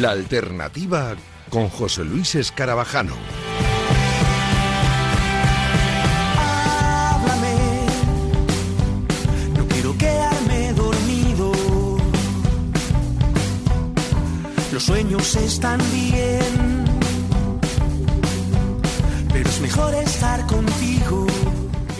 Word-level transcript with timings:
La 0.00 0.12
alternativa 0.12 1.14
con 1.50 1.68
José 1.68 2.06
Luis 2.06 2.34
Escarabajano. 2.34 3.12
Háblame, 6.38 7.54
no 9.58 9.66
quiero 9.68 9.98
quedarme 9.98 10.72
dormido. 10.72 11.52
Los 14.72 14.84
sueños 14.84 15.36
están 15.36 15.78
bien, 15.92 16.84
pero 19.30 19.50
es 19.50 19.60
mejor 19.60 19.94
estar 19.96 20.46
contigo. 20.46 21.29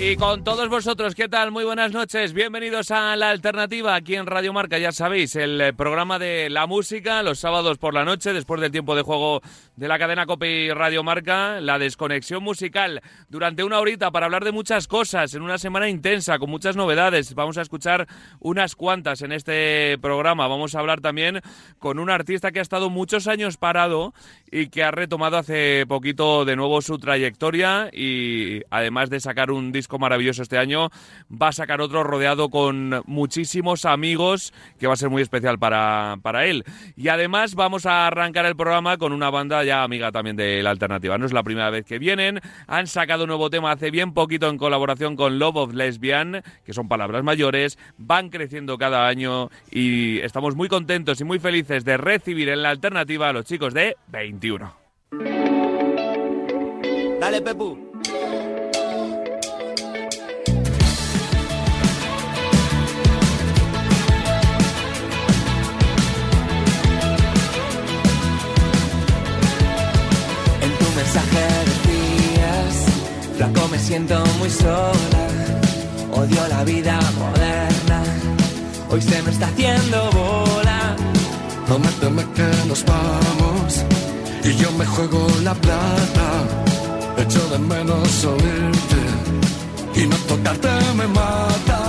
Y 0.02 0.16
con 0.16 0.42
todos 0.44 0.70
vosotros, 0.70 1.14
¿qué 1.14 1.28
tal? 1.28 1.50
Muy 1.50 1.62
buenas 1.62 1.92
noches. 1.92 2.32
Bienvenidos 2.32 2.90
a 2.90 3.14
La 3.16 3.28
Alternativa 3.28 3.94
aquí 3.94 4.14
en 4.14 4.24
Radio 4.24 4.50
Marca. 4.54 4.78
Ya 4.78 4.92
sabéis, 4.92 5.36
el 5.36 5.60
eh, 5.60 5.72
programa 5.74 6.18
de 6.18 6.48
la 6.48 6.66
música 6.66 7.22
los 7.22 7.38
sábados 7.38 7.76
por 7.76 7.92
la 7.92 8.06
noche, 8.06 8.32
después 8.32 8.62
del 8.62 8.70
tiempo 8.70 8.96
de 8.96 9.02
juego 9.02 9.42
de 9.76 9.88
la 9.88 9.98
cadena 9.98 10.24
Cope 10.24 10.50
y 10.50 10.70
Radio 10.70 11.02
Marca, 11.02 11.60
la 11.60 11.78
desconexión 11.78 12.42
musical 12.42 13.02
durante 13.28 13.62
una 13.62 13.78
horita 13.78 14.10
para 14.10 14.24
hablar 14.24 14.42
de 14.42 14.52
muchas 14.52 14.88
cosas 14.88 15.34
en 15.34 15.42
una 15.42 15.58
semana 15.58 15.90
intensa 15.90 16.38
con 16.38 16.48
muchas 16.48 16.76
novedades. 16.76 17.34
Vamos 17.34 17.58
a 17.58 17.62
escuchar 17.62 18.08
unas 18.40 18.76
cuantas 18.76 19.20
en 19.20 19.32
este 19.32 19.98
programa. 20.00 20.48
Vamos 20.48 20.74
a 20.74 20.80
hablar 20.80 21.02
también 21.02 21.42
con 21.78 21.98
un 21.98 22.08
artista 22.08 22.52
que 22.52 22.60
ha 22.60 22.62
estado 22.62 22.88
muchos 22.88 23.26
años 23.26 23.58
parado 23.58 24.14
y 24.50 24.68
que 24.68 24.82
ha 24.82 24.92
retomado 24.92 25.36
hace 25.36 25.84
poquito 25.86 26.46
de 26.46 26.56
nuevo 26.56 26.80
su 26.80 26.98
trayectoria 26.98 27.90
y 27.92 28.62
además 28.70 29.10
de 29.10 29.20
sacar 29.20 29.50
un 29.50 29.72
disco 29.72 29.89
maravilloso 29.98 30.42
este 30.42 30.58
año, 30.58 30.90
va 31.30 31.48
a 31.48 31.52
sacar 31.52 31.80
otro 31.80 32.02
rodeado 32.02 32.50
con 32.50 33.02
muchísimos 33.06 33.84
amigos 33.84 34.52
que 34.78 34.86
va 34.86 34.94
a 34.94 34.96
ser 34.96 35.10
muy 35.10 35.22
especial 35.22 35.58
para, 35.58 36.16
para 36.22 36.46
él. 36.46 36.64
Y 36.96 37.08
además 37.08 37.54
vamos 37.54 37.86
a 37.86 38.06
arrancar 38.06 38.46
el 38.46 38.56
programa 38.56 38.96
con 38.96 39.12
una 39.12 39.30
banda 39.30 39.64
ya 39.64 39.82
amiga 39.82 40.12
también 40.12 40.36
de 40.36 40.62
la 40.62 40.70
alternativa. 40.70 41.18
No 41.18 41.26
es 41.26 41.32
la 41.32 41.42
primera 41.42 41.70
vez 41.70 41.84
que 41.84 41.98
vienen, 41.98 42.40
han 42.66 42.86
sacado 42.86 43.24
un 43.24 43.28
nuevo 43.28 43.50
tema 43.50 43.72
hace 43.72 43.90
bien 43.90 44.12
poquito 44.12 44.48
en 44.48 44.58
colaboración 44.58 45.16
con 45.16 45.38
Love 45.38 45.56
of 45.56 45.74
Lesbian, 45.74 46.42
que 46.64 46.72
son 46.72 46.88
palabras 46.88 47.24
mayores, 47.24 47.78
van 47.98 48.28
creciendo 48.28 48.78
cada 48.78 49.06
año 49.06 49.50
y 49.70 50.18
estamos 50.20 50.54
muy 50.54 50.68
contentos 50.68 51.20
y 51.20 51.24
muy 51.24 51.38
felices 51.38 51.84
de 51.84 51.96
recibir 51.96 52.48
en 52.48 52.62
la 52.62 52.70
alternativa 52.70 53.28
a 53.28 53.32
los 53.32 53.44
chicos 53.44 53.74
de 53.74 53.96
21. 54.08 54.74
Dale, 57.20 57.42
Pepu. 57.42 57.89
Siento 73.80 74.22
muy 74.38 74.50
sola, 74.50 75.22
odio 76.12 76.48
la 76.48 76.64
vida 76.64 76.98
moderna, 77.18 78.02
hoy 78.90 79.00
se 79.00 79.22
me 79.22 79.30
está 79.30 79.46
haciendo 79.46 80.10
bola. 80.12 80.96
Prométeme 81.66 82.24
que 82.34 82.48
nos 82.68 82.84
vamos 82.84 83.84
y 84.44 84.54
yo 84.56 84.70
me 84.72 84.84
juego 84.84 85.26
la 85.42 85.54
plata. 85.54 86.28
Echo 87.16 87.40
de 87.48 87.58
menos 87.58 88.24
oírte 88.24 89.00
y 89.94 90.06
no 90.06 90.16
tocarte 90.28 90.68
me 90.96 91.06
mata. 91.06 91.79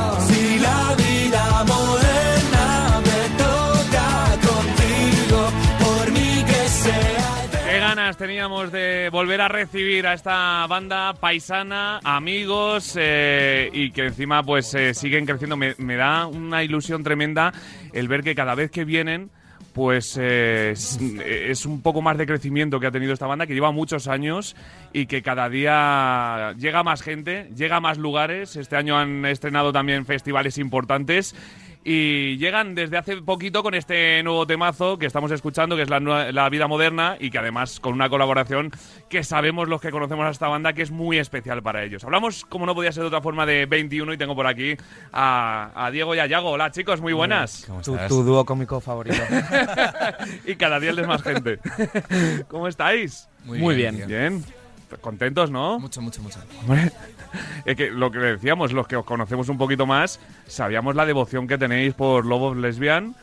De 8.41 9.09
volver 9.11 9.39
a 9.39 9.47
recibir 9.49 10.07
a 10.07 10.15
esta 10.15 10.65
banda 10.65 11.13
paisana, 11.13 11.99
amigos 12.03 12.97
eh, 12.99 13.69
y 13.71 13.91
que 13.91 14.07
encima 14.07 14.41
pues 14.41 14.73
eh, 14.73 14.95
siguen 14.95 15.27
creciendo. 15.27 15.55
Me, 15.57 15.95
da 15.95 16.25
una 16.25 16.63
ilusión 16.63 17.03
tremenda 17.03 17.53
el 17.93 18.07
ver 18.07 18.23
que 18.23 18.33
cada 18.33 18.55
vez 18.55 18.71
que 18.71 18.83
vienen 18.83 19.29
pues 19.73 20.17
eh, 20.19 20.73
es 20.73 21.65
un 21.67 21.83
poco 21.83 22.01
más 22.01 22.17
de 22.17 22.25
crecimiento 22.25 22.79
que 22.79 22.87
ha 22.87 22.91
tenido 22.91 23.13
esta 23.13 23.27
banda, 23.27 23.45
que 23.45 23.53
lleva 23.53 23.71
muchos 23.71 24.07
años 24.07 24.55
y 24.91 25.05
que 25.05 25.21
cada 25.21 25.47
día 25.47 26.55
llega 26.57 26.81
más 26.81 27.03
gente, 27.03 27.47
llega 27.55 27.75
a 27.75 27.79
más 27.79 27.99
lugares. 27.99 28.55
Este 28.55 28.75
año 28.75 28.97
han 28.97 29.23
estrenado 29.25 29.71
también 29.71 30.07
festivales 30.07 30.57
importantes 30.57 31.35
y 31.83 32.37
llegan 32.37 32.75
desde 32.75 32.97
hace 32.97 33.17
poquito 33.21 33.63
con 33.63 33.73
este 33.73 34.21
nuevo 34.23 34.45
temazo 34.45 34.97
que 34.97 35.07
estamos 35.07 35.31
escuchando, 35.31 35.75
que 35.75 35.81
es 35.83 35.89
la, 35.89 35.99
la 36.31 36.49
vida 36.49 36.67
moderna 36.67 37.17
y 37.19 37.31
que 37.31 37.39
además 37.39 37.79
con 37.79 37.93
una 37.93 38.09
colaboración 38.09 38.71
que 39.09 39.23
sabemos 39.23 39.67
los 39.67 39.81
que 39.81 39.89
conocemos 39.89 40.25
a 40.25 40.29
esta 40.29 40.47
banda 40.47 40.73
que 40.73 40.83
es 40.83 40.91
muy 40.91 41.17
especial 41.17 41.63
para 41.63 41.83
ellos. 41.83 42.03
Hablamos, 42.03 42.45
como 42.45 42.65
no 42.65 42.75
podía 42.75 42.91
ser 42.91 43.01
de 43.01 43.07
otra 43.07 43.21
forma, 43.21 43.45
de 43.45 43.65
21 43.65 44.13
y 44.13 44.17
tengo 44.17 44.35
por 44.35 44.45
aquí 44.45 44.75
a, 45.11 45.71
a 45.73 45.89
Diego 45.91 46.13
y 46.13 46.19
a 46.19 46.27
Yago. 46.27 46.51
Hola 46.51 46.71
chicos, 46.71 47.01
muy 47.01 47.13
buenas. 47.13 47.67
Tu, 47.83 47.97
tu 48.07 48.23
dúo 48.23 48.45
cómico 48.45 48.79
favorito. 48.79 49.21
y 50.45 50.55
cada 50.55 50.79
día 50.79 50.91
les 50.91 51.07
más 51.07 51.23
gente. 51.23 51.59
¿Cómo 52.47 52.67
estáis? 52.67 53.27
Muy 53.43 53.75
bien. 53.75 53.97
tío. 53.97 54.07
Bien. 54.07 54.43
Contentos, 54.99 55.49
¿no? 55.49 55.79
Mucho, 55.79 56.01
mucho, 56.01 56.21
mucho. 56.21 56.39
Hombre, 56.61 56.91
es 57.65 57.75
que 57.75 57.89
lo 57.91 58.11
que 58.11 58.19
decíamos, 58.19 58.73
los 58.73 58.87
que 58.87 58.95
os 58.95 59.05
conocemos 59.05 59.49
un 59.49 59.57
poquito 59.57 59.85
más, 59.85 60.19
sabíamos 60.47 60.95
la 60.95 61.05
devoción 61.05 61.47
que 61.47 61.57
tenéis 61.57 61.93
por 61.93 62.25
Love 62.25 62.43
of 62.43 62.57
Lesbian 62.57 63.15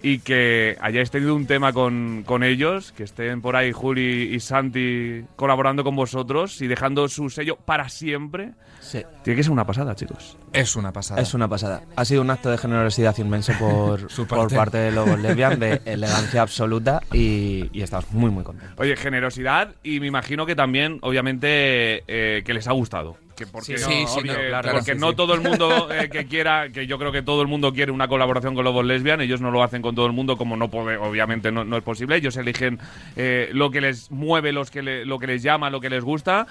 y 0.00 0.20
que 0.20 0.76
hayáis 0.80 1.10
tenido 1.10 1.34
un 1.34 1.46
tema 1.46 1.72
con, 1.72 2.22
con 2.24 2.44
ellos, 2.44 2.92
que 2.92 3.02
estén 3.02 3.40
por 3.40 3.56
ahí 3.56 3.72
Juli 3.72 4.32
y 4.32 4.40
Santi 4.40 5.24
colaborando 5.34 5.82
con 5.82 5.96
vosotros 5.96 6.60
y 6.62 6.68
dejando 6.68 7.08
su 7.08 7.30
sello 7.30 7.56
para 7.56 7.88
siempre. 7.88 8.52
Sí. 8.80 9.02
Tiene 9.24 9.38
que 9.38 9.42
ser 9.42 9.52
una 9.52 9.66
pasada, 9.66 9.96
chicos. 9.96 10.36
Es 10.52 10.76
una 10.76 10.92
pasada. 10.92 11.20
Es 11.20 11.34
una 11.34 11.48
pasada. 11.48 11.82
Ha 11.96 12.04
sido 12.04 12.22
un 12.22 12.30
acto 12.30 12.48
de 12.50 12.58
generosidad 12.58 13.16
inmenso 13.18 13.52
por, 13.58 14.08
Su 14.10 14.26
por 14.26 14.38
parte. 14.38 14.54
parte 14.54 14.78
de 14.78 14.92
Lobos 14.92 15.18
Lesbian, 15.18 15.58
de 15.58 15.82
elegancia 15.84 16.42
absoluta 16.42 17.00
y, 17.12 17.68
y 17.72 17.82
estamos 17.82 18.10
muy, 18.12 18.30
muy 18.30 18.44
contentos. 18.44 18.78
Oye, 18.78 18.96
generosidad 18.96 19.74
y 19.82 19.98
me 19.98 20.06
imagino 20.06 20.46
que 20.46 20.54
también, 20.54 20.98
obviamente, 21.02 22.04
eh, 22.06 22.42
que 22.44 22.54
les 22.54 22.68
ha 22.68 22.72
gustado. 22.72 23.16
Que 23.38 23.46
porque 23.46 23.78
Sí, 23.78 23.82
no, 23.84 23.88
sí, 23.88 23.94
sí, 24.08 24.14
porque- 24.16 24.28
no, 24.32 24.48
claro, 24.48 24.70
porque 24.72 24.92
sí, 24.94 24.98
no 24.98 25.14
todo 25.14 25.32
el 25.34 25.40
mundo 25.40 25.88
eh, 25.94 26.08
que 26.10 26.26
quiera, 26.26 26.70
que 26.70 26.88
yo 26.88 26.98
creo 26.98 27.12
que 27.12 27.22
todo 27.22 27.40
el 27.40 27.46
mundo 27.46 27.72
quiere 27.72 27.92
una 27.92 28.08
colaboración 28.08 28.56
con 28.56 28.64
Lobos 28.64 28.84
Lesbian, 28.84 29.20
ellos 29.20 29.40
no 29.40 29.52
lo 29.52 29.62
hacen 29.62 29.80
con 29.80 29.94
todo 29.94 30.06
el 30.06 30.12
mundo 30.12 30.36
como 30.36 30.56
no 30.56 30.68
puede, 30.68 30.96
obviamente 30.96 31.52
no, 31.52 31.64
no 31.64 31.76
es 31.76 31.84
posible, 31.84 32.16
ellos 32.16 32.36
eligen 32.36 32.80
eh, 33.14 33.48
lo 33.52 33.70
que 33.70 33.80
les 33.80 34.10
mueve, 34.10 34.50
los 34.52 34.72
que 34.72 34.82
le- 34.82 35.04
lo 35.06 35.20
que 35.20 35.28
les 35.28 35.42
llama, 35.44 35.70
lo 35.70 35.80
que 35.80 35.88
les 35.88 36.02
gusta 36.02 36.48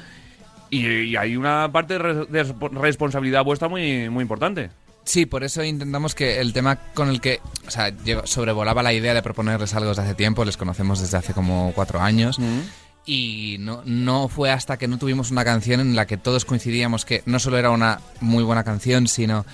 y, 0.70 0.86
y 0.88 1.16
hay 1.18 1.36
una 1.36 1.70
parte 1.72 1.97
de, 2.00 2.26
de 2.26 2.53
responsabilidad 2.72 3.44
vuestra 3.44 3.68
muy, 3.68 4.09
muy 4.09 4.22
importante. 4.22 4.70
Sí, 5.03 5.26
por 5.26 5.44
eso 5.46 5.64
intentamos 5.64 6.16
que 6.16 6.42
el 6.42 6.52
tema 6.52 6.76
con 6.94 7.08
el 7.09 7.22
que, 7.22 7.40
o 7.66 7.72
sea, 7.72 7.94
sobrevolaba 8.26 8.84
la 8.84 8.92
idea 8.94 9.14
de 9.14 9.22
proponerles 9.24 9.74
algo 9.74 9.90
desde 9.90 10.02
hace 10.03 10.16
tiempo, 10.16 10.44
les 10.44 10.58
conocemos 10.58 11.00
desde 11.00 11.16
hace 11.18 11.34
como 11.34 11.72
cuatro 11.74 12.02
años. 12.02 12.38
Y 13.07 13.56
no, 13.59 13.81
no 13.85 14.28
fue 14.28 14.51
hasta 14.51 14.78
que 14.78 14.88
no 14.88 14.97
tuvimos 14.97 15.31
una 15.31 15.45
canción 15.45 15.79
en 15.79 15.95
la 15.95 16.06
que 16.06 16.18
todos 16.18 16.44
coincidíamos 16.44 17.06
que 17.06 17.23
no 17.25 17.40
solo 17.40 17.57
era 17.57 17.72
una 17.72 18.01
muy 18.19 18.44
buena 18.44 18.66
canción, 18.66 19.07
sino 19.07 19.45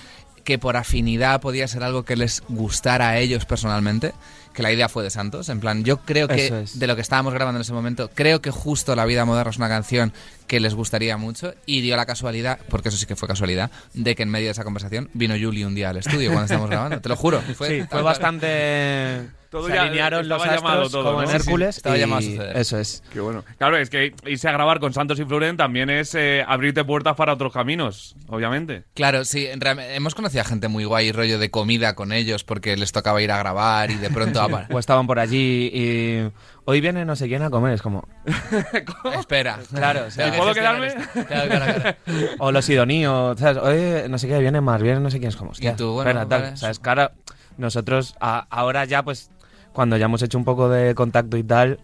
que 0.42 0.58
por 0.58 0.76
afinidad 0.76 1.40
podía 1.40 1.66
ser 1.66 1.82
algo 1.82 2.04
que 2.04 2.16
les 2.16 2.42
gustara 2.48 3.10
a 3.10 3.18
ellos 3.18 3.46
personalmente, 3.46 4.12
que 4.52 4.62
la 4.62 4.72
idea 4.72 4.88
fue 4.88 5.02
de 5.02 5.10
Santos. 5.10 5.48
En 5.48 5.60
plan, 5.60 5.84
yo 5.84 5.98
creo 5.98 6.28
que 6.28 6.62
es. 6.64 6.78
de 6.78 6.86
lo 6.86 6.94
que 6.94 7.02
estábamos 7.02 7.32
grabando 7.32 7.58
en 7.58 7.62
ese 7.62 7.72
momento, 7.72 8.10
creo 8.12 8.42
que 8.42 8.50
justo 8.50 8.94
La 8.94 9.06
Vida 9.06 9.24
Moderna 9.24 9.50
es 9.50 9.56
una 9.56 9.68
canción 9.68 10.12
que 10.46 10.60
les 10.60 10.74
gustaría 10.74 11.16
mucho 11.16 11.54
y 11.66 11.80
dio 11.80 11.96
la 11.96 12.06
casualidad, 12.06 12.58
porque 12.68 12.88
eso 12.90 12.98
sí 12.98 13.06
que 13.06 13.16
fue 13.16 13.28
casualidad, 13.28 13.70
de 13.94 14.14
que 14.14 14.22
en 14.24 14.28
medio 14.30 14.46
de 14.46 14.52
esa 14.52 14.64
conversación 14.64 15.08
vino 15.14 15.34
Juli 15.40 15.64
un 15.64 15.74
día 15.74 15.90
al 15.90 15.96
estudio 15.98 16.28
cuando 16.30 16.44
estábamos 16.44 16.70
grabando. 16.70 17.00
Te 17.00 17.08
lo 17.08 17.16
juro. 17.16 17.40
Fue, 17.56 17.68
Sí, 17.80 17.86
fue 17.90 18.02
bastante... 18.02 19.28
Todo 19.50 19.68
se 19.68 19.74
ya 19.74 19.82
alinearon 19.82 20.28
los 20.28 20.42
astros 20.44 20.90
todo, 20.90 21.04
como 21.04 21.18
¿no? 21.18 21.22
en 21.22 21.28
Sí, 21.28 21.32
sí, 21.34 21.36
Hércules 21.44 21.76
estaba 21.76 21.96
y 21.96 22.00
llamado 22.00 22.18
a 22.18 22.22
suceder. 22.22 22.56
Eso 22.56 22.76
es. 22.80 23.04
Qué 23.12 23.20
bueno. 23.20 23.44
Claro, 23.56 23.76
es 23.76 23.88
que 23.88 24.12
irse 24.26 24.48
a 24.48 24.52
grabar 24.52 24.80
con 24.80 24.92
Santos 24.92 25.20
y 25.20 25.24
Floren 25.24 25.56
también 25.56 25.90
es 25.90 26.12
eh, 26.16 26.42
abrirte 26.44 26.82
puertas 26.82 27.14
para 27.14 27.34
otros 27.34 27.52
caminos, 27.52 28.16
obviamente. 28.26 28.82
Claro, 28.94 29.24
sí, 29.24 29.46
en 29.46 29.60
real- 29.60 29.78
hemos 29.78 30.16
conocido 30.16 30.40
a 30.40 30.44
gente 30.44 30.66
muy 30.66 30.84
guay, 30.84 31.12
rollo 31.12 31.38
de 31.38 31.52
comida 31.52 31.94
con 31.94 32.10
ellos, 32.12 32.42
porque 32.42 32.76
les 32.76 32.90
tocaba 32.90 33.22
ir 33.22 33.30
a 33.30 33.38
grabar 33.38 33.92
y 33.92 33.94
de 33.94 34.10
pronto... 34.10 34.44
O 34.70 34.78
estaban 34.80 35.06
por 35.06 35.20
allí 35.20 35.70
y... 35.72 36.30
Hoy 36.66 36.80
viene 36.80 37.04
no 37.04 37.14
sé 37.14 37.28
quién 37.28 37.42
a 37.42 37.50
comer, 37.50 37.74
es 37.74 37.82
como... 37.82 38.08
Espera. 39.18 39.58
Claro, 39.74 40.04
o 40.06 40.10
sea, 40.10 40.32
¿Puedo 40.34 40.54
quedarme? 40.54 40.86
esto. 40.86 41.02
Claro, 41.26 41.48
claro, 41.50 41.80
claro. 41.80 41.96
O 42.38 42.52
los 42.52 42.68
idoníos, 42.70 43.38
¿sabes? 43.38 43.58
Oye, 43.62 44.08
no 44.08 44.16
sé 44.16 44.28
qué, 44.28 44.38
viene 44.38 44.60
más, 44.62 44.80
viene 44.80 45.00
no 45.00 45.10
sé 45.10 45.18
quién, 45.18 45.28
es 45.28 45.36
como, 45.36 45.50
hostia, 45.50 45.72
Y 45.72 45.76
tú, 45.76 45.92
bueno, 45.92 46.10
espera, 46.10 46.28
tal, 46.28 46.42
vale. 46.42 46.56
¿sabes? 46.56 46.78
Claro, 46.78 47.10
nosotros 47.58 48.16
a- 48.18 48.46
ahora 48.48 48.86
ya, 48.86 49.02
pues, 49.02 49.30
cuando 49.74 49.98
ya 49.98 50.06
hemos 50.06 50.22
hecho 50.22 50.38
un 50.38 50.44
poco 50.46 50.70
de 50.70 50.94
contacto 50.94 51.36
y 51.36 51.42
tal, 51.44 51.80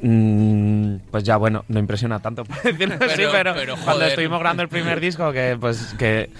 mm, 0.00 0.96
pues 1.10 1.24
ya, 1.24 1.36
bueno, 1.36 1.64
no 1.68 1.80
impresiona 1.80 2.20
tanto, 2.20 2.44
por 2.44 2.62
decirlo 2.62 2.94
así, 3.00 3.14
Pero- 3.16 3.32
pero, 3.32 3.54
pero, 3.54 3.74
cuando 3.74 3.92
joder. 3.94 4.08
estuvimos 4.10 4.38
grabando 4.38 4.62
el 4.62 4.68
primer 4.68 5.00
disco, 5.00 5.32
que 5.32 5.56
pues, 5.60 5.94
que 5.98 6.30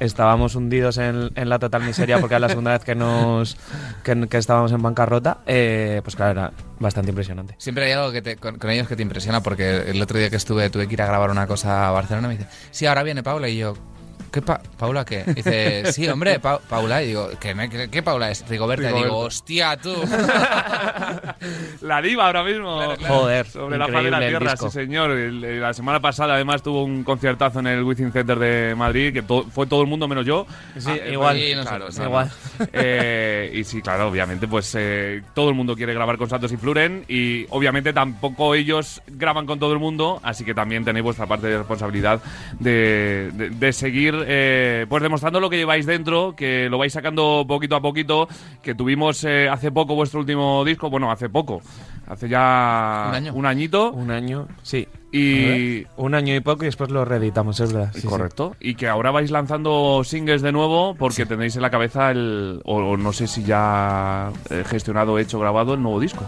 estábamos 0.00 0.54
hundidos 0.54 0.98
en, 0.98 1.30
la 1.34 1.58
total 1.58 1.82
miseria 1.84 2.18
porque 2.18 2.34
era 2.34 2.40
la 2.40 2.48
segunda 2.48 2.72
vez 2.72 2.84
que 2.84 2.94
nos 2.94 3.56
que, 4.02 4.38
estábamos 4.38 4.72
en 4.72 4.82
bancarrota, 4.82 5.38
eh, 5.46 6.00
pues 6.02 6.16
claro, 6.16 6.32
era 6.32 6.52
bastante 6.78 7.10
impresionante. 7.10 7.54
Siempre 7.58 7.86
hay 7.86 7.92
algo 7.92 8.12
que 8.12 8.22
te- 8.22 8.36
con, 8.36 8.58
con 8.58 8.70
ellos 8.70 8.88
que 8.88 8.96
te 8.96 9.02
impresiona 9.02 9.42
porque 9.42 9.90
el 9.90 10.00
otro 10.02 10.18
día 10.18 10.30
que 10.30 10.36
estuve 10.36 10.68
tuve 10.70 10.86
que 10.88 10.94
ir 10.94 11.02
a 11.02 11.06
grabar 11.06 11.30
una 11.30 11.46
cosa 11.46 11.88
a 11.88 11.90
Barcelona 11.92 12.28
me 12.28 12.36
dice, 12.36 12.48
sí, 12.70 12.86
ahora 12.86 13.02
viene 13.02 13.22
Paula 13.22 13.48
y 13.48 13.58
yo... 13.58 13.74
¿Qué 14.32 14.42
pa- 14.42 14.60
¿Paula 14.78 15.04
qué? 15.04 15.24
Dice, 15.24 15.92
sí, 15.92 16.06
hombre, 16.08 16.38
Pa- 16.40 16.58
Paula. 16.58 17.02
Y 17.02 17.08
digo, 17.08 17.30
¿qué, 17.40 17.54
me- 17.54 17.68
qué- 17.70 17.88
qué 17.88 18.02
Paula 18.02 18.30
es? 18.30 18.46
Rigoberta. 18.48 18.84
Y 18.84 18.86
digo, 18.88 18.98
Rigoberta. 19.04 19.26
hostia, 19.26 19.76
tú. 19.78 19.94
La 21.82 22.02
diva 22.02 22.26
ahora 22.26 22.42
mismo. 22.42 22.94
Joder, 23.06 23.46
Sobre 23.46 23.78
la 23.78 23.88
faz 23.88 24.04
de 24.04 24.10
la 24.10 24.18
tierra, 24.20 24.56
sí 24.56 24.70
señor. 24.70 25.10
La 25.10 25.72
semana 25.72 26.00
pasada 26.00 26.34
además 26.34 26.62
tuvo 26.62 26.84
un 26.84 27.04
conciertazo 27.04 27.60
en 27.60 27.68
el 27.68 27.82
Wizzing 27.82 28.12
Center 28.12 28.38
de 28.38 28.74
Madrid, 28.74 29.12
que 29.12 29.22
to- 29.22 29.46
fue 29.50 29.66
todo 29.66 29.82
el 29.82 29.86
mundo 29.88 30.08
menos 30.08 30.26
yo. 30.26 30.46
Sí, 30.78 30.90
Ah, 30.90 31.08
igual. 31.10 31.36
Sí, 31.38 31.52
claro, 31.62 31.86
igual. 31.90 32.30
Eh, 32.72 33.50
y 33.54 33.64
sí, 33.64 33.82
claro, 33.82 34.08
obviamente, 34.08 34.48
pues 34.48 34.74
eh, 34.78 35.22
todo 35.34 35.48
el 35.50 35.54
mundo 35.54 35.76
quiere 35.76 35.92
grabar 35.94 36.16
con 36.16 36.28
Santos 36.28 36.50
y 36.52 36.56
Fluren 36.56 37.04
y 37.08 37.46
obviamente 37.50 37.92
tampoco 37.92 38.54
ellos 38.54 39.02
graban 39.06 39.46
con 39.46 39.58
todo 39.58 39.72
el 39.72 39.78
mundo, 39.78 40.20
así 40.22 40.44
que 40.44 40.54
también 40.54 40.84
tenéis 40.84 41.04
vuestra 41.04 41.26
parte 41.26 41.46
de 41.48 41.58
responsabilidad 41.58 42.20
de, 42.58 43.30
de- 43.34 43.50
de 43.50 43.72
seguir 43.72 44.15
eh, 44.26 44.86
pues 44.88 45.02
demostrando 45.02 45.40
lo 45.40 45.50
que 45.50 45.56
lleváis 45.56 45.86
dentro, 45.86 46.34
que 46.36 46.68
lo 46.70 46.78
vais 46.78 46.92
sacando 46.92 47.44
poquito 47.46 47.76
a 47.76 47.80
poquito, 47.82 48.28
que 48.62 48.74
tuvimos 48.74 49.24
eh, 49.24 49.48
hace 49.48 49.70
poco 49.72 49.94
vuestro 49.94 50.20
último 50.20 50.64
disco, 50.64 50.88
bueno, 50.90 51.10
hace 51.10 51.28
poco, 51.28 51.60
hace 52.06 52.28
ya 52.28 53.06
Un 53.08 53.14
año. 53.14 53.34
un 53.34 53.46
añito 53.46 53.92
Un 53.92 54.10
año, 54.10 54.48
sí. 54.62 54.86
y... 55.12 55.84
Un 55.96 56.14
año 56.14 56.34
y 56.34 56.40
poco 56.40 56.64
y 56.64 56.66
después 56.66 56.90
lo 56.90 57.04
reeditamos, 57.04 57.58
es 57.60 57.72
verdad. 57.72 57.92
sí, 57.94 58.02
sí. 58.02 58.06
Correcto. 58.06 58.54
Y 58.60 58.74
que 58.74 58.88
ahora 58.88 59.10
vais 59.10 59.30
lanzando 59.30 60.02
singles 60.04 60.42
de 60.42 60.52
nuevo 60.52 60.94
porque 60.94 61.26
tenéis 61.26 61.56
en 61.56 61.62
la 61.62 61.70
cabeza 61.70 62.10
el. 62.10 62.60
O, 62.64 62.76
o 62.76 62.96
no 62.96 63.12
sé 63.12 63.26
si 63.26 63.42
ya 63.44 64.30
eh, 64.50 64.64
gestionado, 64.66 65.18
hecho, 65.18 65.38
grabado 65.38 65.74
el 65.74 65.82
nuevo 65.82 66.00
disco. 66.00 66.24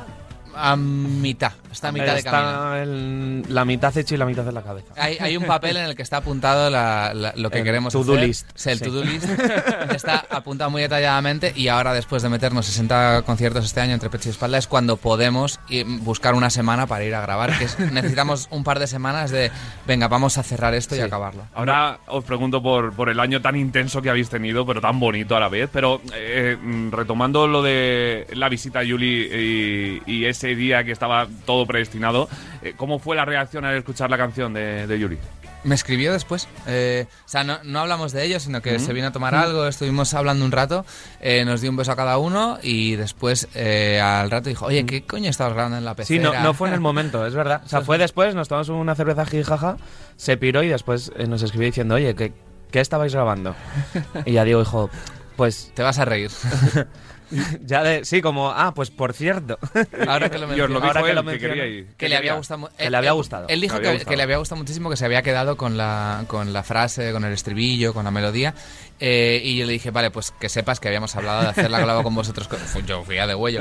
A 0.54 0.74
mitad. 0.76 1.52
Está 1.70 1.88
a 1.88 1.92
mitad 1.92 2.14
de 2.14 2.22
camino. 2.22 2.74
El- 2.76 3.44
la 3.48 3.64
mitad 3.64 3.96
hecho 3.96 4.14
y 4.14 4.18
la 4.18 4.26
mitad 4.26 4.46
en 4.48 4.54
la 4.54 4.62
cabeza. 4.62 4.88
Hay, 4.96 5.16
hay 5.20 5.36
un 5.36 5.44
papel 5.44 5.76
en 5.76 5.84
el 5.84 5.94
que 5.96 6.02
está 6.02 6.18
apuntado 6.18 6.70
la- 6.70 7.12
la- 7.14 7.32
lo 7.36 7.50
que 7.50 7.58
El 7.58 7.64
queremos 7.64 7.92
to-do 7.92 8.14
hacer. 8.14 8.26
list, 8.26 8.50
Sí, 8.54 8.70
el 8.70 8.78
sí. 8.78 8.84
to-do 8.84 9.04
list. 9.04 9.26
Está 9.94 10.24
apuntado 10.30 10.70
muy 10.70 10.82
detalladamente 10.82 11.52
y 11.54 11.68
ahora 11.68 11.92
después 11.92 12.22
de 12.22 12.28
meternos 12.28 12.66
60 12.66 13.22
conciertos 13.22 13.64
este 13.64 13.80
año 13.80 13.94
entre 13.94 14.10
pecho 14.10 14.28
y 14.28 14.32
espalda 14.32 14.58
es 14.58 14.66
cuando 14.66 14.96
podemos 14.96 15.60
ir- 15.68 15.86
buscar 16.00 16.34
una 16.34 16.50
semana 16.50 16.86
para 16.86 17.04
ir 17.04 17.14
a 17.14 17.20
grabar. 17.20 17.56
Que 17.58 17.64
es- 17.64 17.78
necesitamos 17.92 18.48
un 18.50 18.64
par 18.64 18.78
de 18.78 18.86
semanas 18.86 19.30
de, 19.30 19.50
venga, 19.86 20.08
vamos 20.08 20.38
a 20.38 20.42
cerrar 20.42 20.74
esto 20.74 20.94
y 20.94 20.98
Sí. 20.98 21.04
acabarlo. 21.04 21.44
Ahora 21.54 21.98
os 22.06 22.24
pregunto 22.24 22.62
por, 22.62 22.92
por 22.94 23.08
el 23.08 23.20
año 23.20 23.40
tan 23.40 23.56
intenso 23.56 24.02
que 24.02 24.10
habéis 24.10 24.28
tenido, 24.28 24.64
pero 24.66 24.80
tan 24.80 24.98
bonito 25.00 25.36
a 25.36 25.40
la 25.40 25.48
vez. 25.48 25.68
Pero 25.72 26.00
eh, 26.14 26.56
mm, 26.60 26.90
retomando 26.92 27.46
lo 27.46 27.62
de 27.62 28.26
la 28.34 28.48
visita 28.48 28.80
a 28.80 28.82
Yuli 28.82 30.02
y, 30.06 30.12
y 30.12 30.24
ese 30.26 30.54
día 30.54 30.84
que 30.84 30.92
estaba 30.92 31.26
todo 31.46 31.57
predestinado, 31.66 32.28
eh, 32.62 32.74
¿cómo 32.76 32.98
fue 32.98 33.16
la 33.16 33.24
reacción 33.24 33.64
al 33.64 33.76
escuchar 33.76 34.10
la 34.10 34.16
canción 34.18 34.52
de, 34.54 34.86
de 34.86 34.98
Yuli? 34.98 35.18
Me 35.64 35.74
escribió 35.74 36.12
después. 36.12 36.46
eh, 36.68 37.06
o 37.26 37.28
sea, 37.28 37.42
no, 37.42 37.58
no 37.64 37.80
hablamos 37.80 38.12
de 38.12 38.24
ello, 38.24 38.38
sino 38.38 38.62
que 38.62 38.78
se 38.78 38.92
vino 38.92 39.08
a 39.08 39.12
tomar 39.12 39.34
algo, 39.34 39.66
estuvimos 39.66 40.14
hablando 40.14 40.44
un 40.44 40.52
rato, 40.52 40.86
eh, 41.20 41.44
nos 41.44 41.60
dio 41.60 41.68
un 41.70 41.76
beso 41.76 41.90
a 41.90 41.96
cada 41.96 42.16
uno 42.18 42.58
y 42.62 42.94
después 42.94 43.48
eh, 43.54 44.00
al 44.00 44.30
rato 44.30 44.48
dijo, 44.48 44.66
oye, 44.66 44.86
¿qué 44.86 45.02
coño 45.02 45.28
estabas 45.28 45.54
grabando 45.54 45.76
en 45.78 45.84
la 45.84 45.92
Sí, 45.92 45.96
pecera? 46.18 46.22
no, 46.22 46.40
no 46.42 46.54
fue 46.54 46.68
en 46.68 46.74
el 46.74 46.80
momento, 46.80 47.26
es 47.26 47.34
verdad. 47.34 47.60
O 47.66 47.68
sea, 47.68 47.80
fue 47.82 47.98
después, 47.98 48.36
nos 48.36 48.46
tomamos 48.48 48.68
una 48.68 48.94
cerveza 48.94 49.26
jijaja, 49.26 49.76
se 50.16 50.36
piró 50.36 50.62
y 50.62 50.68
después 50.68 51.10
eh, 51.16 51.26
nos 51.26 51.42
escribió 51.42 51.66
diciendo, 51.66 51.96
oye, 51.96 52.14
¿qué, 52.14 52.32
qué 52.70 52.78
estabais 52.80 53.12
grabando? 53.12 53.56
Y 54.24 54.32
ya 54.32 54.44
digo, 54.44 54.62
hijo, 54.62 54.90
pues 55.36 55.72
Te 55.74 55.82
vas 55.82 55.98
a 55.98 56.04
reír. 56.04 56.30
ya 57.64 57.82
de... 57.82 58.04
Sí, 58.04 58.20
como, 58.22 58.50
ah, 58.50 58.72
pues 58.74 58.90
por 58.90 59.12
cierto. 59.12 59.58
Ahora 60.08 60.30
que 60.30 60.38
lo 60.38 60.46
dijo 60.48 60.66
Ahora 60.66 61.02
que 61.02 61.10
él, 61.10 61.14
lo 61.16 61.24
que 61.24 61.68
ir. 61.68 61.86
Que 61.96 62.08
le 62.08 62.16
había 62.16 62.34
gustado. 62.34 62.70
Que 62.76 62.84
él- 62.86 62.92
le 62.92 62.96
había 62.98 63.10
él- 63.10 63.16
gustado. 63.16 63.46
Él 63.48 63.60
dijo 63.60 63.76
había 63.76 63.90
que, 63.90 63.94
gustado. 63.96 64.10
que 64.10 64.16
le 64.16 64.22
había 64.22 64.36
gustado 64.38 64.58
muchísimo, 64.60 64.90
que 64.90 64.96
se 64.96 65.04
había 65.04 65.22
quedado 65.22 65.56
con 65.56 65.76
la, 65.76 66.24
con 66.26 66.52
la 66.52 66.62
frase, 66.62 67.12
con 67.12 67.24
el 67.24 67.32
estribillo, 67.32 67.92
con 67.94 68.04
la 68.04 68.10
melodía. 68.10 68.54
eh, 69.00 69.40
y 69.44 69.56
yo 69.56 69.66
le 69.66 69.72
dije, 69.74 69.90
vale, 69.90 70.10
pues 70.10 70.32
que 70.32 70.48
sepas 70.48 70.80
que 70.80 70.88
habíamos 70.88 71.14
hablado 71.16 71.42
de 71.42 71.48
hacer 71.48 71.70
la 71.70 71.80
colabo 71.80 72.02
con 72.02 72.14
vosotros. 72.14 72.48
Yo 72.86 73.04
fui 73.04 73.18
a 73.18 73.26
de 73.26 73.34
huello. 73.34 73.60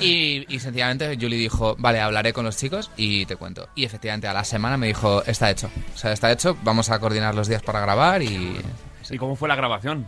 y, 0.00 0.44
y 0.48 0.58
sencillamente 0.60 1.16
Julie 1.20 1.38
dijo, 1.38 1.76
vale, 1.78 2.00
hablaré 2.00 2.32
con 2.32 2.44
los 2.44 2.56
chicos 2.56 2.90
y 2.96 3.26
te 3.26 3.36
cuento. 3.36 3.68
Y 3.74 3.84
efectivamente 3.84 4.28
a 4.28 4.32
la 4.32 4.44
semana 4.44 4.76
me 4.76 4.86
dijo, 4.86 5.22
está 5.24 5.50
hecho. 5.50 5.70
O 5.94 5.98
sea, 5.98 6.12
está 6.12 6.30
hecho, 6.32 6.56
vamos 6.62 6.90
a 6.90 6.98
coordinar 6.98 7.34
los 7.34 7.48
días 7.48 7.62
para 7.62 7.80
grabar 7.80 8.22
y... 8.22 8.60
¿Y 9.10 9.18
cómo 9.18 9.34
fue 9.36 9.48
la 9.48 9.56
grabación? 9.56 10.06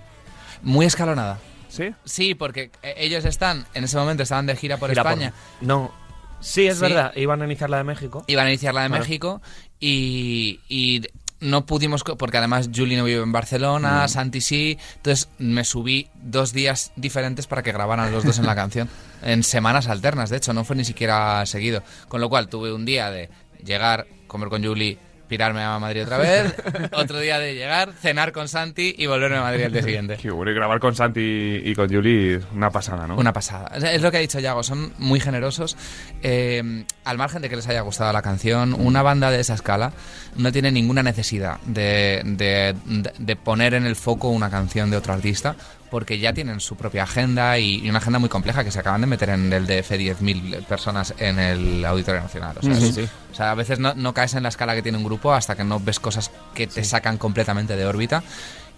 Muy 0.62 0.87
escalonada. 0.87 1.38
¿Sí? 1.72 1.94
Sí, 2.04 2.34
porque 2.34 2.70
eh, 2.82 2.94
ellos 2.98 3.24
están, 3.24 3.64
en 3.72 3.84
ese 3.84 3.96
momento 3.96 4.22
estaban 4.22 4.44
de 4.46 4.54
gira 4.56 4.76
por 4.76 4.90
Gira 4.90 5.02
por- 5.02 5.12
España. 5.12 5.32
No. 5.62 5.90
Sí, 6.40 6.66
es 6.66 6.76
Sí. 6.76 6.82
verdad, 6.82 7.12
iban 7.16 7.40
a 7.40 7.46
iniciar 7.46 7.70
la 7.70 7.78
de 7.78 7.84
México. 7.84 8.24
Iban 8.26 8.46
a 8.46 8.50
iniciar 8.50 8.74
la 8.74 8.82
de. 8.82 8.88
México 8.90 9.40
y, 9.80 10.60
y 10.69 11.02
no 11.40 11.66
pudimos, 11.66 12.04
porque 12.04 12.36
además 12.38 12.69
Julie 12.74 12.96
no 12.96 13.04
vive 13.04 13.22
en 13.22 13.32
Barcelona, 13.32 14.06
Santi 14.08 14.40
sí, 14.40 14.78
entonces 14.96 15.28
me 15.38 15.64
subí 15.64 16.08
dos 16.22 16.52
días 16.52 16.92
diferentes 16.96 17.46
para 17.46 17.62
que 17.62 17.72
grabaran 17.72 18.12
los 18.12 18.24
dos 18.24 18.38
en 18.38 18.46
la 18.46 18.54
canción, 18.62 18.88
en 19.22 19.42
semanas 19.42 19.88
alternas, 19.88 20.30
de 20.30 20.36
hecho, 20.36 20.52
no 20.52 20.64
fue 20.64 20.76
ni 20.76 20.84
siquiera 20.84 21.44
seguido, 21.46 21.82
con 22.08 22.20
lo 22.20 22.28
cual 22.28 22.48
tuve 22.48 22.72
un 22.72 22.84
día 22.84 23.10
de 23.10 23.28
llegar, 23.64 24.06
comer 24.26 24.48
con 24.50 24.64
Julie, 24.64 24.98
pirarme 25.32 25.62
a 25.62 25.79
Madrid 25.79 26.02
otra 26.02 26.19
vez, 26.19 26.55
otro 26.93 27.19
día 27.19 27.38
de 27.38 27.55
llegar, 27.55 27.94
cenar 27.99 28.32
con 28.32 28.49
Santi 28.49 28.94
y 28.99 29.06
volverme 29.06 29.38
a 29.38 29.40
Madrid 29.40 29.64
al 29.64 29.73
día 29.73 29.82
siguiente. 29.82 30.17
Que 30.19 30.31
bueno, 30.31 30.50
y 30.52 30.55
grabar 30.55 30.79
con 30.79 30.94
Santi 30.94 31.62
y 31.64 31.75
con 31.75 31.88
Yuli 31.88 32.34
es 32.34 32.43
una 32.55 32.69
pasada, 32.70 33.06
¿no? 33.06 33.17
Una 33.17 33.32
pasada. 33.32 33.75
Es 33.76 34.02
lo 34.02 34.11
que 34.11 34.19
ha 34.19 34.20
dicho 34.20 34.38
Yago, 34.40 34.62
son 34.62 34.93
muy 34.99 35.20
generosos. 35.20 35.75
Eh, 36.23 36.84
al 37.05 37.17
margen 37.17 37.40
de 37.40 37.49
que 37.49 37.56
les 37.56 37.67
haya 37.67 37.81
gustado 37.81 38.12
la 38.12 38.20
canción, 38.20 38.75
una 38.75 39.00
banda 39.02 39.31
de 39.31 39.40
esa 39.40 39.55
escala 39.55 39.93
no 40.37 40.52
tiene 40.52 40.70
ninguna 40.70 41.02
necesidad 41.02 41.58
de- 41.64 42.20
de- 42.25 42.75
de 43.19 43.37
poner 43.37 43.73
en 43.73 43.87
el 43.87 43.96
foco 43.96 44.29
una 44.29 44.50
canción 44.50 44.90
de 44.90 44.99
otro 44.99 45.14
artista 45.14 45.56
porque 45.93 46.19
ya 46.19 46.33
tienen 46.33 46.59
su 46.59 46.75
propia 46.75 47.03
agenda 47.03 47.59
y, 47.59 47.85
y 47.85 47.91
una 47.91 47.99
agenda 47.99 48.19
muy 48.19 48.31
compleja 48.31 48.65
que 48.65 48.71
se 48.71 48.81
acaban 48.81 49.03
de 49.03 49.06
meter 49.06 49.29
en 49.29 49.53
el 49.53 49.67
DF 49.67 49.91
10.000 49.93 50.65
personas 50.65 51.12
en 51.19 51.39
el 51.39 51.85
Auditorio 51.85 52.23
Nacional. 52.23 52.56
O 52.59 52.62
sea, 52.62 52.75
Sí, 52.75 52.87
es- 52.89 52.94
sí. 52.94 53.09
o 53.31 53.35
sea, 53.35 53.50
a 53.50 53.55
veces 53.55 53.79
no, 53.79 53.93
no 53.94 54.15
caes 54.15 54.33
en 54.33 54.43
la 54.43 54.49
escala 54.49 54.75
que 54.75 54.81
tiene 54.83 54.97
un 54.97 55.05
grupo 55.05 55.35
hasta 55.35 55.55
que 55.55 55.65
no 55.65 55.79
ves 55.79 56.00
cosas 56.00 56.31
que 56.55 56.67
te 56.67 56.83
sacan 56.83 57.19
completamente 57.19 57.77
de 57.77 57.85
órbita. 57.85 58.23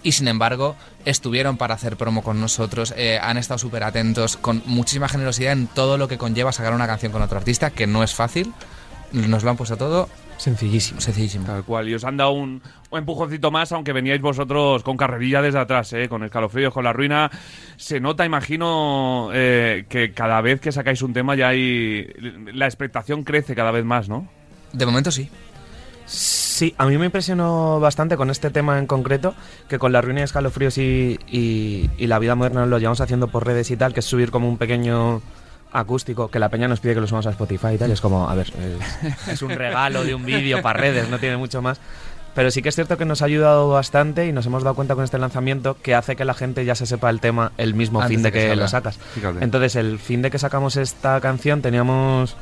Y 0.03 0.13
sin 0.13 0.27
embargo, 0.29 0.75
estuvieron 1.05 1.56
para 1.56 1.75
hacer 1.77 1.97
promo 1.97 2.23
con 2.25 2.41
nosotros, 2.41 2.93
eh, 2.97 3.19
han 3.23 3.39
estado 3.39 3.59
súper 3.59 3.85
atentos, 3.85 4.37
con 4.37 4.63
muchísima 4.67 5.09
generosidad 5.09 5.53
en 5.53 5.69
todo 5.69 5.97
lo 5.97 6.09
que 6.09 6.19
conlleva 6.19 6.51
sacar 6.53 6.75
una 6.75 6.87
canción 6.89 7.13
con 7.13 7.23
otro 7.23 7.39
artista, 7.39 7.71
que 7.71 7.87
no 7.87 8.03
es 8.03 8.13
fácil. 8.13 8.53
Nos 9.13 9.44
lo 9.44 9.51
han 9.51 9.56
puesto 9.56 9.77
todo 9.77 10.09
Sencillísimo. 10.36 11.00
sencillísimo. 11.00 11.46
Tal 11.46 11.64
cual, 11.64 11.88
y 11.88 11.94
os 11.94 12.05
han 12.05 12.17
dado 12.17 12.32
un, 12.32 12.60
un 12.91 12.98
empujoncito 12.98 13.50
más, 13.50 13.72
aunque 13.72 13.93
veníais 13.93 14.20
vosotros 14.20 14.82
con 14.82 14.96
carrerilla 14.96 15.41
desde 15.43 15.58
atrás, 15.58 15.93
¿eh? 15.93 16.08
con 16.08 16.22
escalofríos, 16.24 16.72
con 16.72 16.84
la 16.84 16.93
ruina. 16.93 17.31
Se 17.76 18.00
nota, 18.00 18.24
imagino, 18.24 19.31
eh, 19.32 19.86
que 19.88 20.12
cada 20.12 20.41
vez 20.41 20.60
que 20.60 20.72
sacáis 20.72 21.03
un 21.03 21.12
tema 21.12 21.34
ya 21.34 21.48
hay. 21.48 22.06
La 22.53 22.67
expectación 22.67 23.24
crece 23.24 23.55
cada 23.55 23.70
vez 23.70 23.84
más, 23.84 24.08
¿no? 24.08 24.29
De 24.72 24.86
momento 24.86 25.10
sí. 25.10 25.29
Sí, 26.06 26.74
a 26.76 26.86
mí 26.86 26.98
me 26.98 27.06
impresionó 27.06 27.81
bastante 27.81 28.17
con 28.17 28.31
este 28.31 28.50
tema 28.50 28.79
en 28.79 28.86
concreto, 28.86 29.34
que 29.69 29.79
con 29.79 29.93
la 29.93 30.03
ruina 30.03 30.20
de 30.20 30.26
escalofríos 30.26 30.76
y, 30.79 31.19
y, 31.26 31.91
y 31.96 32.06
la 32.06 32.19
vida 32.19 32.34
moderna 32.34 32.67
lo 32.67 32.79
llevamos 32.79 33.00
haciendo 33.00 33.29
por 33.29 33.46
redes 33.46 33.70
y 33.70 33.76
tal, 33.76 33.94
que 33.94 34.00
es 34.00 34.06
subir 34.06 34.31
como 34.31 34.48
un 34.48 34.58
pequeño 34.58 35.22
acústico, 35.75 36.29
que 36.29 36.39
la 36.39 36.49
peña 36.49 36.69
nos 36.69 36.81
pide 36.81 36.95
que 36.95 37.01
lo 37.01 37.07
subamos 37.07 37.27
a 37.27 37.31
Spotify 37.31 37.75
y 37.75 37.79
tal, 37.79 37.91
es 37.91 38.01
como, 38.01 38.29
a 38.29 38.35
ver, 38.35 38.47
es, 38.49 39.29
es 39.29 39.43
un 39.43 39.51
regalo 39.51 40.05
de 40.05 40.15
un 40.15 40.25
vídeo 40.25 40.63
para 40.63 40.81
redes, 40.81 41.09
no 41.11 41.19
tiene 41.19 41.37
mucho 41.37 41.61
más. 41.61 41.79
Pero 42.35 42.51
sí 42.51 42.63
que 42.63 42.69
es 42.69 42.75
cierto 42.75 42.99
que 42.99 43.05
nos 43.05 43.23
ha 43.23 43.27
ayudado 43.27 43.69
bastante 43.69 44.27
y 44.27 44.33
nos 44.33 44.47
hemos 44.47 44.65
dado 44.65 44.75
cuenta 44.75 44.95
con 44.97 45.05
este 45.05 45.19
lanzamiento 45.19 45.77
que 45.81 45.95
hace 45.95 46.17
que 46.17 46.25
la 46.25 46.35
gente 46.35 46.65
ya 46.65 46.75
se 46.75 46.85
sepa 46.85 47.09
el 47.11 47.21
tema 47.21 47.53
el 47.59 47.75
mismo 47.75 48.01
Antes 48.01 48.17
fin 48.17 48.23
de 48.25 48.33
que 48.33 48.49
que, 48.49 48.57
lo 48.57 48.67
sacas. 48.67 48.99
Fíjate. 49.15 49.45
Entonces, 49.45 49.77
el 49.77 50.01
fin 50.01 50.21
de 50.21 50.31
que 50.31 50.39
sacamos 50.41 50.77
esta 50.77 51.21
canción 51.21 51.63
teníamos 51.63 52.37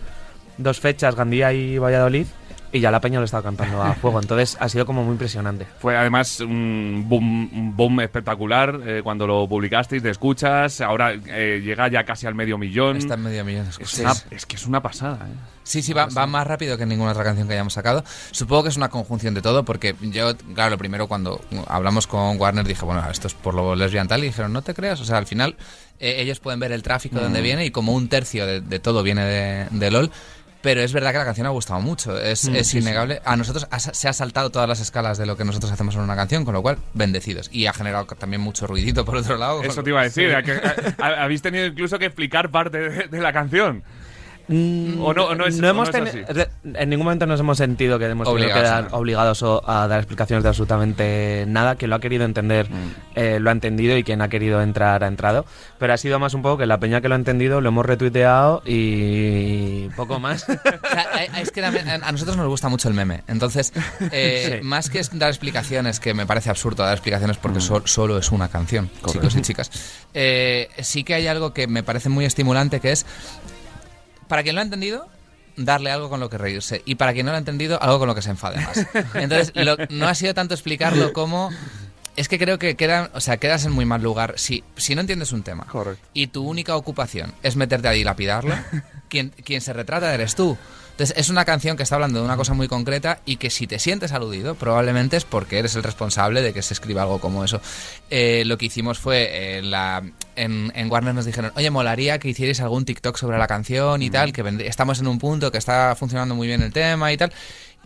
dos 0.57 0.81
fechas, 0.81 1.15
Gandía 1.15 1.53
y 1.53 1.77
Valladolid, 1.77 2.27
y 2.73 2.81
ya 2.81 2.91
la 2.91 3.00
peña 3.00 3.19
lo 3.19 3.25
estaba 3.26 3.43
cantando 3.43 3.83
a 3.83 3.95
fuego. 3.95 4.21
Entonces, 4.21 4.57
ha 4.59 4.69
sido 4.69 4.87
como 4.87 5.02
muy 5.05 5.12
impresionante. 5.12 5.67
Fue 5.79 5.97
además 5.97 6.41
un 6.41 7.05
boom, 7.07 7.50
un 7.52 7.76
boom 7.76 8.00
espectacular 8.00 8.81
eh, 8.87 9.00
cuando 9.05 9.26
lo 9.26 9.47
publicasteis, 9.49 10.02
te 10.02 10.11
escuchas, 10.11 10.81
ahora 10.81 11.12
eh, 11.12 11.61
llega 11.62 11.88
ya 11.88 12.05
casi 12.05 12.26
al 12.26 12.35
medio 12.35 12.57
millón. 12.59 12.97
Está 12.97 13.14
en 13.14 13.23
medio 13.23 13.45
millón 13.45 13.64
de 13.64 13.71
es, 13.71 13.79
escuchas. 13.81 14.25
una- 14.26 14.37
es 14.37 14.47
que 14.47 14.57
es 14.57 14.67
una 14.67 14.83
pasada, 14.83 15.26
¿eh? 15.29 15.35
Sí, 15.64 15.81
sí, 15.81 15.93
va, 15.93 16.07
va 16.07 16.26
más 16.26 16.45
rápido 16.45 16.76
que 16.76 16.85
ninguna 16.87 17.12
otra 17.12 17.23
canción 17.23 17.47
que 17.47 17.55
hayamos 17.55 17.75
sacado. 17.75 18.02
Supongo 18.33 18.64
que 18.64 18.69
es 18.71 18.76
una 18.76 18.88
conjunción 18.88 19.33
de 19.33 19.43
todo, 19.43 19.64
porque 19.64 19.95
yo, 20.00 20.37
claro, 20.55 20.71
lo 20.71 20.79
primero 20.79 21.07
cuando 21.07 21.41
hablamos 21.69 22.09
con 22.09 22.37
Warner 22.41 22.67
dije, 22.67 22.85
bueno, 22.85 23.09
esto 23.09 23.29
es 23.29 23.35
por 23.35 23.55
lo 23.55 23.76
lesbian 23.76 24.09
tal, 24.09 24.25
y 24.25 24.26
dijeron, 24.26 24.52
no 24.52 24.62
te 24.62 24.75
creas, 24.75 25.00
o 25.00 25.05
sea, 25.05 25.19
al 25.19 25.26
final 25.26 25.55
eh, 26.00 26.17
ellos 26.19 26.41
pueden 26.41 26.59
ver 26.59 26.73
el 26.73 26.83
tráfico 26.83 27.17
de 27.19 27.23
donde 27.23 27.43
viene 27.43 27.64
y 27.64 27.71
como 27.71 27.93
un 27.93 28.09
tercio 28.09 28.45
de, 28.45 28.61
de 28.61 28.81
todo 28.81 29.05
viene 29.05 29.25
de, 29.25 29.67
de 29.71 29.91
LOL. 29.93 30.11
Pero 30.62 30.81
es 30.81 30.92
verdad 30.92 31.11
que 31.12 31.19
la 31.19 31.25
canción 31.25 31.47
ha 31.47 31.50
gustado 31.50 31.81
mucho, 31.81 32.16
es, 32.21 32.49
Mm, 32.49 32.54
es 32.57 32.69
sí, 32.69 32.78
innegable. 32.78 33.21
A 33.25 33.37
nosotros 33.37 33.66
ha- 33.71 33.81
se 33.81 34.09
ha 34.09 34.12
saltado 34.12 34.50
todas 34.50 34.69
las 34.69 34.81
escalas 34.81 35.19
de 35.19 35.26
lo 35.26 35.37
que 35.37 35.45
nosotros 35.45 35.73
hacemos 35.73 35.95
en 35.97 36.02
una 36.02 36.14
canción, 36.16 36.45
con 36.45 36.54
lo 36.54 36.62
cual, 36.62 36.78
bendecidos. 36.95 37.49
Y 37.52 37.66
ha 37.66 37.73
generado 37.73 38.07
también 38.07 38.40
mucho 38.40 38.66
ruidito 38.66 39.04
por 39.04 39.16
otro 39.16 39.37
lado. 39.37 39.62
Eso 39.64 39.83
te 39.83 39.90
iba 39.90 40.00
a 40.00 40.04
decir, 40.04 40.35
a 40.35 40.42
que- 40.42 40.52
a- 40.52 41.04
a- 41.04 41.25
habéis 41.25 41.42
tenido 41.42 41.66
incluso 41.66 41.99
que 41.99 42.07
explicar 42.07 42.50
parte 42.50 42.78
de, 42.78 43.09
de 43.09 43.21
la 43.21 43.33
canción. 43.33 43.83
Mm, 44.49 45.00
¿O 45.02 45.14
no- 45.14 45.26
o 45.26 45.34
no 45.34 45.46
es- 45.46 45.58
o 45.58 45.62
no 45.62 45.68
hemos 45.68 45.88
es 45.88 45.94
así? 45.94 46.18
En 46.75 46.90
ningún 46.90 47.04
momento 47.04 47.26
nos 47.26 47.38
hemos 47.40 47.58
sentido 47.58 47.99
que 47.99 48.06
hemos 48.06 48.26
tenido 48.28 48.46
que 48.49 48.52
Obligados, 48.54 48.90
dar, 48.90 48.94
obligados 49.00 49.42
a 49.66 49.87
dar 49.88 49.99
explicaciones 50.00 50.42
de 50.42 50.49
absolutamente 50.49 51.44
nada. 51.49 51.76
Quien 51.76 51.90
lo 51.90 51.96
ha 51.96 52.00
querido 52.00 52.25
entender 52.25 52.68
Mm. 52.68 52.75
eh, 53.14 53.38
lo 53.40 53.50
ha 53.50 53.52
entendido 53.52 53.96
y 53.96 54.02
quien 54.04 54.20
ha 54.22 54.28
querido 54.28 54.61
entrar 54.62 55.04
ha 55.04 55.06
entrado. 55.06 55.44
Pero 55.78 55.92
ha 55.92 55.96
sido 55.96 56.18
más 56.18 56.34
un 56.34 56.42
poco 56.42 56.58
que 56.58 56.66
la 56.66 56.78
peña 56.78 57.00
que 57.00 57.08
lo 57.08 57.14
ha 57.14 57.18
entendido 57.18 57.61
lo 57.61 57.68
hemos 57.68 57.87
retuiteado 57.87 58.62
y 58.66 59.88
poco 59.96 60.18
más. 60.18 60.46
O 60.82 60.88
sea, 60.94 61.06
a- 61.14 61.40
es 61.40 61.50
que 61.50 61.62
nosotros 61.62 62.37
nos 62.37 62.49
gusta 62.49 62.68
mucho 62.68 62.88
el 62.88 62.94
meme. 62.94 63.22
Entonces, 63.28 63.72
eh, 64.12 64.58
Sí. 64.61 64.66
más 64.66 64.90
que 64.90 65.00
dar 65.12 65.28
explicaciones, 65.30 66.00
que 66.00 66.14
me 66.14 66.26
parece 66.26 66.50
absurdo 66.50 66.82
dar 66.82 66.92
explicaciones 66.94 67.37
porque 67.37 67.58
Mm. 67.58 67.62
sol- 67.62 67.82
solo 67.87 68.18
es 68.18 68.30
una 68.32 68.49
canción, 68.49 68.90
chicos 69.06 69.34
y 69.37 69.42
chicas, 69.42 69.70
eh, 70.14 70.68
sí 70.80 71.04
que 71.04 71.14
hay 71.14 71.26
algo 71.26 71.52
que 71.52 71.66
me 71.66 71.82
parece 71.82 72.08
muy 72.08 72.25
estimulante 72.25 72.80
que 72.80 72.92
es, 72.92 73.06
para 74.33 74.43
quien 74.43 74.55
lo 74.55 74.62
ha 74.62 74.65
entendido, 74.65 75.07
darle 75.59 75.91
algo 75.91 76.09
con 76.09 76.19
lo 76.21 76.31
que 76.31 76.39
reírse. 76.39 76.81
Y 76.87 76.95
para 76.95 77.12
quien 77.12 77.27
no 77.27 77.33
lo 77.33 77.37
ha 77.37 77.39
entendido, 77.39 77.83
algo 77.83 77.99
con 77.99 78.09
lo 78.09 78.15
que 78.15 78.23
se 78.23 78.31
enfade 78.31 78.59
más. 78.65 78.87
Entonces, 79.12 79.53
lo- 79.55 79.77
no 79.91 80.09
ha 80.09 80.15
sido 80.15 80.33
tanto 80.33 80.55
explicarlo 80.55 81.12
como... 81.12 81.51
Es 82.17 82.29
que 82.29 82.39
creo 82.39 82.59
que 82.59 82.75
queda, 82.75 83.11
o 83.12 83.21
sea, 83.21 83.37
quedas 83.37 83.67
en 83.67 83.73
muy 83.73 83.85
mal 83.85 84.03
lugar. 84.03 84.33
Si, 84.39 84.65
si 84.77 84.95
no 84.95 85.03
entiendes 85.03 85.33
un 85.33 85.43
tema 85.43 85.67
Correcto. 85.67 86.09
y 86.15 86.29
tu 86.29 86.49
única 86.49 86.77
ocupación 86.77 87.35
es 87.43 87.57
meterte 87.57 87.89
a 87.89 87.91
dilapidarlo, 87.91 88.55
quien, 89.11 89.29
quien 89.45 89.61
se 89.61 89.75
retrata 89.75 90.15
eres 90.15 90.35
tú. 90.35 90.57
Entonces, 90.92 91.16
es 91.16 91.28
una 91.30 91.44
canción 91.44 91.76
que 91.76 91.82
está 91.82 91.96
hablando 91.96 92.20
de 92.20 92.25
una 92.25 92.37
cosa 92.37 92.54
muy 92.54 92.68
concreta 92.68 93.20
y 93.25 93.37
que 93.37 93.50
si 93.50 93.66
te 93.66 93.78
sientes 93.78 94.12
aludido, 94.12 94.54
probablemente 94.54 95.16
es 95.16 95.25
porque 95.25 95.58
eres 95.58 95.75
el 95.75 95.82
responsable 95.82 96.42
de 96.42 96.52
que 96.52 96.62
se 96.62 96.75
escriba 96.75 97.02
algo 97.02 97.18
como 97.20 97.44
eso. 97.44 97.61
Eh, 98.11 98.44
lo 98.46 98.56
que 98.58 98.66
hicimos 98.66 98.99
fue, 98.99 99.58
eh, 99.58 99.62
la, 99.62 100.02
en, 100.37 100.70
en 100.75 100.90
Warner 100.90 101.14
nos 101.14 101.25
dijeron, 101.25 101.50
oye, 101.56 101.70
molaría 101.70 102.18
que 102.18 102.28
hicierais 102.28 102.61
algún 102.61 102.84
TikTok 102.84 103.16
sobre 103.16 103.38
la 103.38 103.46
canción 103.46 104.02
y 104.02 104.11
tal, 104.11 104.32
que 104.32 104.42
estamos 104.66 105.00
en 105.00 105.06
un 105.08 105.18
punto 105.18 105.50
que 105.50 105.58
está 105.58 105.96
funcionando 105.99 106.34
muy 106.34 106.46
bien 106.46 106.62
el 106.62 106.72
tema 106.72 107.12
y 107.12 107.16
tal. 107.16 107.32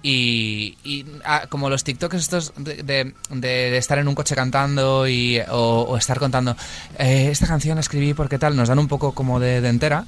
Y, 0.03 0.77
y, 0.85 1.07
ah, 1.25 1.47
como 1.49 1.71
los 1.71 1.83
TikToks 1.83 2.15
estos 2.17 2.53
de, 2.57 2.83
de- 2.83 3.15
de 3.31 3.77
estar 3.79 3.99
en 3.99 4.07
un 4.09 4.15
coche 4.15 4.35
cantando 4.35 5.09
y, 5.09 5.41
o, 5.49 5.87
o 5.89 5.97
estar 5.97 6.19
contando, 6.19 6.55
eh, 6.99 7.29
esta 7.31 7.47
canción 7.47 7.77
la 7.77 7.81
escribí 7.81 8.15
porque 8.15 8.39
tal, 8.39 8.55
nos 8.57 8.69
dan 8.69 8.79
un 8.79 8.89
poco 8.89 9.13
como 9.13 9.41
de, 9.41 9.61
de 9.61 9.69
entera. 9.69 10.05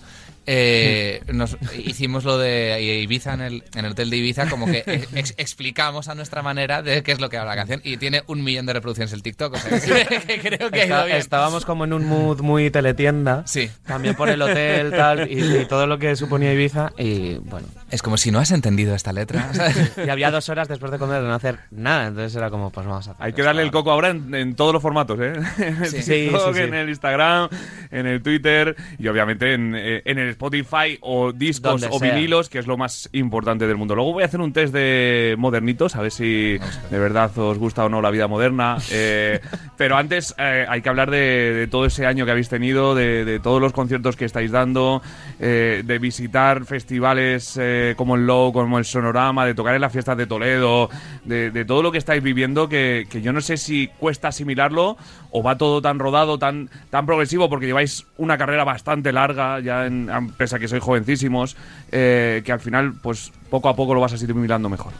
Eh, 0.50 1.20
nos 1.30 1.58
hicimos 1.76 2.24
lo 2.24 2.38
de 2.38 3.00
Ibiza 3.02 3.34
en 3.34 3.42
el, 3.42 3.64
en 3.74 3.84
el 3.84 3.92
hotel 3.92 4.08
de 4.08 4.16
Ibiza, 4.16 4.48
como 4.48 4.64
que 4.64 4.82
ex- 5.14 5.34
explicamos 5.36 6.08
a 6.08 6.14
nuestra 6.14 6.40
manera 6.42 6.80
de 6.80 7.02
qué 7.02 7.12
es 7.12 7.20
lo 7.20 7.28
que 7.28 7.36
habla 7.36 7.50
la 7.52 7.56
canción 7.56 7.82
y 7.84 7.98
tiene 7.98 8.22
un 8.28 8.42
millón 8.42 8.64
de 8.64 8.72
reproducciones 8.72 9.12
el 9.12 9.22
TikTok, 9.22 9.54
o 9.54 9.58
sea, 9.58 9.78
que, 9.78 10.20
que 10.26 10.40
creo 10.40 10.70
que 10.70 10.82
Está- 10.84 11.04
bien. 11.04 11.18
estábamos 11.18 11.66
como 11.66 11.84
en 11.84 11.92
un 11.92 12.06
mood 12.06 12.40
muy 12.40 12.70
teletienda. 12.70 13.42
Sí. 13.46 13.68
También 13.86 14.14
por 14.14 14.30
el 14.30 14.40
hotel 14.40 14.90
tal, 14.90 15.30
y, 15.30 15.58
y 15.60 15.64
todo 15.66 15.86
lo 15.86 15.98
que 15.98 16.16
suponía 16.16 16.52
Ibiza. 16.54 16.92
Y 16.96 17.34
bueno, 17.34 17.68
Es 17.90 18.02
como 18.02 18.18
si 18.18 18.30
no 18.30 18.38
has 18.38 18.50
entendido 18.50 18.94
esta 18.94 19.12
letra. 19.12 19.50
¿sabes? 19.54 19.92
y 20.04 20.08
había 20.10 20.30
dos 20.30 20.48
horas 20.50 20.68
después 20.68 20.92
de 20.92 20.98
comer 20.98 21.22
de 21.22 21.28
no 21.28 21.34
hacer 21.34 21.58
nada. 21.70 22.08
Entonces 22.08 22.34
era 22.36 22.50
como, 22.50 22.70
pues 22.70 22.86
vamos 22.86 23.08
a 23.08 23.12
hacer. 23.12 23.24
Hay 23.24 23.32
que 23.32 23.42
darle 23.42 23.62
el 23.62 23.70
coco 23.70 23.90
ahora 23.90 24.10
en, 24.10 24.34
en 24.34 24.54
todos 24.54 24.72
los 24.74 24.82
formatos, 24.82 25.18
¿eh? 25.20 25.32
En 25.58 25.82
el 25.82 25.86
Sí. 25.88 26.02
TikTok, 26.02 26.48
Sí, 26.48 26.52
sí, 26.52 26.54
sí. 26.54 26.60
en 26.60 26.74
el 26.74 26.88
Instagram, 26.90 27.48
en 27.90 28.06
el 28.06 28.22
Twitter 28.22 28.76
y 28.98 29.08
obviamente 29.08 29.54
en, 29.54 29.74
eh, 29.74 30.02
en 30.04 30.18
el 30.18 30.28
Spotify 30.30 30.98
o 31.00 31.32
discos 31.32 31.80
Donde 31.80 31.88
o 31.96 31.98
sea. 31.98 32.12
vinilos, 32.14 32.48
que 32.48 32.58
es 32.58 32.66
lo 32.66 32.76
más 32.76 33.08
importante 33.12 33.66
del 33.66 33.76
mundo. 33.76 33.94
Luego 33.94 34.12
voy 34.12 34.22
a 34.22 34.26
hacer 34.26 34.40
un 34.40 34.52
test 34.52 34.74
de 34.74 35.34
modernitos, 35.38 35.96
a 35.96 36.02
ver 36.02 36.10
si 36.10 36.58
de 36.90 36.98
verdad 36.98 37.30
os 37.38 37.58
gusta 37.58 37.84
o 37.84 37.88
no 37.88 38.02
la 38.02 38.10
vida 38.10 38.26
moderna. 38.28 38.76
Eh, 38.90 39.40
pero 39.76 39.96
antes 39.96 40.34
eh, 40.38 40.66
hay 40.68 40.82
que 40.82 40.88
hablar 40.88 41.10
de, 41.10 41.18
de 41.54 41.66
todo 41.68 41.86
ese 41.86 42.04
año 42.06 42.24
que 42.26 42.32
habéis 42.32 42.48
tenido, 42.50 42.94
de, 42.94 43.24
de 43.24 43.40
todos 43.40 43.60
los 43.62 43.72
conciertos 43.72 44.16
que 44.16 44.24
estáis 44.26 44.50
dando, 44.50 45.00
eh, 45.40 45.82
de 45.84 45.98
visitar 45.98 46.64
festivales 46.66 47.58
eh, 47.78 47.94
como 47.96 48.16
el 48.16 48.26
Low, 48.26 48.52
como 48.52 48.78
el 48.78 48.84
Sonorama, 48.84 49.46
de 49.46 49.54
tocar 49.54 49.74
en 49.74 49.80
las 49.80 49.92
fiestas 49.92 50.16
de 50.16 50.26
Toledo, 50.26 50.88
de, 51.24 51.50
de 51.50 51.64
todo 51.64 51.82
lo 51.82 51.92
que 51.92 51.98
estáis 51.98 52.22
viviendo, 52.22 52.68
que, 52.68 53.06
que 53.10 53.22
yo 53.22 53.32
no 53.32 53.40
sé 53.40 53.56
si 53.56 53.88
cuesta 53.98 54.28
asimilarlo 54.28 54.96
o 55.30 55.42
va 55.42 55.56
todo 55.58 55.80
tan 55.82 55.98
rodado, 55.98 56.38
tan, 56.38 56.70
tan 56.90 57.06
progresivo, 57.06 57.48
porque 57.48 57.66
lleváis 57.66 58.06
una 58.16 58.36
carrera 58.38 58.64
bastante 58.64 59.12
larga, 59.12 59.60
ya 59.60 59.86
en, 59.86 60.08
pese 60.36 60.56
a 60.56 60.58
que 60.58 60.68
sois 60.68 60.82
jovencísimos, 60.82 61.56
eh, 61.92 62.42
que 62.44 62.52
al 62.52 62.60
final, 62.60 62.94
pues 63.02 63.32
poco 63.50 63.68
a 63.68 63.76
poco 63.76 63.94
lo 63.94 64.00
vas 64.00 64.12
asimilando 64.12 64.68
mejor. 64.68 64.92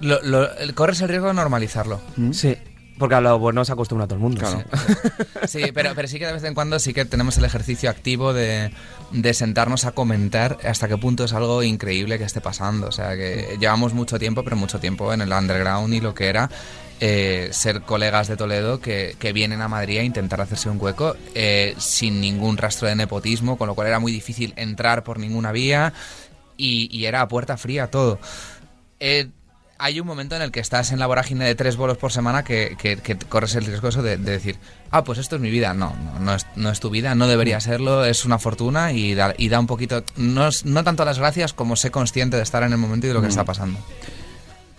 Lo- 0.00 0.22
lo- 0.22 0.48
corres 0.74 1.00
el 1.02 1.08
riesgo 1.08 1.28
de 1.28 1.34
normalizarlo. 1.34 2.00
Sí, 2.32 2.56
porque 3.00 3.16
a 3.16 3.20
lo 3.20 3.38
bueno 3.38 3.64
se 3.64 3.72
acostumbra 3.72 4.06
todo 4.06 4.16
el 4.16 4.20
mundo. 4.20 4.40
Claro. 4.40 4.62
Sí, 5.48 5.62
pero, 5.72 5.94
pero 5.96 6.06
sí 6.06 6.18
que 6.18 6.26
de 6.26 6.34
vez 6.34 6.44
en 6.44 6.54
cuando 6.54 6.78
sí 6.78 6.92
que 6.92 7.06
tenemos 7.06 7.38
el 7.38 7.44
ejercicio 7.46 7.88
activo 7.88 8.34
de, 8.34 8.70
de 9.10 9.34
sentarnos 9.34 9.86
a 9.86 9.92
comentar 9.92 10.58
hasta 10.64 10.86
qué 10.86 10.98
punto 10.98 11.24
es 11.24 11.32
algo 11.32 11.62
increíble 11.62 12.18
que 12.18 12.24
esté 12.24 12.42
pasando. 12.42 12.88
O 12.88 12.92
sea, 12.92 13.16
que 13.16 13.56
llevamos 13.58 13.94
mucho 13.94 14.18
tiempo, 14.18 14.44
pero 14.44 14.54
mucho 14.54 14.78
tiempo 14.78 15.12
en 15.12 15.22
el 15.22 15.32
underground 15.32 15.94
y 15.94 16.00
lo 16.00 16.14
que 16.14 16.28
era 16.28 16.50
eh, 17.00 17.48
ser 17.52 17.80
colegas 17.80 18.28
de 18.28 18.36
Toledo 18.36 18.80
que, 18.80 19.16
que 19.18 19.32
vienen 19.32 19.62
a 19.62 19.68
Madrid 19.68 19.98
a 19.98 20.02
intentar 20.02 20.42
hacerse 20.42 20.68
un 20.68 20.78
hueco 20.78 21.16
eh, 21.34 21.74
sin 21.78 22.20
ningún 22.20 22.58
rastro 22.58 22.86
de 22.86 22.94
nepotismo, 22.94 23.56
con 23.56 23.66
lo 23.66 23.74
cual 23.74 23.88
era 23.88 23.98
muy 23.98 24.12
difícil 24.12 24.52
entrar 24.56 25.02
por 25.02 25.18
ninguna 25.18 25.52
vía 25.52 25.94
y, 26.58 26.88
y 26.96 27.06
era 27.06 27.22
a 27.22 27.28
puerta 27.28 27.56
fría 27.56 27.90
todo. 27.90 28.20
Eh, 29.00 29.30
hay 29.80 29.98
un 30.00 30.06
momento 30.06 30.36
en 30.36 30.42
el 30.42 30.52
que 30.52 30.60
estás 30.60 30.92
en 30.92 30.98
la 30.98 31.06
vorágine 31.06 31.44
de 31.44 31.54
tres 31.54 31.76
bolos 31.76 31.96
por 31.96 32.12
semana 32.12 32.44
que, 32.44 32.76
que- 32.78 32.98
que 32.98 33.16
corres 33.16 33.54
el 33.54 33.64
riesgo 33.64 33.88
eso 33.88 34.02
de, 34.02 34.16
de 34.18 34.32
decir, 34.32 34.56
ah, 34.90 35.02
pues 35.04 35.18
esto 35.18 35.36
es 35.36 35.42
mi 35.42 35.50
vida. 35.50 35.74
No, 35.74 35.94
no, 36.04 36.20
no 36.20 36.34
es, 36.34 36.46
no 36.56 36.70
es 36.70 36.80
tu 36.80 36.90
vida, 36.90 37.14
no 37.14 37.26
debería 37.26 37.60
serlo, 37.60 38.04
es 38.04 38.24
una 38.24 38.38
fortuna 38.38 38.92
y 38.92 39.14
da, 39.14 39.34
y 39.36 39.48
da 39.48 39.58
un 39.58 39.66
poquito, 39.66 40.04
no, 40.16 40.48
es- 40.48 40.64
no 40.64 40.84
tanto 40.84 41.04
las 41.04 41.18
gracias 41.18 41.52
como 41.52 41.76
sé 41.76 41.90
consciente 41.90 42.36
de 42.36 42.42
estar 42.42 42.62
en 42.62 42.72
el 42.72 42.78
momento 42.78 43.06
y 43.06 43.08
de 43.08 43.14
lo 43.14 43.22
que 43.22 43.28
está 43.28 43.44
pasando. 43.44 43.78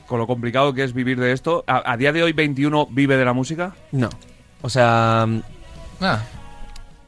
Con 0.07 0.19
lo 0.19 0.27
complicado 0.27 0.73
que 0.73 0.83
es 0.83 0.93
vivir 0.93 1.19
de 1.19 1.31
esto, 1.31 1.63
¿a, 1.67 1.91
a 1.91 1.97
día 1.97 2.11
de 2.11 2.21
hoy 2.23 2.33
21 2.33 2.87
vive 2.91 3.17
de 3.17 3.25
la 3.25 3.33
música? 3.33 3.73
No. 3.91 4.09
O 4.61 4.69
sea, 4.69 5.25
Ah, 6.01 6.19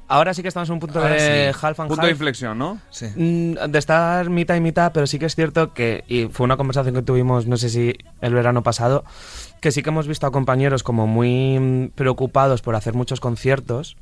ahora 0.08 0.34
sí 0.34 0.42
que 0.42 0.48
estamos 0.48 0.70
en 0.70 0.74
un 0.74 0.80
punto 0.80 1.00
Ahora 1.00 1.14
de 1.16 1.52
sí. 1.54 1.60
half 1.62 1.80
and 1.80 1.88
Punto 1.90 2.02
half. 2.02 2.06
de 2.06 2.12
inflexión, 2.12 2.58
¿no? 2.58 2.80
sí. 2.90 3.08
Mm, 3.16 3.72
De 3.72 3.80
estar 3.80 4.30
mitad 4.30 4.56
y 4.56 4.62
mitad, 4.62 4.92
pero 4.94 5.08
sí 5.08 5.20
que 5.20 5.26
es 5.26 5.36
cierto 5.36 5.74
que, 5.74 6.04
y 6.08 6.26
fue 6.28 6.44
una 6.44 6.58
conversación 6.58 6.96
que 6.96 7.02
tuvimos, 7.02 7.48
no 7.48 7.58
sé 7.58 7.70
si 7.70 7.96
el 8.22 8.34
verano 8.34 8.64
pasado, 8.64 9.04
que 9.62 9.72
sí 9.72 9.82
que 9.84 9.90
hemos 9.90 10.08
visto 10.08 10.28
a 10.28 10.32
compañeros 10.32 10.84
como 10.84 11.08
muy 11.08 11.58
mm, 11.60 11.88
preocupados 11.96 12.62
por 12.62 12.76
hacer 12.76 12.94
muchos 12.94 13.20
conciertos. 13.20 13.96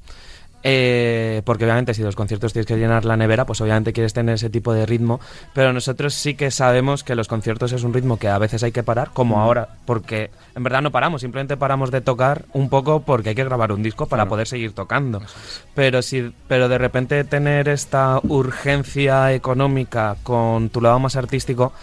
Eh, 0.63 1.41
porque 1.46 1.65
obviamente 1.65 1.94
si 1.94 2.01
los 2.03 2.15
conciertos 2.15 2.53
tienes 2.53 2.65
que 2.68 2.77
llenar 2.77 3.06
la 3.06 3.18
nevera, 3.18 3.46
pues 3.46 3.62
obviamente 3.62 3.94
quieres 3.94 4.13
tener 4.13 4.36
ese 4.36 4.50
tipo 4.50 4.74
de 4.74 4.86
ritmo, 4.86 5.20
pero 5.53 5.74
nosotros 5.74 6.13
sí 6.13 6.36
que 6.36 6.51
sabemos 6.51 7.03
que 7.03 7.15
los 7.15 7.27
conciertos 7.27 7.72
es 7.74 7.84
un 7.84 7.94
ritmo 7.94 8.18
que 8.18 8.27
a 8.27 8.38
veces 8.38 8.63
hay 8.63 8.72
que 8.72 8.84
parar, 8.84 9.12
como 9.13 9.39
ahora, 9.41 9.70
porque 9.86 10.30
en 10.56 10.63
verdad 10.63 10.82
no 10.82 10.91
paramos, 10.91 11.22
simplemente 11.22 11.58
paramos 11.58 11.91
de 11.91 12.01
tocar 12.01 12.46
un 12.53 12.70
poco 12.70 13.01
porque 13.01 13.30
hay 13.30 13.36
que 13.36 13.44
grabar 13.44 13.72
un 13.72 13.84
disco 13.84 14.06
para 14.06 14.22
Claro. 14.24 14.30
poder 14.30 14.48
seguir 14.48 14.74
tocando. 14.74 15.22
Pero 15.74 16.01
si, 16.01 16.32
pero 16.48 16.70
de 16.70 16.77
repente 16.77 17.24
tener 17.24 17.68
esta 17.70 18.20
urgencia 18.24 19.34
económica 19.34 20.18
con 20.24 20.70
tu 20.70 20.82
lado 20.82 21.00
más 21.00 21.15
artístico, 21.15 21.74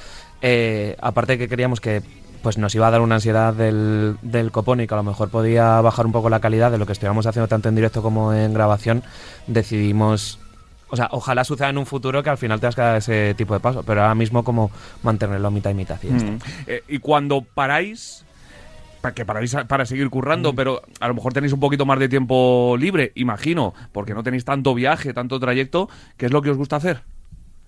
eh, 0.40 0.97
aparte 1.00 1.32
de 1.32 1.38
que 1.38 1.49
queríamos 1.49 1.80
que 1.80 2.02
pues 2.48 2.56
nos 2.56 2.74
iba 2.74 2.86
a 2.88 2.90
dar 2.90 3.02
una 3.02 3.16
ansiedad 3.16 3.52
del, 3.52 4.16
del 4.22 4.50
copón 4.50 4.80
y 4.80 4.86
que 4.86 4.94
a 4.94 4.96
lo 4.96 5.02
mejor 5.02 5.28
podía 5.28 5.82
bajar 5.82 6.06
un 6.06 6.12
poco 6.12 6.30
la 6.30 6.40
calidad 6.40 6.70
de 6.70 6.78
lo 6.78 6.86
que 6.86 6.92
estuviéramos 6.92 7.26
haciendo 7.26 7.46
tanto 7.46 7.68
en 7.68 7.74
directo 7.74 8.00
como 8.00 8.32
en 8.32 8.54
grabación, 8.54 9.02
decidimos 9.46 10.38
o 10.88 10.96
sea, 10.96 11.08
ojalá 11.10 11.44
suceda 11.44 11.68
en 11.68 11.76
un 11.76 11.84
futuro 11.84 12.22
que 12.22 12.30
al 12.30 12.38
final 12.38 12.58
tengas 12.58 12.74
que 12.74 12.80
dar 12.80 12.96
ese 12.96 13.34
tipo 13.34 13.52
de 13.52 13.60
paso, 13.60 13.82
pero 13.82 14.00
ahora 14.00 14.14
mismo 14.14 14.42
como 14.44 14.70
mantenerlo 15.02 15.50
mitad 15.50 15.68
y 15.68 15.74
mitad. 15.74 15.98
y 16.02 16.08
ya 16.08 16.16
está. 16.16 16.30
Mm. 16.30 16.38
Eh, 16.68 16.82
y 16.88 16.98
cuando 17.00 17.42
paráis, 17.42 18.24
pa- 19.02 19.12
que 19.12 19.26
paráis 19.26 19.54
a- 19.54 19.66
para 19.66 19.84
seguir 19.84 20.06
Mm. 20.06 20.10
currando, 20.10 20.54
pero 20.54 20.80
a 21.00 21.08
lo 21.08 21.12
mejor 21.12 21.34
tenéis 21.34 21.52
un 21.52 21.60
poquito 21.60 21.84
más 21.84 21.98
de 21.98 22.08
tiempo 22.08 22.76
libre, 22.78 23.12
imagino, 23.16 23.74
porque 23.92 24.14
no 24.14 24.22
tenéis 24.22 24.46
tanto 24.46 24.72
viaje, 24.72 25.12
tanto 25.12 25.38
trayecto, 25.38 25.90
¿qué 26.16 26.24
es 26.24 26.32
lo 26.32 26.40
que 26.40 26.48
os 26.52 26.56
gusta 26.56 26.76
hacer? 26.76 27.02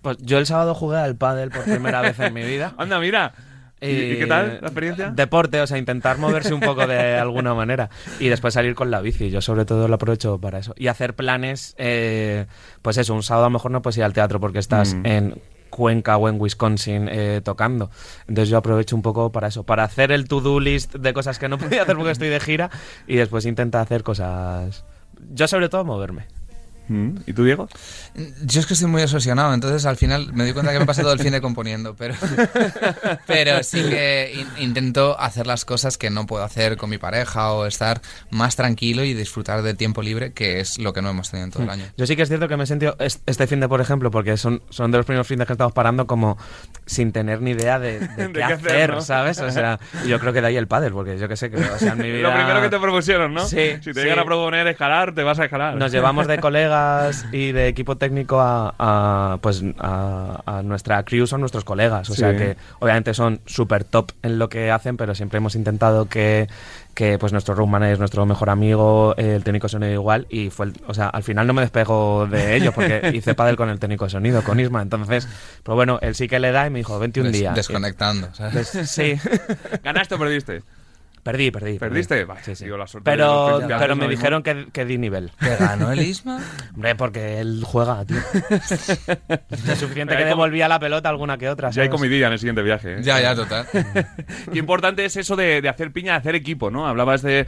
Pues 0.00 0.16
yo 0.22 0.38
el 0.38 0.46
sábado 0.46 0.74
jugué 0.74 0.96
al 0.96 1.16
pádel 1.16 1.50
por 1.50 1.64
primera 1.64 2.00
vez 2.00 2.18
en 2.20 2.32
mi 2.32 2.42
vida. 2.42 2.72
Anda, 2.78 2.98
mira. 2.98 3.34
¿Y, 3.80 3.86
y 3.86 4.16
qué 4.18 4.24
Eh, 4.24 4.26
tal 4.26 4.46
la 4.60 4.68
experiencia? 4.68 5.10
Deporte, 5.10 5.60
o 5.60 5.66
sea, 5.66 5.78
intentar 5.78 6.18
moverse 6.18 6.52
un 6.52 6.60
poco 6.60 6.86
de 6.86 7.14
alguna 7.18 7.54
manera. 7.54 7.88
Y 8.18 8.28
después 8.28 8.54
salir 8.54 8.74
con 8.74 8.90
la 8.90 9.00
bici. 9.00 9.30
Yo 9.30 9.40
sobre 9.40 9.64
todo 9.64 9.88
lo 9.88 9.94
aprovecho 9.94 10.38
para 10.38 10.58
eso. 10.58 10.74
Y 10.76 10.88
hacer 10.88 11.14
planes, 11.14 11.74
eh, 11.78 12.46
pues 12.82 12.96
eso, 12.98 13.14
un 13.14 13.22
sábado 13.22 13.46
a 13.46 13.48
lo 13.48 13.54
mejor 13.54 13.70
no 13.70 13.80
puedes 13.82 13.96
ir 13.98 14.04
al 14.04 14.12
teatro 14.12 14.38
porque 14.40 14.58
estás 14.58 14.94
Mm. 14.94 15.06
en 15.06 15.34
Cuenca 15.70 16.16
o 16.16 16.28
en 16.28 16.40
Wisconsin 16.40 17.08
eh, 17.10 17.40
tocando. 17.44 17.90
Entonces 18.26 18.48
yo 18.48 18.58
aprovecho 18.58 18.96
un 18.96 19.02
poco 19.02 19.30
para 19.30 19.46
eso, 19.48 19.62
para 19.64 19.84
hacer 19.84 20.10
el 20.10 20.26
to-do 20.26 20.58
list 20.58 20.96
de 20.96 21.12
cosas 21.12 21.38
que 21.38 21.48
no 21.48 21.58
podía 21.58 21.82
hacer 21.82 21.96
porque 21.96 22.10
estoy 22.10 22.28
de 22.28 22.40
gira 22.40 22.70
y 23.06 23.14
después 23.16 23.46
intenta 23.46 23.80
hacer 23.80 24.02
cosas... 24.02 24.84
Yo 25.32 25.46
sobre 25.46 25.68
todo 25.68 25.84
moverme. 25.84 26.26
Mm. 26.90 27.18
¿Y 27.26 27.32
tú, 27.32 27.44
Diego? 27.44 27.68
Yo 28.44 28.58
es 28.60 28.66
que 28.66 28.74
estoy 28.74 28.88
muy 28.88 29.00
obsesionado, 29.02 29.54
entonces 29.54 29.86
al 29.86 29.96
final 29.96 30.32
me 30.32 30.42
doy 30.42 30.52
cuenta 30.52 30.72
que 30.72 30.80
me 30.80 30.86
pasa 30.86 31.02
todo 31.02 31.12
el 31.12 31.20
fin 31.20 31.30
de 31.30 31.40
componiendo, 31.40 31.94
pero, 31.94 32.14
pero 33.26 33.62
sí 33.62 33.82
que 33.82 34.32
in- 34.34 34.62
intento 34.64 35.18
hacer 35.18 35.46
las 35.46 35.64
cosas 35.64 35.96
que 35.98 36.10
no 36.10 36.26
puedo 36.26 36.42
hacer 36.44 36.76
con 36.76 36.90
mi 36.90 36.98
pareja 36.98 37.52
o 37.52 37.66
estar 37.66 38.00
más 38.30 38.56
tranquilo 38.56 39.04
y 39.04 39.14
disfrutar 39.14 39.62
del 39.62 39.76
tiempo 39.76 40.02
libre, 40.02 40.32
que 40.32 40.60
es 40.60 40.78
lo 40.78 40.92
que 40.92 41.02
no 41.02 41.10
hemos 41.10 41.30
tenido 41.30 41.46
en 41.46 41.52
todo 41.52 41.62
el 41.62 41.70
año. 41.70 41.84
Yo 41.96 42.06
sí 42.06 42.16
que 42.16 42.22
es 42.22 42.28
cierto 42.28 42.48
que 42.48 42.56
me 42.56 42.64
he 42.64 42.66
sentido 42.66 42.96
est- 42.98 43.22
este 43.26 43.46
fin 43.46 43.60
de, 43.60 43.68
por 43.68 43.80
ejemplo, 43.80 44.10
porque 44.10 44.36
son, 44.36 44.62
son 44.70 44.90
de 44.90 44.98
los 44.98 45.06
primeros 45.06 45.26
fines 45.26 45.46
que 45.46 45.52
estamos 45.52 45.72
parando 45.72 46.06
como 46.06 46.36
sin 46.86 47.12
tener 47.12 47.40
ni 47.40 47.52
idea 47.52 47.78
de, 47.78 48.00
de 48.00 48.08
qué, 48.26 48.32
qué 48.32 48.42
hacer, 48.44 48.66
hacer, 48.68 48.90
¿no? 48.94 49.00
¿sabes? 49.02 49.38
O 49.40 49.50
sea, 49.50 49.78
yo 50.06 50.18
creo 50.18 50.32
que 50.32 50.40
de 50.40 50.48
ahí 50.48 50.56
el 50.56 50.66
pádel, 50.66 50.92
porque 50.92 51.18
yo 51.18 51.28
que 51.28 51.36
sé 51.36 51.50
que 51.50 51.56
o 51.56 51.78
sea, 51.78 51.92
en 51.92 51.98
mi 51.98 52.10
vida... 52.10 52.28
Lo 52.28 52.34
primero 52.34 52.60
que 52.60 52.68
te 52.68 52.78
propusieron, 52.80 53.32
¿no? 53.32 53.46
Sí, 53.46 53.76
Si 53.80 53.92
te 53.92 53.94
sí. 53.94 54.00
llegan 54.00 54.18
a 54.18 54.24
proponer 54.24 54.66
escalar, 54.66 55.14
te 55.14 55.22
vas 55.22 55.38
a 55.38 55.44
escalar. 55.44 55.76
Nos 55.76 55.92
llevamos 55.92 56.26
de 56.26 56.38
colegas 56.40 56.79
y 57.32 57.52
de 57.52 57.68
equipo 57.68 57.96
técnico 57.96 58.40
a, 58.40 58.74
a, 58.78 59.38
pues 59.40 59.62
a, 59.78 60.42
a 60.46 60.62
nuestra 60.62 61.02
crew 61.04 61.26
son 61.26 61.40
nuestros 61.40 61.64
colegas. 61.64 62.08
O 62.10 62.14
Sí. 62.14 62.20
sea 62.20 62.36
que 62.36 62.56
obviamente 62.78 63.14
son 63.14 63.40
súper 63.46 63.84
top 63.84 64.12
en 64.22 64.38
lo 64.38 64.48
que 64.48 64.70
hacen, 64.70 64.96
pero 64.96 65.14
siempre 65.14 65.38
hemos 65.38 65.54
intentado 65.54 66.06
que, 66.06 66.48
que 66.94 67.18
pues 67.18 67.32
nuestro 67.32 67.54
room 67.54 67.70
manager 67.70 67.92
es 67.94 67.98
nuestro 67.98 68.26
mejor 68.26 68.50
amigo, 68.50 69.14
el 69.16 69.42
técnico 69.44 69.66
de 69.66 69.70
sonido 69.70 69.92
igual, 69.92 70.26
y 70.30 70.50
fue 70.50 70.66
el- 70.66 70.74
o 70.86 70.94
sea, 70.94 71.08
al 71.08 71.22
final 71.22 71.46
no 71.46 71.52
me 71.52 71.62
despego 71.62 72.26
de 72.26 72.56
ellos 72.56 72.74
porque 72.74 73.10
hice 73.14 73.34
pádel 73.34 73.56
con 73.56 73.68
el 73.70 73.78
técnico 73.78 74.04
de 74.04 74.10
sonido, 74.10 74.42
con 74.42 74.58
Isma. 74.60 74.82
Entonces, 74.82 75.28
pero 75.62 75.74
bueno, 75.76 75.98
él 76.02 76.14
sí 76.14 76.28
que 76.28 76.38
le 76.40 76.52
da 76.52 76.66
y 76.66 76.70
me 76.70 76.78
dijo, 76.80 76.98
vente 76.98 77.20
un 77.20 77.26
Des- 77.26 77.34
día. 77.40 77.52
Desconectando, 77.52 78.28
¿sabes? 78.34 78.72
Des- 78.72 78.90
sí. 78.90 79.14
¿Ganaste 79.84 80.14
o 80.14 80.18
perdiste? 80.18 80.62
Perdí, 81.22 81.50
perdí. 81.50 81.78
¿Perdiste? 81.78 82.24
Vaya, 82.24 82.42
Sí, 82.42 82.54
sí. 82.54 82.64
digo, 82.64 82.76
la 82.78 82.86
suerte 82.86 83.10
de 83.10 83.16
los 83.18 83.62
Pero, 83.62 83.78
pero 83.78 83.96
me 83.96 84.08
dijeron 84.08 84.42
que, 84.42 84.68
que 84.72 84.84
di 84.84 84.96
nivel. 84.96 85.30
¿Te 85.38 85.54
ganó 85.56 85.92
el 85.92 86.00
Isma? 86.00 86.40
Hombre, 86.74 86.94
porque 86.94 87.40
él 87.40 87.62
juega, 87.64 88.04
tío. 88.04 88.16
Es 89.50 89.78
suficiente 89.78 90.16
que 90.16 90.24
devolvía 90.24 90.68
la 90.68 90.78
pelota 90.80 91.08
alguna 91.08 91.36
que 91.38 91.48
otra. 91.48 91.70
Ya 91.70 91.82
hay 91.82 91.88
comidilla 91.88 92.28
en 92.28 92.32
el 92.34 92.38
siguiente 92.38 92.62
viaje. 92.62 92.94
¿eh? 92.94 93.02
Ya, 93.02 93.20
ya, 93.20 93.34
total. 93.34 93.66
Qué 94.52 94.58
importante 94.58 95.04
es 95.04 95.16
eso 95.16 95.36
de, 95.36 95.60
de 95.60 95.68
hacer 95.68 95.92
piña, 95.92 96.12
de 96.12 96.18
hacer 96.18 96.34
equipo, 96.34 96.70
¿no? 96.70 96.86
Hablabas 96.86 97.22
de, 97.22 97.46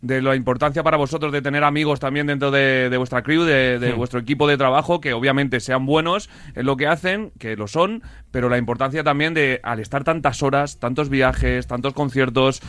de 0.00 0.20
la 0.20 0.34
importancia 0.34 0.82
para 0.82 0.96
vosotros 0.96 1.32
de 1.32 1.42
tener 1.42 1.62
amigos 1.64 2.00
también 2.00 2.26
dentro 2.26 2.50
de, 2.50 2.90
de 2.90 2.96
vuestra 2.96 3.22
crew, 3.22 3.44
de, 3.44 3.78
de 3.78 3.92
vuestro 3.92 4.18
equipo 4.20 4.48
de 4.48 4.56
trabajo, 4.56 5.00
que 5.00 5.12
obviamente 5.12 5.60
sean 5.60 5.86
buenos 5.86 6.28
en 6.54 6.66
lo 6.66 6.76
que 6.76 6.88
hacen, 6.88 7.30
que 7.38 7.56
lo 7.56 7.68
son, 7.68 8.02
pero 8.32 8.48
la 8.48 8.58
importancia 8.58 9.04
también 9.04 9.32
de, 9.34 9.60
al 9.62 9.78
estar 9.80 10.02
tantas 10.04 10.42
horas, 10.42 10.78
tantos 10.80 11.08
viajes, 11.08 11.66
tantos 11.66 11.94
conciertos, 11.94 12.60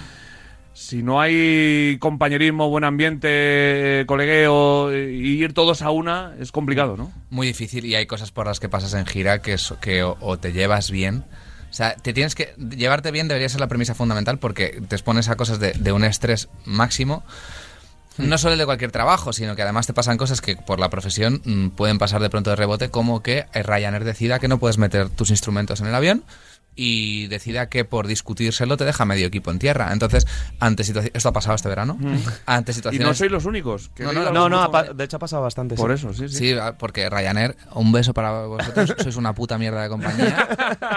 si 0.74 1.04
no 1.04 1.22
hay 1.22 1.98
compañerismo, 2.00 2.70
buen 2.70 2.84
ambiente, 2.84 4.04
colegueo, 4.08 4.92
y 4.92 5.44
ir 5.44 5.54
todos 5.54 5.82
a 5.82 5.92
una, 5.92 6.34
es 6.40 6.52
complicado, 6.52 6.98
¿no? 6.98 7.12
Muy 7.30 7.48
difícil 7.48 7.86
y 7.86 7.96
hay 7.96 8.06
cosas 8.06 8.32
por 8.32 8.48
las 8.48 8.60
que 8.60 8.70
pasas 8.70 8.94
en 8.96 9.06
gira 9.06 9.42
que, 9.42 10.04
o, 10.04 10.18
o 10.20 10.38
te 10.38 10.52
llevas 10.52 10.90
bien. 10.90 11.24
O 11.70 11.76
sea, 11.76 11.96
te 11.96 12.14
tienes 12.14 12.36
que. 12.36 12.54
Llevarte 12.58 13.12
bien 13.12 13.28
debería 13.28 13.50
ser 13.50 13.60
la 13.60 13.68
premisa 13.68 13.96
fundamental 13.96 14.38
porque 14.38 14.82
te 14.88 14.96
expones 14.96 15.30
a 15.30 15.36
cosas 15.36 15.60
de, 15.60 15.74
de 15.74 15.92
un 15.92 16.04
estrés 16.04 16.50
máximo. 16.66 17.24
No 18.18 18.38
solo 18.38 18.54
el 18.54 18.60
de 18.60 18.66
cualquier 18.66 18.92
trabajo, 18.92 19.34
sino 19.34 19.56
que 19.56 19.64
además 19.64 19.88
te 19.88 19.94
pasan 19.94 20.18
cosas 20.18 20.40
que 20.40 20.56
por 20.56 20.80
la 20.80 20.90
profesión 20.90 21.42
mm, 21.46 21.70
pueden 21.70 21.98
pasar 21.98 22.22
de 22.22 22.30
pronto 22.30 22.52
de 22.52 22.56
rebote, 22.56 22.90
como 22.90 23.24
que 23.24 23.46
eh, 23.54 23.64
Ryanair 23.64 24.04
decida 24.04 24.38
que 24.38 24.48
no 24.48 24.60
puedes 24.60 24.78
meter 24.78 25.10
tus 25.10 25.32
instrumentos 25.32 25.82
en 25.82 25.88
el 25.88 25.96
avión 25.96 26.24
y 26.76 27.28
decida 27.28 27.70
que 27.70 27.86
por 27.86 28.08
discutírselo 28.08 28.78
te 28.78 28.86
deja 28.86 29.06
medio 29.06 29.28
equipo 29.28 29.52
en 29.52 29.60
tierra. 29.60 29.92
Entonces, 29.92 30.26
ante 30.60 30.84
situaciones... 30.84 31.16
Esto 31.16 31.30
ha 31.30 31.34
pasado 31.34 31.56
este 31.56 31.70
verano. 31.70 31.98
Ante 32.46 32.72
Y 32.72 32.76
situaciones... 32.76 33.08
no 33.08 33.14
sois 33.14 33.32
los 33.32 33.46
únicos. 33.46 33.90
que 33.96 34.04
No, 34.04 34.14
no, 34.14 34.50
No, 34.50 34.64
ha 34.64 34.84
de 34.84 35.04
hecho 35.04 35.18
ha 35.18 35.20
pasado 35.20 35.42
bastante. 35.42 35.76
Por 35.76 35.92
sí. 35.92 35.96
eso, 35.96 36.14
sí, 36.14 36.30
sí. 36.30 36.54
Sí, 36.54 36.56
porque 36.78 37.10
Ryanair, 37.10 37.56
un 37.74 37.92
beso 37.92 38.14
para 38.14 38.46
vosotros, 38.46 38.96
sois 39.02 39.16
una 39.16 39.34
puta 39.34 39.58
mierda 39.58 39.84
de 39.84 39.90
compañía. 39.90 40.48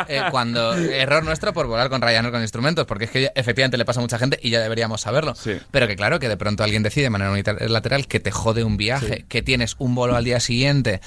Eh, 0.09 0.23
cuando 0.31 0.75
error 0.75 1.25
nuestro 1.25 1.53
por 1.53 1.67
volar 1.67 1.89
con 1.89 2.01
Ryanair 2.01 2.33
con 2.33 2.43
instrumentos, 2.43 2.87
porque 2.87 3.05
es 3.05 3.11
que 3.11 3.33
efectivamente 3.35 3.77
le 3.77 3.85
pasa 3.85 4.01
a 4.01 4.03
mucha 4.03 4.19
gente 4.19 4.39
y 4.43 4.51
ya 4.51 4.61
deberíamos 4.61 5.01
saberlo. 5.01 5.35
Sí. 5.35 5.53
Pero 5.71 5.87
que 5.87 5.97
claro, 5.97 6.19
que 6.19 6.29
de 6.29 6.37
pronto 6.37 6.65
alguien 6.65 6.83
decide 6.83 7.05
de 7.05 7.11
manera 7.11 7.31
unilateral 7.31 8.07
que 8.07 8.21
te 8.21 8.31
jode 8.31 8.65
un 8.65 8.77
viaje, 8.77 9.25
que 9.29 9.43
tienes 9.43 9.77
un 9.79 9.95
vuelo 9.95 10.17
al 10.17 10.25
día 10.25 10.41
siguiente 10.41 11.01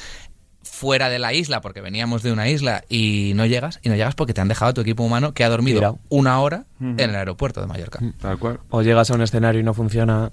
fuera 0.70 1.10
de 1.10 1.20
la 1.20 1.34
isla, 1.34 1.62
porque 1.62 1.82
veníamos 1.82 2.24
de 2.24 2.32
una 2.32 2.48
isla 2.48 2.84
y 2.88 3.34
no 3.36 3.46
llegas, 3.46 3.80
y 3.84 3.90
no 3.90 3.96
llegas 3.96 4.16
porque 4.16 4.34
te 4.34 4.42
han 4.42 4.48
dejado 4.48 4.72
a 4.72 4.74
tu 4.74 4.82
equipo 4.82 5.04
humano 5.04 5.34
que 5.34 5.44
ha 5.44 5.50
dormido 5.50 6.00
una 6.10 6.40
hora 6.40 6.66
en 6.80 7.00
el 7.00 7.16
aeropuerto 7.16 7.60
de 7.60 7.68
Mallorca. 7.68 8.00
Tal 8.22 8.38
cual. 8.38 8.60
O 8.70 8.82
llegas 8.82 9.10
a 9.12 9.16
un 9.16 9.22
escenario 9.22 9.60
y 9.60 9.64
no 9.64 9.74
funciona 9.74 10.32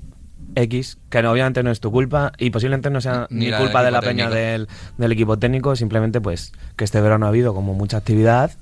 X, 0.55 0.99
que 1.11 1.23
no, 1.23 1.33
obviamente 1.33 1.63
no 1.63 1.71
es 1.71 1.81
tu 1.81 1.91
culpa 1.91 2.33
y 2.39 2.51
posiblemente 2.51 2.91
no 2.91 3.01
sea 3.01 3.27
Ni 3.31 3.47
ni, 3.47 3.51
la 3.51 3.59
del 3.59 3.67
culpa 3.67 3.83
de 3.83 3.91
la 3.91 4.01
peña 4.01 4.31
del, 4.31 4.69
del 4.97 5.13
equipo 5.13 5.39
técnico, 5.39 5.75
simplemente 5.75 6.21
pues 6.21 6.53
que 6.77 6.85
este 6.85 7.01
verano 7.01 7.27
ha 7.27 7.31
habido 7.31 7.53
como 7.53 7.75
mucha 7.75 7.97
actividad 7.97 8.53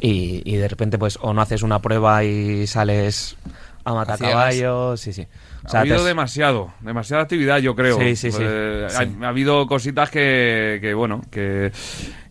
y, 0.00 0.42
y 0.44 0.56
de 0.56 0.68
repente 0.68 0.98
pues 0.98 1.18
o 1.20 1.34
no 1.34 1.40
haces 1.42 1.62
una 1.62 1.80
prueba 1.80 2.22
y 2.24 2.66
sales 2.66 3.36
a 3.84 3.94
matar 3.94 4.14
A 4.14 4.18
ciegas. 4.18 4.34
caballos, 4.34 5.00
sí, 5.00 5.12
sí. 5.12 5.26
O 5.64 5.68
sea, 5.68 5.80
ha 5.80 5.82
habido 5.82 5.98
te- 5.98 6.04
demasiado, 6.08 6.72
demasiada 6.80 7.22
actividad, 7.22 7.58
yo 7.58 7.74
creo. 7.74 7.98
Sí, 7.98 8.16
sí, 8.16 8.30
sí. 8.32 8.42
Eh. 8.42 8.86
Ha, 8.90 9.26
ha 9.26 9.28
habido 9.28 9.66
cositas 9.66 10.10
que, 10.10 10.78
que, 10.80 10.94
bueno, 10.94 11.22
que, 11.30 11.72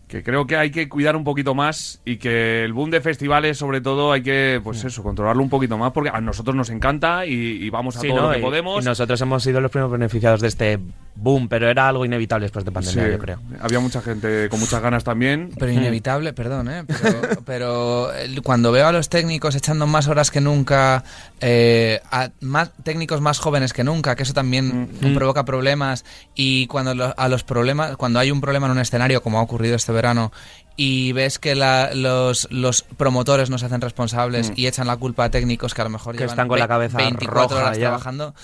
que 0.08 0.22
creo 0.22 0.46
que 0.46 0.56
hay 0.56 0.70
que 0.70 0.88
cuidar 0.88 1.14
un 1.16 1.22
poquito 1.24 1.54
más 1.54 2.00
y 2.04 2.16
que 2.16 2.64
el 2.64 2.72
boom 2.72 2.90
de 2.90 3.00
festivales, 3.02 3.58
sobre 3.58 3.80
todo, 3.82 4.10
hay 4.10 4.22
que, 4.22 4.58
pues 4.64 4.82
eso, 4.84 5.02
controlarlo 5.02 5.42
un 5.42 5.50
poquito 5.50 5.76
más 5.76 5.92
porque 5.92 6.10
a 6.10 6.20
nosotros 6.20 6.56
nos 6.56 6.70
encanta 6.70 7.26
y, 7.26 7.32
y 7.32 7.68
vamos 7.70 7.96
a 7.96 8.00
Sí, 8.00 8.08
todo 8.08 8.22
¿no? 8.22 8.26
lo 8.28 8.32
que 8.32 8.38
Y- 8.38 8.42
podemos. 8.42 8.82
Y 8.82 8.86
nosotros 8.86 9.20
hemos 9.20 9.42
sido 9.42 9.60
los 9.60 9.70
primeros 9.70 9.92
beneficiados 9.92 10.40
de 10.40 10.48
este 10.48 10.78
boom, 11.14 11.48
pero 11.48 11.68
era 11.68 11.88
algo 11.88 12.04
inevitable 12.06 12.44
después 12.44 12.64
de 12.64 12.70
Sí, 12.70 12.74
pandemia, 12.74 13.10
yo 13.10 13.18
creo. 13.18 13.40
Había 13.60 13.80
mucha 13.80 14.00
gente 14.00 14.48
con 14.48 14.60
muchas 14.60 14.80
ganas 14.80 15.04
también. 15.04 15.50
Pero 15.58 15.72
inevitable, 15.72 16.32
perdón, 16.32 16.70
¿eh? 16.70 16.84
Pero, 16.86 17.20
pero, 17.44 18.08
cuando 18.42 18.72
veo 18.72 18.86
a 18.86 18.92
los 18.92 19.08
técnicos 19.10 19.54
echando 19.56 19.86
más 19.86 20.06
horas 20.08 20.30
que 20.30 20.40
nunca, 20.40 21.04
eh, 21.40 22.00
a 22.10 22.30
más 22.40 22.70
técnicos 22.82 23.20
más 23.20 23.40
jóvenes 23.40 23.72
que 23.72 23.84
nunca, 23.84 24.16
que 24.16 24.22
eso 24.22 24.32
también 24.32 24.88
provoca 25.14 25.44
problemas, 25.44 26.04
y 26.34 26.66
cuando 26.68 26.94
lo- 26.94 27.14
a 27.18 27.28
los 27.28 27.44
problemas, 27.44 27.96
cuando 27.96 28.20
hay 28.20 28.30
un 28.30 28.40
problema 28.40 28.66
en 28.66 28.72
un 28.72 28.78
escenario, 28.78 29.20
como 29.22 29.38
ha 29.38 29.42
ocurrido 29.42 29.74
este 29.76 29.92
verano, 29.98 30.32
y 30.76 31.12
ves 31.12 31.38
que 31.38 31.54
la- 31.54 31.90
los, 31.94 32.46
los 32.50 32.82
promotores 32.82 33.50
no 33.50 33.58
se 33.58 33.66
hacen 33.66 33.80
responsables 33.80 34.52
y 34.54 34.66
echan 34.68 34.86
la 34.86 34.96
culpa 34.96 35.24
a 35.24 35.30
técnicos 35.30 35.74
que 35.74 35.80
a 35.80 35.84
lo 35.84 35.90
mejor 35.90 36.14
Que 36.14 36.20
llevan 36.20 36.30
están 36.34 36.48
con 36.48 36.58
la 36.58 36.68
cabeza 36.68 36.98
24 36.98 37.48
roja 37.56 37.64
horas 37.66 37.76
ya. 37.78 37.82
trabajando, 37.88 38.34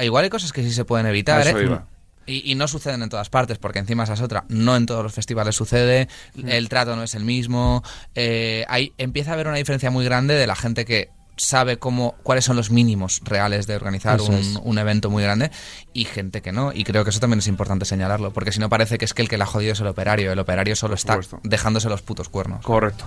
igual 0.00 0.24
hay 0.24 0.30
cosas 0.30 0.52
que 0.52 0.62
sí 0.62 0.72
se 0.72 0.84
pueden 0.84 1.06
evitar, 1.06 1.46
eso 1.46 1.58
¿eh? 1.60 1.64
iba. 1.64 1.86
Y, 2.28 2.50
y 2.50 2.56
no 2.56 2.66
suceden 2.66 3.04
en 3.04 3.08
todas 3.08 3.30
partes, 3.30 3.58
porque 3.58 3.78
encima 3.78 4.02
esa 4.02 4.14
es 4.14 4.20
otra. 4.20 4.44
No 4.48 4.74
en 4.74 4.84
todos 4.84 5.04
los 5.04 5.12
festivales 5.12 5.54
sucede, 5.54 6.08
el 6.44 6.68
trato 6.68 6.96
no 6.96 7.04
es 7.04 7.14
el 7.14 7.24
mismo. 7.24 7.84
eh, 8.16 8.64
hay, 8.68 8.92
empieza 8.98 9.30
a 9.30 9.34
haber 9.34 9.46
una 9.46 9.58
diferencia 9.58 9.92
muy 9.92 10.04
grande 10.04 10.34
de 10.34 10.46
la 10.48 10.56
gente 10.56 10.84
que 10.84 11.10
sabe 11.36 11.78
cómo 11.78 12.14
cuáles 12.22 12.44
son 12.44 12.56
los 12.56 12.70
mínimos 12.70 13.20
reales 13.24 13.66
de 13.66 13.76
organizar 13.76 14.20
un, 14.20 14.60
un 14.62 14.78
evento 14.78 15.10
muy 15.10 15.22
grande 15.22 15.50
y 15.92 16.04
gente 16.04 16.42
que 16.42 16.52
no. 16.52 16.72
Y 16.72 16.84
creo 16.84 17.04
que 17.04 17.10
eso 17.10 17.20
también 17.20 17.38
es 17.40 17.46
importante 17.46 17.84
señalarlo, 17.84 18.32
porque 18.32 18.52
si 18.52 18.60
no 18.60 18.68
parece 18.68 18.98
que 18.98 19.04
es 19.04 19.14
que 19.14 19.22
el 19.22 19.28
que 19.28 19.38
la 19.38 19.44
ha 19.44 19.48
jodido 19.48 19.72
es 19.72 19.80
el 19.80 19.86
operario. 19.86 20.32
El 20.32 20.38
operario 20.38 20.76
solo 20.76 20.94
está 20.94 21.18
dejándose 21.42 21.88
los 21.88 22.02
putos 22.02 22.28
cuernos. 22.28 22.64
Correcto. 22.64 23.06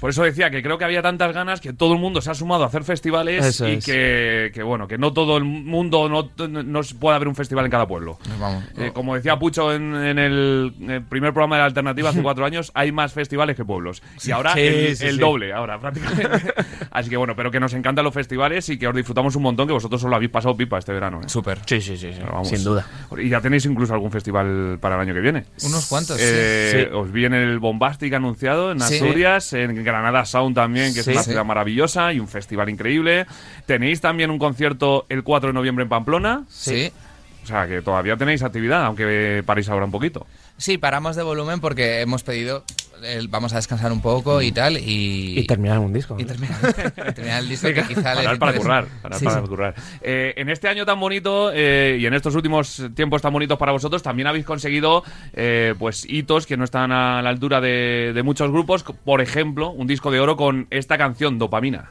Por 0.00 0.10
eso 0.10 0.22
decía 0.22 0.48
que 0.50 0.62
creo 0.62 0.78
que 0.78 0.84
había 0.84 1.02
tantas 1.02 1.32
ganas 1.34 1.60
que 1.60 1.72
todo 1.72 1.92
el 1.92 1.98
mundo 1.98 2.20
se 2.20 2.30
ha 2.30 2.34
sumado 2.34 2.62
a 2.62 2.68
hacer 2.68 2.84
festivales 2.84 3.44
Eso 3.44 3.66
y 3.68 3.72
es. 3.74 3.84
que, 3.84 4.50
que, 4.54 4.62
bueno, 4.62 4.86
que 4.86 4.96
no 4.96 5.12
todo 5.12 5.36
el 5.36 5.42
mundo, 5.44 6.08
no, 6.08 6.30
no 6.46 6.80
puede 7.00 7.16
haber 7.16 7.26
un 7.26 7.34
festival 7.34 7.64
en 7.64 7.70
cada 7.72 7.88
pueblo. 7.88 8.16
Vamos. 8.38 8.62
Eh, 8.76 8.92
como 8.94 9.16
decía 9.16 9.36
Pucho 9.40 9.72
en, 9.74 9.96
en 9.96 10.18
el, 10.20 11.02
primer 11.08 11.32
programa 11.32 11.56
de 11.56 11.62
la 11.62 11.66
alternativa 11.66 12.10
hace 12.10 12.22
cuatro 12.22 12.44
años, 12.44 12.70
hay 12.74 12.92
más 12.92 13.12
festivales 13.12 13.56
que 13.56 13.64
pueblos. 13.64 14.00
Y 14.22 14.30
ahora 14.30 14.54
Sí, 14.54 14.60
el, 14.60 14.96
sí, 14.96 15.04
el 15.04 15.14
sí. 15.16 15.20
doble, 15.20 15.52
ahora 15.52 15.80
prácticamente. 15.80 16.54
Así 16.92 17.10
que 17.10 17.16
bueno, 17.16 17.34
pero 17.34 17.50
que 17.50 17.57
nos 17.60 17.72
encantan 17.74 18.04
los 18.04 18.14
festivales 18.14 18.68
y 18.68 18.78
que 18.78 18.86
os 18.88 18.94
disfrutamos 18.94 19.34
un 19.36 19.42
montón, 19.42 19.66
que 19.66 19.72
vosotros 19.72 20.02
os 20.02 20.10
lo 20.10 20.16
habéis 20.16 20.30
pasado 20.30 20.56
pipa 20.56 20.78
este 20.78 20.92
verano. 20.92 21.20
¿eh? 21.22 21.28
Súper. 21.28 21.58
Sí, 21.66 21.80
sí, 21.80 21.96
sí, 21.96 22.12
sí, 22.12 22.18
Pero 22.20 22.32
vamos. 22.32 22.48
sin 22.48 22.62
duda. 22.64 22.86
Y 23.16 23.28
ya 23.28 23.40
tenéis 23.40 23.64
incluso 23.66 23.94
algún 23.94 24.10
festival 24.10 24.78
para 24.80 24.94
el 24.96 25.00
año 25.00 25.14
que 25.14 25.20
viene. 25.20 25.44
Unos 25.64 25.86
cuantos, 25.86 26.16
Eh, 26.20 26.88
sí. 26.90 26.94
Os 26.96 27.10
vi 27.12 27.24
en 27.24 27.34
el 27.34 27.58
Bombastic 27.58 28.12
anunciado 28.14 28.72
en 28.72 28.80
Sí. 28.80 28.94
Asturias, 28.94 29.52
en 29.52 29.84
Granada 29.84 30.24
Sound 30.24 30.54
también, 30.54 30.94
que 30.94 31.00
es 31.00 31.06
una 31.08 31.22
Sí. 31.22 31.30
ciudad 31.30 31.44
maravillosa 31.44 32.12
y 32.12 32.20
un 32.20 32.28
festival 32.28 32.68
increíble. 32.68 33.26
Tenéis 33.66 34.00
también 34.00 34.30
un 34.30 34.38
concierto 34.38 35.06
el 35.08 35.22
4 35.22 35.48
de 35.48 35.54
noviembre 35.54 35.82
en 35.84 35.88
Pamplona. 35.88 36.44
sí. 36.48 36.90
O 37.40 37.46
sea, 37.48 37.66
que 37.66 37.80
todavía 37.80 38.14
tenéis 38.18 38.42
actividad, 38.42 38.84
aunque 38.84 39.42
paréis 39.46 39.70
ahora 39.70 39.86
un 39.86 39.90
poquito. 39.90 40.26
Sí, 40.58 40.76
paramos 40.76 41.14
de 41.16 41.22
volumen 41.22 41.60
porque 41.60 42.00
hemos 42.00 42.24
pedido, 42.24 42.64
el- 43.04 43.28
vamos 43.28 43.52
a 43.52 43.56
descansar 43.56 43.92
un 43.92 44.02
poco 44.02 44.42
y 44.42 44.50
tal. 44.50 44.76
Y, 44.76 45.38
Y 45.38 45.46
terminar 45.46 45.78
un 45.78 45.92
disco. 45.92 46.16
y 46.18 46.24
terminar, 46.24 46.56
y 47.08 47.12
terminar 47.14 47.38
el 47.44 47.48
disco 47.48 47.68
que 47.68 47.82
quizá 47.84 48.02
Parar 48.02 48.38
para 48.40 48.52
interese. 48.52 48.58
currar, 48.58 48.84
parar 49.02 49.18
Sí, 49.20 49.24
para 49.24 49.40
sí. 49.40 49.46
currar. 49.46 49.74
Eh, 50.02 50.34
en 50.36 50.48
este 50.48 50.66
año 50.68 50.84
tan 50.84 50.98
bonito 50.98 51.52
eh, 51.54 51.96
y 52.00 52.06
en 52.06 52.14
estos 52.14 52.34
últimos 52.34 52.82
tiempos 52.96 53.22
tan 53.22 53.32
bonitos 53.32 53.56
para 53.56 53.70
vosotros, 53.70 54.02
también 54.02 54.26
habéis 54.26 54.44
conseguido 54.44 55.04
eh, 55.32 55.74
pues 55.78 56.04
hitos 56.08 56.44
que 56.44 56.56
no 56.56 56.64
están 56.64 56.90
a 56.90 57.22
la 57.22 57.30
altura 57.30 57.60
de, 57.60 58.10
de 58.12 58.22
muchos 58.24 58.50
grupos. 58.50 58.82
Por 58.82 59.20
ejemplo, 59.20 59.70
un 59.70 59.86
disco 59.86 60.10
de 60.10 60.18
oro 60.18 60.36
con 60.36 60.66
esta 60.70 60.98
canción, 60.98 61.38
Dopamina. 61.38 61.90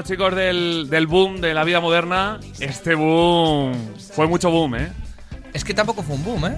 Hablábamos, 0.00 0.04
chicos, 0.04 0.34
del, 0.34 0.88
del 0.90 1.06
boom 1.06 1.40
de 1.40 1.54
la 1.54 1.64
vida 1.64 1.80
moderna, 1.80 2.38
este 2.58 2.94
boom 2.94 3.72
fue 4.14 4.26
mucho 4.26 4.50
boom, 4.50 4.74
¿eh? 4.76 4.92
Es 5.52 5.64
que 5.64 5.74
tampoco 5.74 6.02
fue 6.02 6.14
un 6.16 6.24
boom, 6.24 6.44
¿eh? 6.46 6.56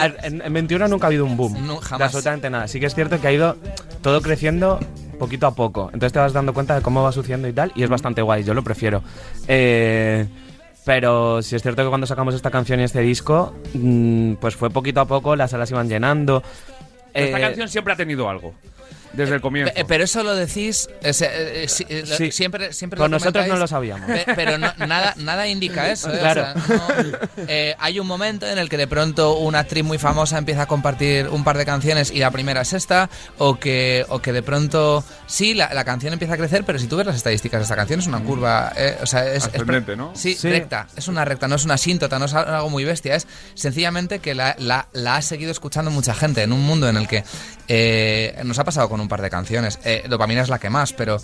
Ver, 0.00 0.16
en, 0.22 0.40
en 0.42 0.52
21 0.52 0.88
nunca 0.88 1.06
ha 1.06 1.08
habido 1.08 1.24
un 1.26 1.36
boom. 1.36 1.66
No, 1.66 1.76
jamás. 1.76 1.98
De 1.98 2.04
absolutamente 2.04 2.48
nada. 2.48 2.66
Sí 2.66 2.80
que 2.80 2.86
es 2.86 2.94
cierto 2.94 3.20
que 3.20 3.28
ha 3.28 3.32
ido 3.32 3.56
todo 4.00 4.22
creciendo 4.22 4.80
poquito 5.18 5.46
a 5.46 5.54
poco. 5.54 5.90
Entonces 5.92 6.14
te 6.14 6.18
vas 6.18 6.32
dando 6.32 6.54
cuenta 6.54 6.74
de 6.76 6.80
cómo 6.80 7.02
va 7.02 7.12
sucediendo 7.12 7.46
y 7.48 7.52
tal. 7.52 7.70
Y 7.74 7.82
es 7.82 7.90
bastante 7.90 8.22
guay. 8.22 8.42
Yo 8.42 8.54
lo 8.54 8.64
prefiero. 8.64 9.02
Eh, 9.48 10.26
pero 10.86 11.42
sí 11.42 11.54
es 11.54 11.60
cierto 11.62 11.82
que 11.82 11.90
cuando 11.90 12.06
sacamos 12.06 12.34
esta 12.34 12.50
canción 12.50 12.80
y 12.80 12.84
este 12.84 13.02
disco, 13.02 13.54
mm, 13.74 14.34
pues 14.34 14.56
fue 14.56 14.70
poquito 14.70 15.02
a 15.02 15.04
poco. 15.04 15.36
Las 15.36 15.50
salas 15.50 15.70
iban 15.70 15.90
llenando. 15.90 16.42
Esta 17.12 17.36
Eh, 17.38 17.40
canción 17.42 17.68
siempre 17.68 17.92
ha 17.92 17.96
tenido 17.96 18.30
algo, 18.30 18.54
desde 19.12 19.34
el 19.34 19.40
comienzo. 19.40 19.72
Pe- 19.74 19.84
Pero 19.84 20.04
eso 20.04 20.22
lo 20.22 20.34
decís 20.34 20.88
eh, 21.02 21.12
se- 21.12 21.26
eh, 21.26 21.64
eh, 21.64 21.68
si- 21.68 21.86
eh, 21.88 22.04
lo- 22.06 22.16
Sí. 22.16 22.32
siempre, 22.32 22.72
siempre 22.72 22.98
Pues 22.98 23.10
lo 23.10 23.16
nosotros 23.18 23.46
no 23.46 23.56
lo 23.56 23.66
sabíamos. 23.66 24.06
pe- 24.06 24.24
Pero 24.34 24.58
no- 24.58 24.72
nada, 24.86 25.14
nada 25.18 25.46
indica 25.48 25.90
eso. 25.92 26.10
¿eh? 26.12 26.16
O 26.16 26.18
Claro. 26.20 26.44
sea, 26.44 26.54
no- 26.68 27.44
eh, 27.48 27.74
hay 27.78 27.98
un 28.00 28.06
momento 28.06 28.46
en 28.46 28.58
el 28.58 28.68
que 28.68 28.76
de 28.76 28.86
pronto 28.86 29.36
una 29.38 29.60
actriz 29.60 29.84
muy 29.84 29.98
famosa 29.98 30.38
empieza 30.38 30.62
a 30.62 30.66
compartir 30.66 31.28
un 31.28 31.44
par 31.44 31.58
de 31.58 31.64
canciones 31.64 32.10
y 32.10 32.18
la 32.18 32.30
primera 32.30 32.62
es 32.62 32.72
esta, 32.72 33.10
o 33.38 33.58
que, 33.58 34.04
o 34.08 34.20
que 34.20 34.32
de 34.32 34.42
pronto 34.42 35.04
sí, 35.26 35.54
la, 35.54 35.72
la 35.74 35.84
canción 35.84 36.12
empieza 36.12 36.34
a 36.34 36.36
crecer, 36.36 36.64
pero 36.64 36.78
si 36.78 36.86
tú 36.86 36.96
ves 36.96 37.06
las 37.06 37.16
estadísticas 37.16 37.58
de 37.60 37.62
esta 37.64 37.76
canción 37.76 38.00
es 38.00 38.06
una 38.06 38.20
curva, 38.20 38.72
eh, 38.76 38.96
o 39.02 39.06
sea, 39.06 39.26
es, 39.26 39.44
es 39.46 39.54
Ascendente, 39.54 39.96
¿no? 39.96 40.12
Sí, 40.14 40.34
Sí. 40.34 40.48
recta, 40.48 40.86
es 40.96 41.08
una 41.08 41.24
recta, 41.24 41.48
no 41.48 41.56
es 41.56 41.64
una 41.64 41.76
síntota, 41.76 42.18
no 42.18 42.24
es 42.26 42.34
algo 42.34 42.70
muy 42.70 42.84
bestia, 42.84 43.14
es 43.14 43.26
sencillamente 43.54 44.18
que 44.20 44.34
la, 44.34 44.54
la- 44.58 44.88
la 44.92 45.16
ha 45.16 45.22
seguido 45.22 45.50
escuchando 45.50 45.90
mucha 45.90 46.14
gente 46.14 46.42
en 46.42 46.52
un 46.52 46.62
mundo 46.62 46.88
en 46.88 46.96
el 46.96 47.06
que 47.08 47.24
eh, 47.68 48.40
nos 48.44 48.58
ha 48.58 48.64
pasado 48.64 48.88
con 48.88 49.00
un 49.02 49.08
par 49.08 49.20
de 49.22 49.30
canciones, 49.30 49.78
eh, 49.84 50.04
dopamina 50.08 50.42
es 50.42 50.48
la 50.48 50.58
que 50.58 50.70
más, 50.70 50.92
pero 50.92 51.18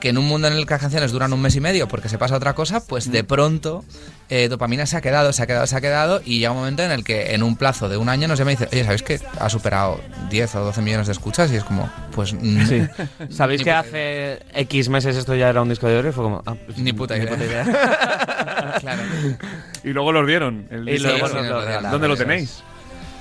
que 0.00 0.10
en 0.10 0.18
un 0.18 0.26
mundo 0.26 0.48
en 0.48 0.54
el 0.54 0.66
que 0.66 0.74
las 0.74 0.80
canciones 0.80 1.12
duran 1.12 1.32
un 1.32 1.40
mes 1.40 1.56
y 1.56 1.60
medio 1.60 1.88
porque 1.88 2.08
se 2.08 2.18
pasa 2.18 2.36
otra 2.36 2.54
cosa, 2.54 2.84
pues 2.86 3.10
de 3.10 3.24
pronto 3.24 3.84
eh, 4.28 4.48
dopamina 4.48 4.86
se 4.86 4.96
ha 4.96 5.00
quedado, 5.00 5.32
se 5.32 5.42
ha 5.42 5.46
quedado, 5.46 5.66
se 5.66 5.76
ha 5.76 5.80
quedado 5.80 6.20
y 6.24 6.38
llega 6.38 6.50
un 6.50 6.58
momento 6.58 6.82
en 6.82 6.90
el 6.90 7.04
que 7.04 7.34
en 7.34 7.42
un 7.42 7.56
plazo 7.56 7.88
de 7.88 7.96
un 7.96 8.08
año 8.08 8.28
nos 8.28 8.38
llama 8.38 8.52
y 8.52 8.56
dice, 8.56 8.68
oye, 8.72 8.84
¿sabéis 8.84 9.02
que 9.02 9.20
ha 9.38 9.48
superado 9.48 10.00
10 10.30 10.54
o 10.56 10.60
12 10.64 10.82
millones 10.82 11.06
de 11.06 11.12
escuchas? 11.12 11.50
Y 11.52 11.56
es 11.56 11.64
como, 11.64 11.90
pues... 12.14 12.34
mm, 12.34 12.66
Sí. 12.66 12.86
¿Sabéis 13.30 13.60
Ni 13.60 13.64
que 13.64 13.70
puta 13.70 13.78
hace 13.80 14.38
X 14.54 14.88
meses 14.88 15.16
esto 15.16 15.34
ya 15.34 15.48
era 15.48 15.62
un 15.62 15.68
disco 15.68 15.86
de 15.86 15.98
oro? 15.98 16.08
Y 16.08 16.12
fue 16.12 16.24
como. 16.24 16.42
ah, 16.46 16.54
pues, 16.64 16.78
Ni 16.78 16.92
puta 16.92 17.16
idea. 17.16 17.64
Claro. 18.80 19.02
Y 19.82 19.90
luego 19.90 20.12
los 20.12 20.26
dieron. 20.26 20.66
el 20.70 20.88
Y 20.88 20.98
luego 20.98 21.28
regalaron, 21.28 21.90
¿Dónde 21.90 22.08
lo 22.08 22.16
tenéis? 22.16 22.62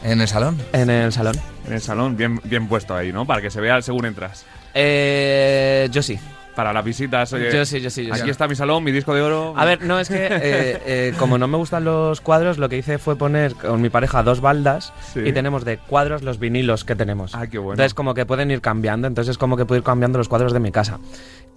En 0.04 0.22
el 0.22 0.28
salón. 0.28 0.58
En 0.74 0.90
el 0.90 1.12
salón. 1.14 1.36
En 1.66 1.74
el 1.74 1.82
salón, 1.82 2.18
bien, 2.18 2.40
bien 2.44 2.68
puesto 2.68 2.96
ahí, 2.96 3.12
¿no? 3.14 3.26
Para 3.26 3.42
que 3.42 3.50
se 3.50 3.62
vea 3.62 3.82
según 3.82 4.06
entras. 4.06 4.46
Eh, 4.74 5.88
yo 5.92 6.02
sí. 6.02 6.20
Para 6.56 6.72
las 6.72 6.86
visitas, 6.86 7.34
oye, 7.34 7.52
Yo 7.52 7.66
sí, 7.66 7.82
yo 7.82 7.90
sí, 7.90 8.06
yo 8.06 8.14
aquí 8.14 8.26
sí. 8.26 8.30
está 8.30 8.48
mi 8.48 8.56
salón, 8.56 8.84
mi 8.84 8.92
disco 8.92 9.16
de 9.16 9.24
oro. 9.24 9.56
A 9.58 9.66
ver, 9.66 9.82
no, 9.82 10.00
es 10.00 10.08
que 10.08 10.28
eh, 10.28 10.82
eh, 10.86 11.14
como 11.18 11.40
no 11.40 11.48
me 11.48 11.58
gustan 11.58 11.84
los 11.84 12.22
cuadros, 12.22 12.60
lo 12.60 12.70
que 12.70 12.78
hice 12.78 13.00
fue 13.00 13.16
poner 13.16 13.56
con 13.56 13.82
mi 13.82 13.90
pareja 13.90 14.22
dos 14.22 14.40
baldas 14.40 14.94
Sí. 15.14 15.22
y 15.26 15.34
tenemos 15.34 15.66
de 15.66 15.80
cuadros 15.80 16.22
los 16.22 16.38
vinilos 16.38 16.84
que 16.84 16.96
tenemos. 16.96 17.34
Ah, 17.34 17.48
qué 17.48 17.58
bueno. 17.58 17.74
Entonces 17.74 17.96
como 17.96 18.14
que 18.14 18.28
pueden 18.28 18.52
ir 18.52 18.62
cambiando, 18.62 19.08
entonces 19.08 19.32
es 19.32 19.38
como 19.40 19.58
que 19.58 19.66
puedo 19.66 19.80
ir 19.80 19.84
cambiando 19.84 20.20
los 20.20 20.30
cuadros 20.30 20.54
de 20.54 20.60
mi 20.60 20.72
casa. 20.72 21.00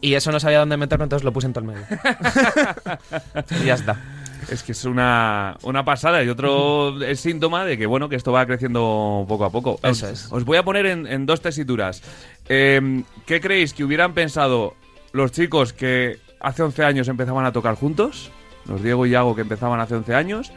Y 0.00 0.14
eso 0.14 0.32
no 0.32 0.40
sabía 0.40 0.60
dónde 0.60 0.78
meterlo, 0.78 1.04
entonces 1.04 1.24
lo 1.24 1.32
puse 1.32 1.46
en 1.48 1.52
todo 1.52 1.64
el 1.66 1.72
medio. 1.72 1.86
y 3.62 3.66
ya 3.66 3.74
está. 3.74 3.96
Es 4.50 4.62
que 4.62 4.72
es 4.72 4.84
una, 4.84 5.56
una 5.62 5.84
pasada 5.84 6.22
y 6.22 6.28
otro 6.28 7.02
es 7.02 7.20
síntoma 7.20 7.64
de 7.64 7.76
que 7.76 7.86
bueno 7.86 8.08
que 8.08 8.16
esto 8.16 8.30
va 8.32 8.46
creciendo 8.46 9.24
poco 9.28 9.44
a 9.44 9.50
poco. 9.50 9.78
Eso 9.82 10.06
Os- 10.06 10.12
es. 10.12 10.28
Os 10.32 10.44
voy 10.44 10.56
a 10.56 10.62
poner 10.64 10.86
en, 10.86 11.06
en 11.06 11.26
dos 11.26 11.40
tesituras. 11.40 12.02
Eh, 12.48 13.02
¿Qué 13.26 13.40
creéis 13.40 13.74
que 13.74 13.82
hubieran 13.84 14.14
pensado 14.14 14.74
los 15.12 15.32
chicos 15.32 15.72
que 15.72 16.18
hace 16.40 16.62
11 16.62 16.84
años 16.84 17.08
empezaban 17.08 17.44
a 17.44 17.52
tocar 17.52 17.74
juntos? 17.74 18.30
Los 18.66 18.82
Diego 18.82 19.06
y 19.06 19.10
Yago 19.10 19.34
que 19.34 19.42
empezaban 19.42 19.80
hace 19.80 19.94
11 19.96 20.14
años. 20.14 20.52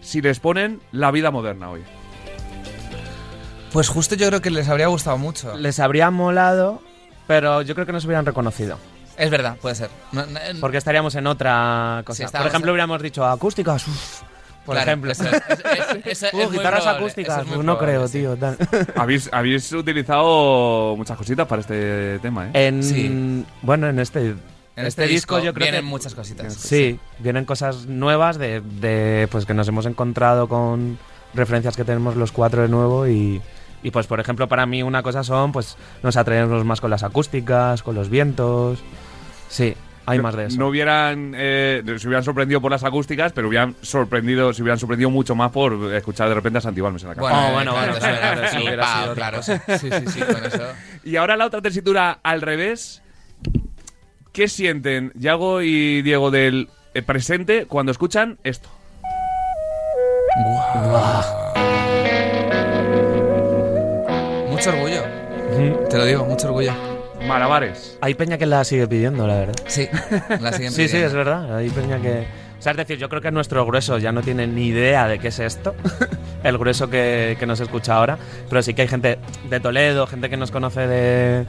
Si 0.00 0.20
les 0.20 0.38
ponen 0.38 0.80
la 0.92 1.10
vida 1.10 1.30
moderna 1.30 1.70
hoy. 1.70 1.82
Pues 3.72 3.88
justo 3.88 4.14
yo 4.14 4.28
creo 4.28 4.40
que 4.40 4.50
les 4.50 4.68
habría 4.68 4.86
gustado 4.86 5.18
mucho. 5.18 5.56
Les 5.56 5.80
habría 5.80 6.10
molado, 6.10 6.80
pero 7.26 7.62
yo 7.62 7.74
creo 7.74 7.86
que 7.86 7.92
no 7.92 8.00
se 8.00 8.06
hubieran 8.06 8.24
reconocido. 8.26 8.78
Es 9.16 9.30
verdad, 9.30 9.56
puede 9.60 9.74
ser. 9.74 9.90
No- 10.12 10.26
no- 10.26 10.40
Porque 10.60 10.78
estaríamos 10.78 11.14
en 11.14 11.26
otra 11.26 12.02
cosa. 12.04 12.26
Sí, 12.28 12.32
Por 12.36 12.46
ejemplo, 12.46 12.70
en- 12.70 12.74
hubiéramos 12.74 13.02
dicho 13.02 13.24
acústicas. 13.24 13.86
uf, 13.86 14.20
por 14.66 14.74
Claro, 14.74 14.90
ejemplo. 14.90 15.12
eso 15.12 15.24
es- 15.24 16.22
es- 16.22 16.32
Uh, 16.34 16.48
guitarras 16.50 16.80
probable, 16.82 16.98
acústicas. 17.04 17.46
eso 17.46 17.62
no 17.62 17.76
probable, 17.78 17.86
creo, 17.86 18.08
sí. 18.08 18.18
tío. 18.20 18.36
tal. 18.36 18.56
habéis, 18.96 19.28
habéis 19.32 19.72
utilizado 19.72 20.94
muchas 20.96 21.16
cositas 21.16 21.46
para 21.46 21.60
este 21.60 22.18
tema, 22.20 22.46
¿eh? 22.48 22.50
En, 22.68 22.82
Sí. 22.82 23.44
Bueno, 23.62 23.88
en 23.88 23.98
este, 23.98 24.34
En 24.76 24.86
este, 24.86 25.06
disco, 25.06 25.38
yo 25.38 25.52
creo 25.54 25.64
vienen 25.66 25.82
que 25.82 25.86
muchas 25.88 26.14
cositas. 26.14 26.52
sí, 26.54 26.98
vienen 27.20 27.44
cosas 27.44 27.86
nuevas 27.86 28.38
de, 28.38 28.60
de, 28.60 29.28
pues 29.30 29.46
que 29.46 29.54
nos 29.54 29.68
hemos 29.68 29.86
encontrado 29.86 30.48
con 30.48 30.98
referencias 31.34 31.76
que 31.76 31.84
tenemos 31.84 32.16
los 32.16 32.32
cuatro 32.32 32.62
de 32.62 32.68
nuevo 32.68 33.06
y, 33.06 33.40
y 33.82 33.90
pues 33.90 34.06
por 34.06 34.18
ejemplo 34.20 34.48
para 34.48 34.66
mí 34.66 34.82
una 34.84 35.02
cosa 35.02 35.22
son 35.24 35.50
pues 35.52 35.76
nos 36.02 36.16
atraemos 36.16 36.64
más 36.64 36.80
con 36.80 36.90
las 36.90 37.02
acústicas, 37.02 37.82
con 37.82 37.94
los 37.94 38.08
vientos. 38.08 38.78
Sí, 39.48 39.74
hay 40.06 40.18
más 40.18 40.34
de 40.36 40.46
eso. 40.46 40.58
No 40.58 40.68
hubieran, 40.68 41.32
eh, 41.36 41.82
se 41.98 42.06
hubieran 42.06 42.24
sorprendido 42.24 42.60
por 42.60 42.70
las 42.70 42.84
acústicas, 42.84 43.32
pero 43.32 43.48
hubieran 43.48 43.74
sorprendido, 43.82 44.52
se 44.52 44.62
hubieran 44.62 44.78
sorprendido 44.78 45.10
mucho 45.10 45.34
más 45.34 45.50
por 45.50 45.92
escuchar 45.94 46.28
de 46.28 46.34
repente 46.34 46.58
a 46.58 46.60
Santi 46.62 46.80
Balmes 46.80 47.02
en 47.02 47.08
la 47.10 47.14
casa. 47.14 47.28
Bueno, 47.28 47.48
Oh, 47.48 47.52
bueno, 47.52 47.72
claro, 47.72 47.92
bueno, 48.62 49.14
claro, 49.14 49.42
sí. 49.42 49.52
Sí, 49.78 49.88
sí, 49.90 50.06
sí, 50.08 50.20
con 50.20 50.44
eso. 50.44 50.62
Y 51.04 51.16
ahora 51.16 51.36
la 51.36 51.46
otra 51.46 51.60
tesitura 51.62 52.18
al 52.22 52.40
revés. 52.40 53.02
¿Qué 54.32 54.48
sienten 54.48 55.12
Yago 55.14 55.62
y 55.62 56.02
Diego 56.02 56.30
del 56.32 56.68
eh, 56.94 57.02
presente 57.02 57.66
cuando 57.66 57.92
escuchan 57.92 58.38
esto? 58.42 58.68
Mucho 64.50 64.70
orgullo. 64.70 65.02
Te 65.88 65.98
lo 65.98 66.04
digo, 66.04 66.24
mucho 66.24 66.46
orgullo. 66.48 66.72
Malabares. 67.26 67.98
Hay 68.00 68.14
peña 68.14 68.38
que 68.38 68.46
la 68.46 68.64
sigue 68.64 68.86
pidiendo, 68.86 69.26
la 69.26 69.36
verdad. 69.36 69.54
Sí, 69.66 69.88
la 70.40 70.52
siguiente. 70.52 70.76
Sí, 70.82 70.88
sí, 70.88 70.96
es 70.98 71.12
verdad. 71.12 71.56
Hay 71.56 71.70
peña 71.70 72.00
que. 72.00 72.26
O 72.58 72.62
sea, 72.64 72.72
es 72.72 72.78
decir, 72.78 72.98
yo 72.98 73.08
creo 73.08 73.20
que 73.20 73.30
nuestro 73.30 73.64
grueso 73.66 73.98
ya 73.98 74.10
no 74.12 74.22
tiene 74.22 74.46
ni 74.46 74.68
idea 74.68 75.06
de 75.06 75.18
qué 75.18 75.28
es 75.28 75.38
esto, 75.38 75.74
el 76.44 76.56
grueso 76.56 76.88
que, 76.88 77.36
que 77.38 77.46
nos 77.46 77.60
escucha 77.60 77.94
ahora, 77.96 78.16
pero 78.48 78.62
sí 78.62 78.72
que 78.72 78.82
hay 78.82 78.88
gente 78.88 79.18
de 79.50 79.60
Toledo, 79.60 80.06
gente 80.06 80.30
que 80.30 80.38
nos 80.38 80.50
conoce 80.50 80.86
de, 80.86 81.44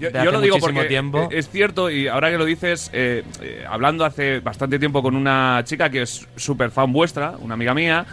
Yo, 0.00 0.10
yo 0.10 0.32
lo 0.32 0.40
digo 0.40 0.58
porque 0.58 0.84
tiempo. 0.84 1.28
eh, 1.30 1.38
es 1.38 1.48
cierto, 1.50 1.88
y 1.88 2.08
ahora 2.08 2.30
que 2.32 2.38
lo 2.38 2.44
dices, 2.44 2.90
eh, 2.92 3.22
eh, 3.42 3.64
hablando 3.68 4.04
hace 4.04 4.40
bastante 4.40 4.80
tiempo 4.80 5.02
con 5.02 5.14
una 5.14 5.60
chica 5.64 5.88
que 5.88 6.02
es 6.02 6.26
súper 6.34 6.72
fan 6.72 6.92
vuestra, 6.92 7.34
una 7.40 7.54
amiga 7.54 7.72
mía, 7.72 8.04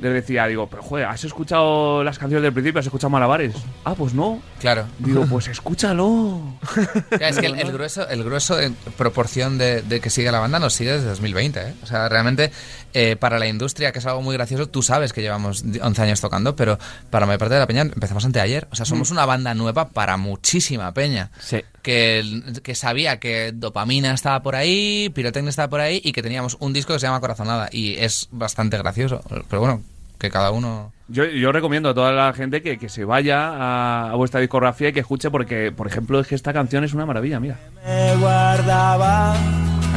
les 0.00 0.12
decía, 0.12 0.46
digo, 0.46 0.68
pero 0.68 0.82
joder, 0.82 1.06
¿has 1.06 1.24
escuchado 1.24 2.04
las 2.04 2.18
canciones 2.18 2.42
del 2.42 2.52
principio? 2.52 2.80
¿Has 2.80 2.86
escuchado 2.86 3.10
Malabares? 3.10 3.54
Ah, 3.84 3.94
pues 3.94 4.14
no. 4.14 4.40
Claro. 4.60 4.86
Digo, 4.98 5.26
pues 5.26 5.48
escúchalo. 5.48 6.40
Es 7.20 7.38
que 7.38 7.46
el, 7.46 7.58
el 7.58 7.72
grueso, 7.72 8.08
el 8.08 8.22
grueso 8.24 8.60
en 8.60 8.74
proporción 8.96 9.58
de, 9.58 9.82
de 9.82 10.00
que 10.00 10.10
sigue 10.10 10.30
la 10.30 10.38
banda 10.38 10.58
nos 10.58 10.74
sigue 10.74 10.92
desde 10.92 11.08
2020. 11.08 11.60
¿eh? 11.60 11.74
O 11.82 11.86
sea, 11.86 12.08
realmente 12.08 12.52
eh, 12.98 13.14
para 13.14 13.38
la 13.38 13.46
industria, 13.46 13.92
que 13.92 13.98
es 13.98 14.06
algo 14.06 14.22
muy 14.22 14.34
gracioso, 14.34 14.70
tú 14.70 14.82
sabes 14.82 15.12
que 15.12 15.20
llevamos 15.20 15.62
11 15.82 16.00
años 16.00 16.22
tocando, 16.22 16.56
pero 16.56 16.78
para 17.10 17.26
mayor 17.26 17.40
parte 17.40 17.52
de 17.52 17.60
la 17.60 17.66
peña 17.66 17.82
empezamos 17.82 18.24
anteayer. 18.24 18.66
O 18.70 18.74
sea, 18.74 18.86
somos 18.86 19.10
una 19.10 19.26
banda 19.26 19.52
nueva 19.52 19.90
para 19.90 20.16
muchísima 20.16 20.94
peña. 20.94 21.30
Sí. 21.38 21.62
Que, 21.82 22.42
que 22.62 22.74
sabía 22.74 23.20
que 23.20 23.52
Dopamina 23.52 24.14
estaba 24.14 24.42
por 24.42 24.56
ahí, 24.56 25.10
Pirotecnia 25.14 25.50
estaba 25.50 25.68
por 25.68 25.80
ahí 25.80 26.00
y 26.02 26.12
que 26.12 26.22
teníamos 26.22 26.56
un 26.58 26.72
disco 26.72 26.94
que 26.94 26.98
se 26.98 27.06
llama 27.06 27.20
Corazonada. 27.20 27.68
Y 27.70 27.96
es 27.98 28.28
bastante 28.30 28.78
gracioso. 28.78 29.20
Pero 29.50 29.60
bueno, 29.60 29.82
que 30.18 30.30
cada 30.30 30.50
uno... 30.50 30.90
Yo, 31.08 31.26
yo 31.26 31.52
recomiendo 31.52 31.90
a 31.90 31.94
toda 31.94 32.12
la 32.12 32.32
gente 32.32 32.62
que, 32.62 32.78
que 32.78 32.88
se 32.88 33.04
vaya 33.04 33.48
a, 33.48 34.10
a 34.10 34.14
vuestra 34.14 34.40
discografía 34.40 34.88
y 34.88 34.92
que 34.94 35.00
escuche 35.00 35.30
porque, 35.30 35.70
por 35.70 35.86
ejemplo, 35.86 36.18
es 36.18 36.28
que 36.28 36.34
esta 36.34 36.54
canción 36.54 36.82
es 36.82 36.94
una 36.94 37.04
maravilla, 37.04 37.40
mira. 37.40 37.58
Me 37.84 38.16
guardaba 38.16 39.36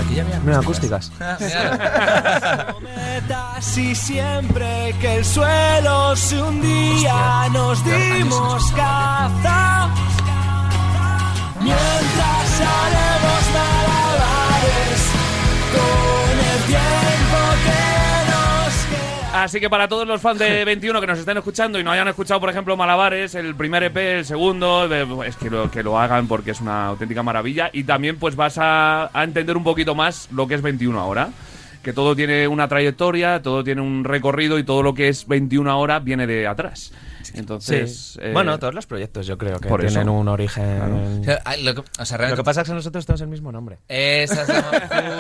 Mira, 0.10 0.60
acústicas. 0.60 1.12
Ah, 1.20 1.38
mira. 1.40 2.76
metas 2.82 3.78
y 3.78 3.94
siempre 3.96 4.96
que 5.00 5.18
el 5.18 5.26
suelo 5.26 6.16
se 6.16 6.42
hundía 6.42 7.48
nos 7.52 7.84
dimos 7.86 8.72
caza. 8.72 9.90
Mientras 11.62 12.62
haremos 12.62 13.44
malabares 13.54 15.02
con 15.74 16.40
el 16.40 16.64
tiempo. 16.68 17.09
Así 19.34 19.60
que 19.60 19.70
para 19.70 19.88
todos 19.88 20.08
los 20.08 20.22
fans 20.22 20.40
de 20.40 20.66
21 20.66 21.00
que 21.00 21.08
nos 21.08 21.20
estén 21.20 21.38
escuchando 21.38 21.80
y 21.80 21.84
no 21.84 21.92
hayan 21.92 22.08
escuchado, 22.08 22.40
por 22.40 22.50
ejemplo, 22.50 22.76
Malabares, 22.76 23.36
el 23.36 23.56
primer 23.56 23.84
EP, 23.84 23.98
el 23.98 24.26
segundo, 24.26 24.92
es 25.24 25.36
que 25.36 25.50
lo, 25.50 25.70
que 25.70 25.84
lo 25.84 26.00
hagan 26.00 26.28
porque 26.28 26.52
es 26.52 26.62
una 26.62 26.88
auténtica 26.88 27.22
maravilla. 27.22 27.70
Y 27.72 27.84
también 27.84 28.18
pues 28.18 28.36
vas 28.36 28.58
a, 28.58 29.10
a 29.14 29.24
entender 29.24 29.56
un 29.56 29.64
poquito 29.64 29.94
más 29.94 30.30
lo 30.32 30.48
que 30.48 30.56
es 30.56 30.62
21 30.62 31.00
ahora. 31.00 31.30
Que 31.84 31.94
todo 31.94 32.16
tiene 32.16 32.48
una 32.48 32.68
trayectoria, 32.68 33.42
todo 33.42 33.64
tiene 33.64 33.82
un 33.82 34.04
recorrido 34.04 34.60
y 34.60 34.64
todo 34.64 34.84
lo 34.84 34.94
que 34.94 35.08
es 35.08 35.28
21 35.28 35.70
ahora 35.72 36.00
viene 36.00 36.28
de 36.28 36.46
atrás. 36.46 36.92
Entonces, 37.34 38.14
Sí. 38.14 38.20
eh, 38.22 38.32
Bueno, 38.34 38.58
todos 38.60 38.74
los 38.74 38.86
proyectos 38.88 39.28
yo 39.28 39.38
creo 39.38 39.60
que 39.60 39.68
por 39.70 39.82
tienen 39.82 40.02
eso. 40.04 40.12
un 40.14 40.28
origen. 40.28 40.78
Claro. 40.78 40.96
O 41.22 41.24
sea, 41.24 41.58
lo, 41.58 41.76
que, 41.76 41.82
o 41.82 42.06
sea, 42.06 42.18
Lo 42.18 42.18
realmente 42.20 42.36
que 42.42 42.44
pasa 42.46 42.62
es 42.62 42.68
que 42.68 42.74
nosotros 42.74 43.06
tenemos 43.06 43.22
el 43.22 43.28
mismo 43.28 43.52
nombre. 43.52 43.80
Esa 43.88 44.42
es 44.44 44.48
la 44.50 44.62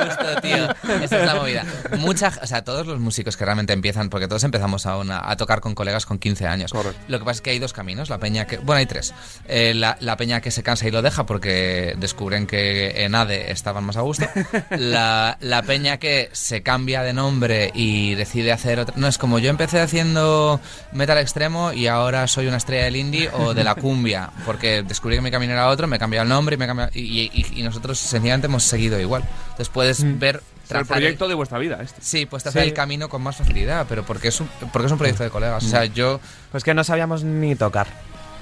justo, 0.06 0.42
tío. 0.42 0.68
Esa 1.04 1.20
es 1.20 1.26
la 1.26 1.36
movida. 1.36 1.66
Mucha, 2.00 2.32
o 2.42 2.48
sea, 2.48 2.64
todos 2.64 2.88
los 2.88 3.00
músicos 3.00 3.38
que 3.38 3.46
realmente 3.46 3.74
empiezan, 3.74 4.10
porque 4.10 4.28
todos 4.28 4.44
empezamos 4.44 4.86
a, 4.86 4.98
una- 4.98 5.22
a 5.30 5.36
tocar 5.38 5.60
con 5.62 5.76
colegas 5.76 6.06
con 6.06 6.20
15 6.20 6.48
años. 6.48 6.72
Correcto. 6.72 7.00
Lo 7.08 7.20
que 7.20 7.26
pasa 7.26 7.36
es 7.38 7.42
que 7.42 7.50
hay 7.52 7.60
dos 7.60 7.74
caminos. 7.74 8.10
La 8.10 8.18
peña 8.20 8.46
que, 8.46 8.58
bueno, 8.58 8.80
hay 8.80 8.86
tres. 8.86 9.14
Eh, 9.48 9.74
la, 9.76 9.98
la 10.00 10.18
peña 10.18 10.42
que 10.42 10.52
se 10.52 10.64
cansa 10.64 10.88
y 10.88 10.92
lo 10.92 11.02
deja 11.02 11.26
porque 11.26 11.96
descubren 11.98 12.48
que 12.48 13.04
en 13.04 13.16
ADE 13.16 13.52
estaban 13.52 13.84
más 13.84 13.98
a 13.98 14.02
gusto. 14.02 14.26
La, 14.72 15.38
la 15.42 15.62
peña 15.64 15.98
que 15.98 16.30
se 16.32 16.62
cambia 16.64 17.02
de 17.04 17.14
nombre 17.14 17.72
y 17.74 18.16
decide 18.16 18.52
hacer 18.52 18.80
otra. 18.80 18.96
No 18.98 19.08
es 19.08 19.18
como 19.18 19.40
yo 19.40 19.50
empecé 19.50 19.80
haciendo 19.80 20.60
metal 20.92 21.18
extremo 21.18 21.72
y 21.74 21.88
ahora 21.90 22.28
soy 22.28 22.48
una 22.48 22.58
estrella 22.58 22.86
del 22.86 22.96
indie 22.96 23.30
o 23.34 23.54
de 23.54 23.64
la 23.64 23.76
cumbia, 23.76 24.30
porque 24.46 24.84
descubrí 24.84 25.16
que 25.16 25.22
mi 25.22 25.32
camino 25.32 25.54
era 25.54 25.68
otro, 25.68 25.88
me 25.88 25.98
he 25.98 26.00
cambiado 26.00 26.24
el 26.24 26.30
nombre 26.30 26.56
y 26.56 26.58
me 26.58 26.66
he 26.66 26.68
cambiado- 26.68 26.92
y, 26.94 27.30
y- 27.34 27.60
y 27.60 27.64
nosotros 27.64 28.00
sencillamente 28.00 28.48
hemos 28.48 28.64
seguido 28.64 29.00
igual. 29.00 29.24
Entonces 29.44 29.70
puedes 29.70 30.20
ver 30.20 30.38
es 30.38 30.42
el 30.64 30.68
trazar 30.68 30.88
proyecto 30.98 31.28
de 31.28 31.34
vuestra 31.34 31.58
vida. 31.60 31.80
Este. 31.82 32.02
Sí, 32.02 32.26
pues 32.26 32.44
trazar 32.44 32.62
Sí. 32.64 32.70
el 32.70 32.74
camino 32.74 33.10
con 33.10 33.22
más 33.24 33.36
facilidad, 33.38 33.86
pero 33.90 34.04
porque 34.04 34.28
es 34.30 34.40
un, 34.40 34.48
porque 34.72 34.86
es 34.86 34.92
un 34.92 34.98
proyecto 35.00 35.24
de 35.24 35.30
colegas. 35.32 35.64
O 35.64 35.68
sea, 35.68 35.86
yo, 35.86 36.20
Pues 36.52 36.64
que 36.64 36.74
no 36.74 36.84
sabíamos 36.84 37.24
ni 37.24 37.56
tocar. 37.56 37.88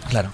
claro. 0.09 0.29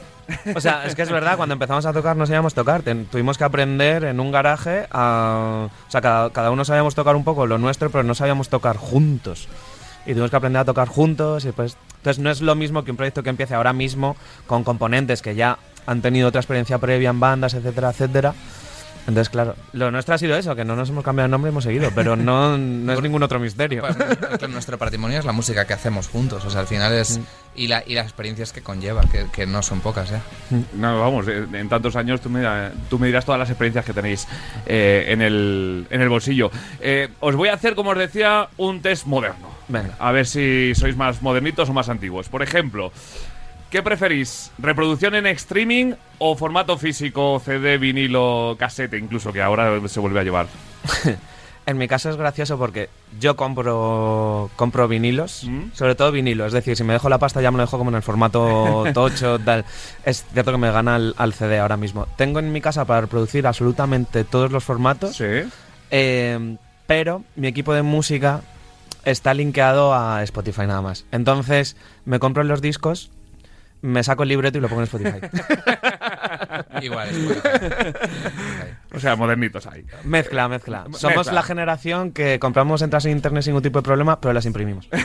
O 0.56 0.62
sea, 0.62 0.86
es 0.86 0.96
que 0.96 1.02
es 1.02 1.10
verdad, 1.12 1.36
cuando 1.36 1.52
empezamos 1.52 1.86
a 1.86 1.92
tocar 1.92 2.16
no 2.16 2.26
sabíamos 2.26 2.54
tocar. 2.54 2.82
Ten- 2.82 3.06
tuvimos 3.08 3.38
que 3.38 3.44
aprender 3.44 4.06
en 4.06 4.22
un 4.22 4.32
garaje 4.32 4.88
a... 4.90 5.68
O 5.86 5.92
sea, 5.92 6.00
cada, 6.00 6.30
cada 6.32 6.50
uno 6.50 6.64
sabíamos 6.64 6.96
tocar 6.96 7.18
un 7.18 7.26
poco 7.26 7.46
lo 7.46 7.58
nuestro, 7.58 7.90
pero 7.90 8.04
no 8.06 8.16
sabíamos 8.16 8.48
tocar 8.48 8.78
juntos. 8.78 9.50
Y 10.06 10.12
tuvimos 10.12 10.30
que 10.30 10.36
aprender 10.38 10.62
a 10.62 10.66
tocar 10.66 10.88
juntos 10.88 11.46
y 11.46 11.52
pues... 11.52 11.78
Entonces 11.98 12.22
no 12.22 12.30
es 12.30 12.42
lo 12.42 12.54
mismo 12.56 12.84
que 12.84 12.92
un 12.92 12.98
proyecto 12.98 13.24
que 13.24 13.30
empiece 13.30 13.56
ahora 13.56 13.72
mismo 13.72 14.18
con 14.46 14.66
componentes 14.66 15.22
que 15.22 15.36
ya 15.36 15.58
han 15.86 16.02
tenido 16.02 16.28
otra 16.28 16.42
experiencia 16.42 16.78
previa 16.78 17.10
en 17.10 17.20
bandas, 17.22 17.54
etcétera, 17.54 17.92
etcétera. 17.92 18.34
Entonces, 19.06 19.30
claro, 19.30 19.56
lo 19.74 19.92
nuestro 19.92 20.16
ha 20.16 20.18
sido 20.18 20.38
eso, 20.38 20.56
que 20.56 20.64
no 20.64 20.76
nos 20.78 20.90
hemos 20.90 21.04
cambiado 21.04 21.28
de 21.28 21.32
nombre 21.32 21.50
y 21.50 21.52
hemos 21.52 21.66
seguido, 21.66 21.92
pero 21.94 22.16
no, 22.16 22.58
no 22.58 22.94
es 22.94 23.02
ningún 23.02 23.22
otro 23.22 23.38
misterio. 23.40 23.82
Pues, 23.82 23.96
claro, 24.18 24.48
nuestro 24.48 24.78
patrimonio 24.78 25.20
es 25.20 25.26
la 25.26 25.34
música 25.34 25.66
que 25.66 25.74
hacemos 25.74 26.08
juntos. 26.08 26.46
O 26.46 26.50
sea, 26.50 26.62
al 26.62 26.68
final 26.68 26.94
es. 26.94 27.20
Y, 27.56 27.68
la, 27.68 27.84
y 27.86 27.94
las 27.94 28.06
experiencias 28.06 28.52
que 28.54 28.62
conlleva, 28.62 29.02
que, 29.12 29.28
que 29.32 29.46
no 29.46 29.62
son 29.62 29.82
pocas, 29.82 30.12
¿eh? 30.12 30.20
No, 30.74 31.00
vamos, 31.00 31.28
eh, 31.28 31.46
en 31.54 31.70
tantos 31.70 31.96
años 31.96 32.22
tú 32.22 32.30
me, 32.30 32.44
tú 32.90 32.98
me 32.98 33.08
dirás 33.08 33.26
todas 33.26 33.38
las 33.38 33.50
experiencias 33.50 33.86
que 33.86 33.94
tenéis 33.94 34.28
eh, 34.66 35.06
en, 35.10 35.22
el, 35.22 35.86
en 35.90 36.02
el 36.02 36.10
bolsillo. 36.10 36.50
Eh, 36.80 37.10
os 37.20 37.36
voy 37.36 37.50
a 37.50 37.54
hacer, 37.54 37.76
como 37.76 37.92
os 37.92 37.98
decía, 37.98 38.48
un 38.58 38.82
test 38.82 39.06
moderno. 39.06 39.50
Venga. 39.68 39.96
A 40.00 40.12
ver 40.12 40.26
si 40.26 40.74
sois 40.76 40.96
más 40.96 41.22
modernitos 41.22 41.70
o 41.70 41.74
más 41.74 41.90
antiguos. 41.90 42.28
Por 42.30 42.42
ejemplo, 42.42 42.92
¿qué 43.74 43.82
preferís? 43.82 44.52
¿Reproducción 44.60 45.16
en 45.16 45.26
streaming 45.26 45.94
o 46.20 46.36
formato 46.36 46.78
físico, 46.78 47.42
CD, 47.44 47.80
vinilo, 47.80 48.56
casete, 48.60 49.00
incluso, 49.00 49.34
que 49.34 49.42
ahora 49.42 49.82
se 49.88 50.00
vuelve 50.00 50.20
a 50.20 50.24
llevar? 50.24 50.46
En 51.66 51.78
mi 51.78 51.88
caso 51.88 52.10
es 52.10 52.18
gracioso 52.18 52.58
porque 52.58 52.90
yo 53.22 53.38
compro 53.38 54.50
compro 54.58 54.86
vinilos, 54.90 55.46
¿Mm? 55.46 55.72
sobre 55.74 55.96
todo 55.96 56.12
vinilo. 56.12 56.46
Es 56.46 56.52
decir, 56.52 56.76
si 56.76 56.84
me 56.84 56.92
dejo 56.92 57.08
la 57.08 57.20
pasta 57.20 57.42
ya 57.42 57.52
me 57.52 57.58
lo 57.58 57.64
dejo 57.64 57.78
como 57.78 57.90
en 57.90 57.96
el 57.96 58.02
formato 58.02 58.84
tocho, 58.94 59.40
tal. 59.40 59.64
Es 60.04 60.26
cierto 60.34 60.52
que 60.52 60.58
me 60.58 60.70
gana 60.74 60.96
al, 60.96 61.16
al 61.18 61.34
CD 61.34 61.60
ahora 61.60 61.78
mismo. 61.78 62.06
Tengo 62.18 62.40
en 62.40 62.52
mi 62.52 62.60
casa 62.60 62.84
para 62.84 63.00
reproducir 63.00 63.48
absolutamente 63.48 64.26
todos 64.26 64.52
los 64.52 64.62
formatos, 64.66 65.16
Sí. 65.16 65.50
eh, 65.90 66.58
pero 66.86 67.24
mi 67.38 67.48
equipo 67.48 67.74
de 67.74 67.82
música 67.82 68.42
está 69.06 69.34
linkeado 69.34 69.94
a 69.94 70.22
Spotify 70.24 70.68
nada 70.68 70.82
más. 70.82 71.06
Entonces 71.14 71.78
me 72.04 72.20
compro 72.20 72.44
los 72.44 72.62
discos, 72.62 73.10
me 73.84 74.02
saco 74.04 74.24
el 74.24 74.30
libreto 74.30 74.58
y 74.58 74.62
lo 74.62 74.70
pongo 74.70 74.82
en 74.82 74.86
Spotify. 74.86 75.20
Igual, 76.82 77.10
es 77.10 77.24
bueno. 77.26 77.42
O 78.96 79.00
sea, 79.00 79.16
modernitos 79.16 79.68
ahí. 79.68 79.86
mezcla, 80.04 80.48
mezcla. 80.48 80.86
Somos 80.94 81.18
Mezcla. 81.18 81.34
la 81.34 81.44
generación 81.44 82.12
que 82.12 82.40
compramos 82.40 82.82
entradas 82.82 83.06
en 83.06 83.12
internet 83.12 83.44
sin 83.44 83.52
ningún 83.52 83.64
tipo 83.64 83.80
de 83.80 83.84
problema, 83.84 84.20
pero 84.22 84.34
las 84.34 84.46
imprimimos. 84.46 84.88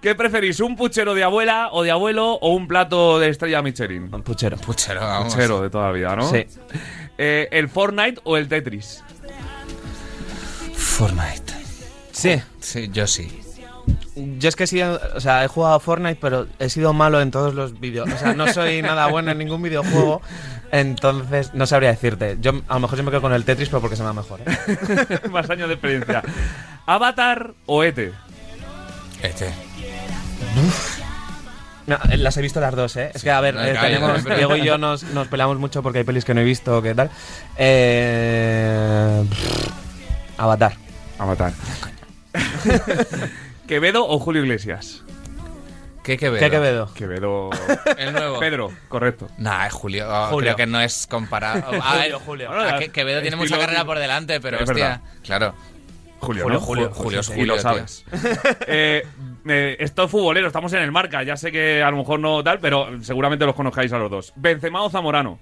¿Qué 0.00 0.14
preferís? 0.14 0.60
¿Un 0.60 0.76
puchero 0.76 1.14
de 1.14 1.22
abuela 1.24 1.68
o 1.72 1.82
de 1.82 1.90
abuelo 1.90 2.32
o 2.34 2.54
un 2.54 2.68
plato 2.68 3.18
de 3.18 3.28
estrella 3.30 3.62
Michelin? 3.62 4.10
Puchero. 4.22 4.56
Puchero, 4.58 5.00
vamos. 5.00 5.32
Puchero 5.34 5.62
de 5.62 5.70
toda 5.70 5.86
la 5.86 5.92
vida, 5.92 6.16
¿no? 6.16 6.28
Sí. 6.28 6.44
Eh, 7.16 7.48
¿El 7.50 7.68
Fortnite 7.68 8.20
o 8.24 8.36
el 8.36 8.48
Tetris? 8.48 9.02
Fortnite. 10.74 11.54
Sí. 12.12 12.40
Sí, 12.60 12.90
yo 12.92 13.06
sí. 13.06 13.40
Yo 14.16 14.48
es 14.48 14.56
que 14.56 14.64
he 14.64 14.66
sido, 14.66 15.00
o 15.14 15.20
sea, 15.20 15.44
he 15.44 15.48
jugado 15.48 15.74
a 15.74 15.80
Fortnite, 15.80 16.18
pero 16.20 16.46
he 16.58 16.68
sido 16.68 16.92
malo 16.92 17.20
en 17.20 17.30
todos 17.30 17.54
los 17.54 17.78
vídeos. 17.80 18.08
O 18.12 18.16
sea, 18.18 18.32
no 18.32 18.46
soy 18.52 18.80
nada 18.80 19.06
bueno 19.08 19.32
en 19.32 19.38
ningún 19.38 19.60
videojuego, 19.62 20.22
entonces 20.70 21.52
no 21.54 21.66
sabría 21.66 21.90
decirte. 21.90 22.36
Yo 22.40 22.52
a 22.68 22.74
lo 22.74 22.80
mejor 22.80 22.98
yo 22.98 23.04
me 23.04 23.10
quedo 23.10 23.20
con 23.22 23.32
el 23.32 23.44
Tetris, 23.44 23.68
pero 23.68 23.80
porque 23.80 23.96
se 23.96 24.02
me 24.02 24.06
da 24.08 24.12
mejor. 24.12 24.40
¿eh? 24.46 25.18
Más 25.30 25.50
años 25.50 25.68
de 25.68 25.74
experiencia. 25.74 26.22
¿Avatar 26.86 27.52
o 27.66 27.82
E 27.82 27.88
ET? 27.88 27.98
Este. 29.22 29.50
No, 31.86 31.98
eh, 32.10 32.16
las 32.16 32.36
he 32.36 32.42
visto 32.42 32.60
las 32.60 32.74
dos, 32.74 32.96
¿eh? 32.96 33.10
Es 33.14 33.22
que, 33.22 33.30
a 33.30 33.40
ver, 33.40 33.56
eh, 33.58 33.76
tenemos, 33.80 34.22
pero- 34.22 34.36
Diego 34.36 34.56
y 34.56 34.64
yo 34.64 34.78
nos, 34.78 35.02
nos 35.02 35.28
peleamos 35.28 35.58
mucho 35.58 35.82
porque 35.82 35.98
hay 35.98 36.04
pelis 36.04 36.24
que 36.24 36.32
no 36.34 36.40
he 36.40 36.44
visto, 36.44 36.80
¿qué 36.80 36.94
tal? 36.94 37.10
Eh, 37.58 39.24
Avatar. 40.38 40.72
Avatar. 41.18 41.52
¿Quevedo 43.66 44.06
o 44.06 44.18
Julio 44.18 44.42
Iglesias? 44.42 45.02
¿Qué 46.02 46.18
Quevedo? 46.18 46.40
¿Qué 46.40 46.50
Quevedo? 46.50 46.90
Quevedo. 46.94 47.50
El 47.98 48.12
nuevo. 48.12 48.38
Pedro, 48.38 48.70
correcto. 48.88 49.28
Nah, 49.38 49.66
es 49.66 49.72
Julio. 49.72 50.06
oh, 50.08 50.26
Julio. 50.26 50.54
Creo 50.54 50.56
que 50.56 50.66
no 50.70 50.80
es 50.80 51.06
comparado. 51.06 51.64
A 51.82 51.94
ver, 51.96 52.12
Julio. 52.12 52.50
a 52.52 52.78
que- 52.78 52.90
Quevedo 52.90 53.22
tiene 53.22 53.36
mucha 53.36 53.58
carrera 53.58 53.84
por 53.86 53.98
delante, 53.98 54.38
pero 54.40 54.58
Es 54.58 54.68
hostia. 54.68 54.84
verdad. 54.84 55.00
Claro. 55.22 55.54
Julio, 56.20 56.44
Julio, 56.44 56.58
¿no? 56.58 56.64
Julio, 56.64 56.90
Ju- 56.90 56.94
Julio 56.94 57.20
es 57.20 57.26
Julio, 57.28 57.54
lo 57.56 57.60
sabes. 57.60 58.04
eh, 58.66 59.06
eh, 59.46 59.76
esto 59.78 60.04
es 60.04 60.10
futbolero, 60.10 60.46
estamos 60.46 60.72
en 60.74 60.80
el 60.82 60.90
marca. 60.92 61.22
Ya 61.22 61.36
sé 61.36 61.50
que 61.52 61.82
a 61.82 61.90
lo 61.90 61.98
mejor 61.98 62.18
no 62.20 62.42
tal, 62.42 62.60
pero 62.60 62.88
seguramente 63.02 63.44
los 63.46 63.54
conozcáis 63.54 63.92
a 63.92 63.98
los 63.98 64.10
dos. 64.10 64.32
¿Benzema 64.36 64.82
o 64.82 64.90
Zamorano? 64.90 65.38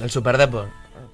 El 0.00 0.10
Super 0.10 0.38
Depot. 0.38 0.68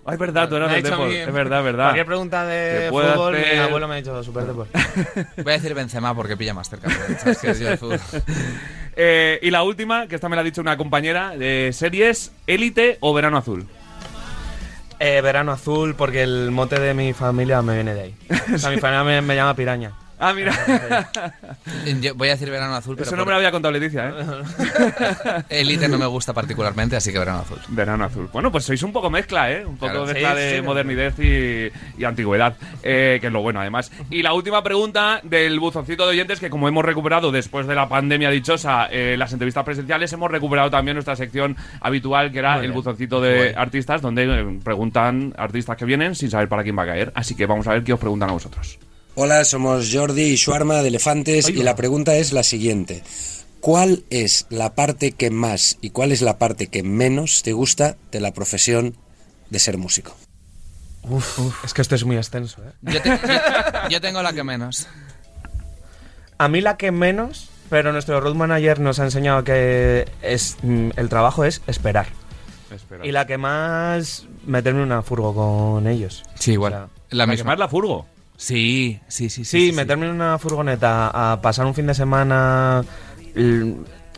Ay, 0.07 0.13
es 0.15 0.19
verdad, 0.19 0.49
tú 0.49 0.57
eras 0.57 0.71
del 0.73 0.83
dicho 0.83 0.95
a 0.95 0.99
Depor. 0.99 1.11
mí- 1.13 1.17
Es 1.17 1.33
verdad, 1.33 1.59
es 1.59 1.65
verdad. 1.65 1.85
Cualquier 1.87 2.07
pregunta 2.07 2.45
de 2.47 2.89
fútbol, 2.91 3.35
hacer- 3.35 3.55
mi 3.55 3.59
abuelo 3.61 3.89
me 3.89 3.95
ha 3.95 3.97
dicho 3.99 4.23
Super 4.23 4.45
Depot. 4.45 4.69
Voy 5.43 5.53
a 5.53 5.57
decir 5.57 5.75
Benzema 5.75 6.15
porque 6.15 6.37
pilla 6.37 6.55
más 6.55 6.71
cerca. 6.71 6.89
pero 7.07 7.19
sabes 7.19 7.39
que 7.39 7.55
yo 7.55 7.71
de 7.71 7.77
fútbol. 7.77 8.01
Eh, 8.99 9.39
y 9.43 9.51
la 9.51 9.63
última, 9.63 10.07
que 10.07 10.15
esta 10.15 10.27
me 10.31 10.37
la 10.37 10.41
ha 10.41 10.45
dicho 10.45 10.63
una 10.63 10.79
compañera 10.79 11.37
de 11.37 11.71
series, 11.75 12.33
Élite 12.47 12.97
o 13.01 13.13
Verano 13.13 13.37
Azul. 13.37 13.67
Eh, 14.99 15.21
verano 15.21 15.53
azul, 15.53 15.95
porque 15.95 16.23
el 16.23 16.51
mote 16.51 16.81
de 16.81 16.95
mi 16.95 17.13
familia 17.13 17.61
me 17.61 17.75
viene 17.75 17.93
de 17.93 18.01
ahí. 18.01 18.15
O 18.55 18.57
sea, 18.57 18.71
mi 18.71 18.79
familia 18.81 19.05
me, 19.05 19.21
me 19.21 19.37
llama 19.37 19.55
piraña. 19.55 19.93
Ah, 20.19 20.33
mira. 20.33 20.53
Yo 22.01 22.15
voy 22.15 22.29
a 22.29 22.33
decir 22.33 22.51
verano 22.51 22.75
azul, 22.75 22.97
pero 22.97 23.07
Eso 23.07 23.17
no 23.17 23.25
me 23.27 23.33
lo 23.33 23.37
había 23.37 23.51
contado 23.51 23.73
Leticia, 23.73 24.09
¿eh? 24.09 25.43
Elite 25.51 25.89
no 25.89 25.99
me 25.99 26.07
gusta 26.07 26.33
particularmente, 26.33 26.97
así 26.97 27.13
que 27.13 27.19
verano 27.19 27.41
azul. 27.41 27.59
Verano 27.69 28.05
azul. 28.05 28.29
Bueno, 28.33 28.51
pues 28.51 28.65
sois 28.65 28.83
un 28.83 28.93
poco 28.93 29.11
mezcla, 29.11 29.53
¿eh? 29.53 29.67
Un 29.67 29.77
poco 29.77 29.93
Claro. 29.93 30.07
mezcla 30.07 30.31
Sí, 30.35 30.41
de 30.41 30.57
sí, 30.57 30.63
modernidad 30.63 31.13
y, 31.19 31.71
y 32.01 32.05
antigüedad, 32.05 32.57
eh, 32.83 33.19
que 33.21 33.27
es 33.27 33.33
lo 33.33 33.43
bueno, 33.43 33.61
además. 33.61 33.93
Y 34.11 34.23
la 34.23 34.33
última 34.33 34.63
pregunta 34.63 35.21
del 35.23 35.61
buzoncito 35.61 36.05
de 36.05 36.11
oyentes, 36.13 36.41
que 36.41 36.49
como 36.51 36.67
hemos 36.67 36.85
recuperado 36.85 37.31
después 37.31 37.67
de 37.67 37.75
la 37.75 37.89
pandemia 37.89 38.31
dichosa 38.31 38.87
eh, 38.91 39.17
las 39.19 39.33
entrevistas 39.33 39.65
presenciales, 39.65 40.13
hemos 40.15 40.31
recuperado 40.31 40.71
también 40.71 40.95
nuestra 40.95 41.17
sección 41.17 41.57
habitual, 41.81 42.33
que 42.33 42.39
era 42.39 42.59
el 42.65 42.73
buzoncito 42.73 43.21
de 43.21 43.55
artistas, 43.57 44.01
donde 44.01 44.25
eh, 44.25 44.59
preguntan 44.65 45.35
artistas 45.37 45.77
que 45.77 45.85
vienen 45.85 46.15
sin 46.15 46.31
saber 46.31 46.49
para 46.49 46.63
quién 46.63 46.79
va 46.79 46.85
a 46.85 46.87
caer. 46.87 47.13
Así 47.15 47.35
que 47.35 47.45
vamos 47.47 47.67
a 47.67 47.73
ver 47.73 47.85
qué 47.85 47.93
os 47.93 48.01
preguntan 48.01 48.31
a 48.31 48.33
vosotros. 48.33 48.79
Hola, 49.19 49.45
somos 49.45 49.89
Jordi 49.93 50.23
y 50.25 50.37
Shuarma 50.37 50.83
de 50.83 50.89
Elefantes 50.89 51.49
y 51.49 51.63
la 51.63 51.75
pregunta 51.75 52.17
es 52.17 52.33
la 52.33 52.43
siguiente. 52.43 53.03
¿Cuál 53.61 54.05
es 54.11 54.47
la 54.51 54.75
parte 54.75 55.13
que 55.13 55.31
más 55.31 55.79
y 55.81 55.91
cuál 55.91 56.13
es 56.13 56.21
la 56.23 56.39
parte 56.39 56.67
que 56.69 56.83
menos 56.83 57.43
te 57.43 57.53
gusta 57.53 57.97
de 58.13 58.21
la 58.21 58.33
profesión 58.33 58.95
de 59.51 59.59
ser 59.59 59.79
músico? 59.79 60.15
Uf, 61.03 61.65
es 61.65 61.73
que 61.73 61.83
esto 61.83 61.95
es 61.95 62.05
muy 62.05 62.17
extenso, 62.17 62.63
¿eh? 62.63 62.73
Yo, 62.83 63.01
te- 63.03 63.09
yo- 63.09 63.89
yo 63.91 64.01
tengo 64.01 64.23
la 64.23 64.33
que 64.33 64.45
menos. 64.45 64.87
A 66.39 66.49
mí 66.49 66.61
la 66.61 66.77
que 66.77 66.91
menos, 66.93 67.49
pero 67.71 67.93
nuestro 67.93 68.21
road 68.21 68.35
manager 68.35 68.81
nos 68.81 68.99
ha 68.99 69.05
enseñado 69.05 69.43
que 69.45 70.07
es 70.21 70.59
mm, 70.63 70.91
el 70.97 71.09
trabajo 71.09 71.45
es 71.45 71.63
esperar. 71.67 72.07
Espera. 72.71 73.07
Y 73.07 73.13
la 73.13 73.27
que 73.27 73.39
más 73.39 74.27
meterme 74.45 74.83
una 74.83 75.01
furgo 75.03 75.35
con 75.35 75.87
ellos. 75.87 76.23
Sí, 76.39 76.53
igual. 76.53 76.73
O 76.75 76.77
sea, 76.77 76.89
la 77.11 77.27
misma. 77.27 77.45
quemar 77.45 77.59
la 77.61 77.69
furgo. 77.69 78.07
Sí, 78.37 79.01
sí, 79.09 79.31
sí. 79.31 79.45
Sí, 79.45 79.73
meterme 79.73 80.07
en 80.07 80.13
una 80.13 80.39
furgoneta 80.39 81.11
a 81.33 81.41
pasar 81.41 81.67
un 81.67 81.75
fin 81.75 81.87
de 81.87 81.95
semana. 81.95 82.85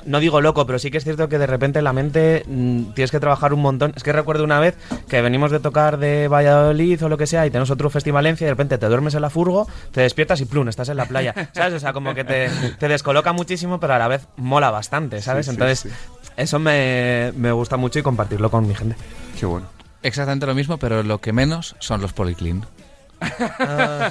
no 0.04 0.20
digo 0.20 0.40
loco, 0.40 0.66
pero 0.66 0.78
sí 0.78 0.90
que 0.90 0.98
es 0.98 1.04
cierto 1.04 1.28
que 1.28 1.38
de 1.38 1.46
repente 1.46 1.78
en 1.78 1.84
la 1.84 1.92
mente 1.92 2.42
mm, 2.46 2.94
tienes 2.94 3.10
que 3.10 3.20
trabajar 3.20 3.52
un 3.52 3.60
montón. 3.60 3.92
Es 3.96 4.02
que 4.02 4.12
recuerdo 4.12 4.44
una 4.44 4.58
vez 4.60 4.76
que 5.08 5.20
venimos 5.22 5.50
de 5.50 5.60
tocar 5.60 5.98
de 5.98 6.28
Valladolid 6.28 7.02
o 7.04 7.08
lo 7.08 7.16
que 7.16 7.26
sea 7.26 7.46
y 7.46 7.50
tenemos 7.50 7.70
otro 7.70 7.90
festival 7.90 8.26
en 8.26 8.34
y 8.34 8.44
de 8.44 8.50
repente 8.50 8.78
te 8.78 8.86
duermes 8.86 9.14
en 9.14 9.22
la 9.22 9.30
furgo, 9.30 9.68
te 9.92 10.00
despiertas 10.00 10.40
y 10.40 10.46
plum, 10.46 10.68
estás 10.68 10.88
en 10.88 10.96
la 10.96 11.06
playa. 11.06 11.34
¿Sabes? 11.54 11.74
O 11.74 11.80
sea, 11.80 11.92
como 11.92 12.14
que 12.14 12.24
te, 12.24 12.50
te 12.78 12.88
descoloca 12.88 13.32
muchísimo, 13.32 13.78
pero 13.78 13.94
a 13.94 13.98
la 13.98 14.08
vez 14.08 14.26
mola 14.36 14.70
bastante, 14.70 15.22
¿sabes? 15.22 15.46
Sí, 15.46 15.50
sí, 15.50 15.54
Entonces, 15.54 15.80
sí. 15.80 15.88
eso 16.36 16.58
me, 16.58 17.32
me 17.36 17.52
gusta 17.52 17.76
mucho 17.76 17.98
y 17.98 18.02
compartirlo 18.02 18.50
con 18.50 18.66
mi 18.66 18.74
gente. 18.74 18.96
Qué 19.38 19.46
bueno. 19.46 19.66
Exactamente 20.02 20.46
lo 20.46 20.54
mismo, 20.54 20.78
pero 20.78 21.02
lo 21.02 21.20
que 21.20 21.32
menos 21.32 21.76
son 21.80 22.00
los 22.00 22.12
uh, 23.20 24.10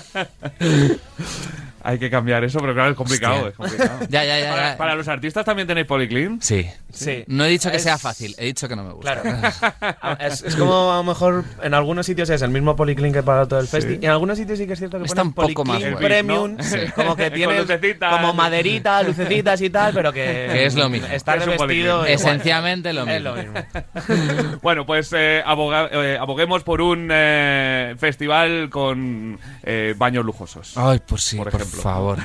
Hay 1.83 1.99
que 1.99 2.09
cambiar 2.09 2.43
eso, 2.43 2.59
pero 2.59 2.73
claro, 2.73 2.91
es 2.91 2.97
complicado. 2.97 3.47
Es 3.49 3.55
complicado. 3.55 3.99
Ya, 4.09 4.23
ya, 4.25 4.39
ya. 4.39 4.49
Para, 4.49 4.71
ya. 4.71 4.77
para 4.77 4.95
los 4.95 5.07
artistas 5.07 5.45
también 5.45 5.67
tenéis 5.67 5.87
policlean. 5.87 6.41
Sí. 6.41 6.67
Sí. 6.91 7.23
No 7.27 7.45
he 7.45 7.49
dicho 7.49 7.69
que 7.71 7.77
Es- 7.77 7.83
sea 7.83 7.97
fácil, 7.97 8.35
he 8.37 8.45
dicho 8.45 8.67
que 8.67 8.75
no 8.75 8.83
me 8.83 8.93
gusta. 8.93 9.21
Claro. 9.21 10.17
Es, 10.19 10.41
es 10.43 10.55
como 10.55 10.91
a 10.91 10.97
lo 10.97 11.03
mejor 11.03 11.43
en 11.61 11.73
algunos 11.73 12.05
sitios 12.05 12.29
es 12.29 12.41
el 12.41 12.49
mismo 12.49 12.75
policlín 12.75 13.13
que 13.13 13.23
para 13.23 13.45
todo 13.47 13.59
el 13.59 13.67
festi. 13.67 13.99
Y 14.01 14.05
en 14.05 14.11
algunos 14.11 14.37
sitios 14.37 14.57
sí 14.57 14.65
que 14.67 14.73
es 14.73 14.79
cierto 14.79 14.97
que 14.97 15.05
Está 15.05 15.23
ponen 15.23 15.27
un 15.27 15.33
poco 15.53 15.65
más 15.65 15.83
premium, 15.97 16.55
¿no? 16.57 16.63
sí, 16.63 16.77
como 16.95 17.15
que 17.15 17.29
tiene 17.31 17.59
lucecitas. 17.59 18.11
como 18.15 18.33
maderita, 18.33 19.03
lucecitas 19.03 19.61
y 19.61 19.69
tal, 19.69 19.93
pero 19.93 20.11
que, 20.11 20.23
Que 20.51 20.65
es 20.65 20.75
lo 20.75 20.89
mismo. 20.89 21.07
Está 21.07 21.35
Es 21.35 21.45
revestido. 21.45 22.05
Esencialmente 22.05 22.93
lo 22.93 23.01
Es 23.07 23.21
mismo. 23.21 23.35
lo 23.35 23.35
mismo. 23.43 24.59
Bueno, 24.61 24.85
pues 24.85 25.11
eh, 25.15 25.43
aboga- 25.45 25.89
eh, 25.91 26.17
aboguemos 26.19 26.63
por 26.63 26.81
un 26.81 27.09
eh, 27.11 27.95
festival 27.97 28.69
con 28.69 29.39
eh, 29.63 29.93
baños 29.97 30.25
lujosos. 30.25 30.73
Ay, 30.77 30.99
pues 31.05 31.23
sí, 31.23 31.37
Por 31.37 31.51
por, 31.51 31.61
ejemplo. 31.67 31.81
favor. 31.81 32.17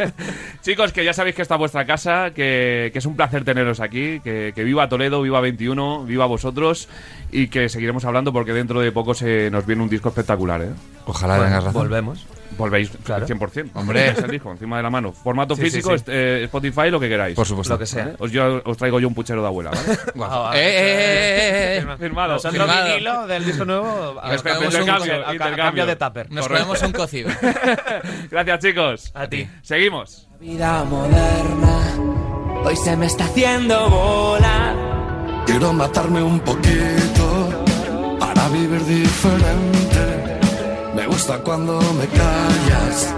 Chicos, 0.62 0.92
que 0.92 1.04
ya 1.04 1.12
sabéis 1.12 1.36
que 1.36 1.42
está 1.42 1.56
vuestra 1.56 1.84
casa, 1.84 2.30
que, 2.30 2.90
que 2.92 2.98
es 2.98 3.06
un 3.06 3.16
placer 3.16 3.44
teneros 3.44 3.80
aquí, 3.80 4.20
que, 4.20 4.52
que 4.54 4.64
viva 4.64 4.88
Toledo, 4.88 5.22
viva 5.22 5.40
21, 5.40 6.04
viva 6.04 6.26
vosotros 6.26 6.88
y 7.30 7.48
que 7.48 7.68
seguiremos 7.68 8.04
hablando 8.04 8.32
porque 8.32 8.52
dentro 8.52 8.80
de 8.80 8.92
poco 8.92 9.14
se 9.14 9.50
nos 9.50 9.66
viene 9.66 9.82
un 9.82 9.88
disco 9.88 10.08
espectacular, 10.08 10.62
¿eh? 10.62 10.70
Ojalá 11.06 11.36
tengas 11.42 11.64
razón. 11.64 11.82
Volvemos. 11.82 12.26
Volvéis 12.56 12.90
Claro. 13.04 13.26
100%. 13.26 13.70
Hombre. 13.74 14.08
Es 14.10 14.18
el 14.18 14.30
disco 14.30 14.50
encima 14.52 14.76
de 14.76 14.82
la 14.82 14.90
mano. 14.90 15.12
Formato 15.12 15.54
Sí, 15.56 15.62
sí, 15.62 15.70
físico, 15.70 15.90
sí. 15.90 15.94
est- 15.96 16.08
eh, 16.08 16.44
Spotify, 16.44 16.90
lo 16.90 17.00
que 17.00 17.08
queráis. 17.08 17.34
Por 17.34 17.46
supuesto. 17.46 17.74
Lo 17.74 17.78
que 17.78 17.86
sea. 17.86 18.04
¿Vale? 18.04 18.16
Os, 18.18 18.30
yo, 18.30 18.62
os 18.64 18.76
traigo 18.76 19.00
yo 19.00 19.08
un 19.08 19.14
puchero 19.14 19.40
de 19.42 19.46
abuela, 19.48 19.70
¿vale? 19.70 19.98
Guau. 20.14 20.46
Ah, 20.46 20.52
Eh, 20.54 20.60
eh, 20.60 20.68
eh, 20.68 21.78
eh, 21.78 21.84
eh. 21.92 21.96
Firmado. 21.98 22.34
Nosotros 22.34 22.62
Firmado. 22.62 22.86
vinilo 22.88 23.26
del 23.26 23.44
disco 23.44 23.64
nuevo 23.64 24.14
Nos 24.24 24.44
a- 24.46 24.58
un- 24.82 24.90
a- 25.42 25.46
a- 25.46 25.56
cambio 25.56 25.86
de 25.86 25.96
tupper. 25.96 26.30
Nos 26.30 26.46
comemos 26.48 26.82
un 26.82 26.92
cocido. 26.92 27.30
Gracias, 28.30 28.58
chicos. 28.60 29.10
A 29.14 29.26
ti. 29.28 29.48
Seguimos. 29.62 30.28
Vida 30.40 30.84
moderna, 30.84 31.96
hoy 32.64 32.76
se 32.76 32.96
me 32.96 33.06
está 33.06 33.24
haciendo 33.24 33.88
bola. 33.88 34.74
Quiero 35.46 35.72
matarme 35.72 36.22
un 36.22 36.40
poquito 36.40 37.64
para 38.18 38.48
vivir 38.48 38.84
diferente. 38.84 39.93
Me 40.94 41.06
gusta 41.06 41.38
cuando 41.38 41.80
me 41.94 42.06
callas, 42.06 43.12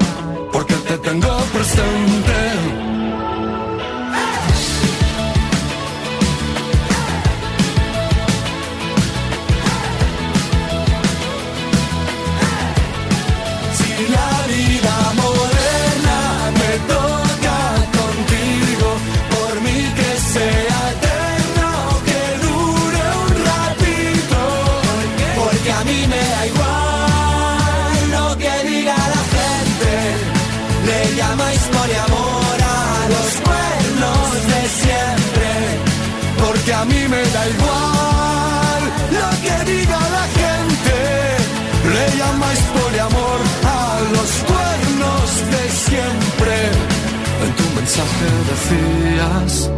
mensaje 47.96 48.26
decías, 48.50 49.70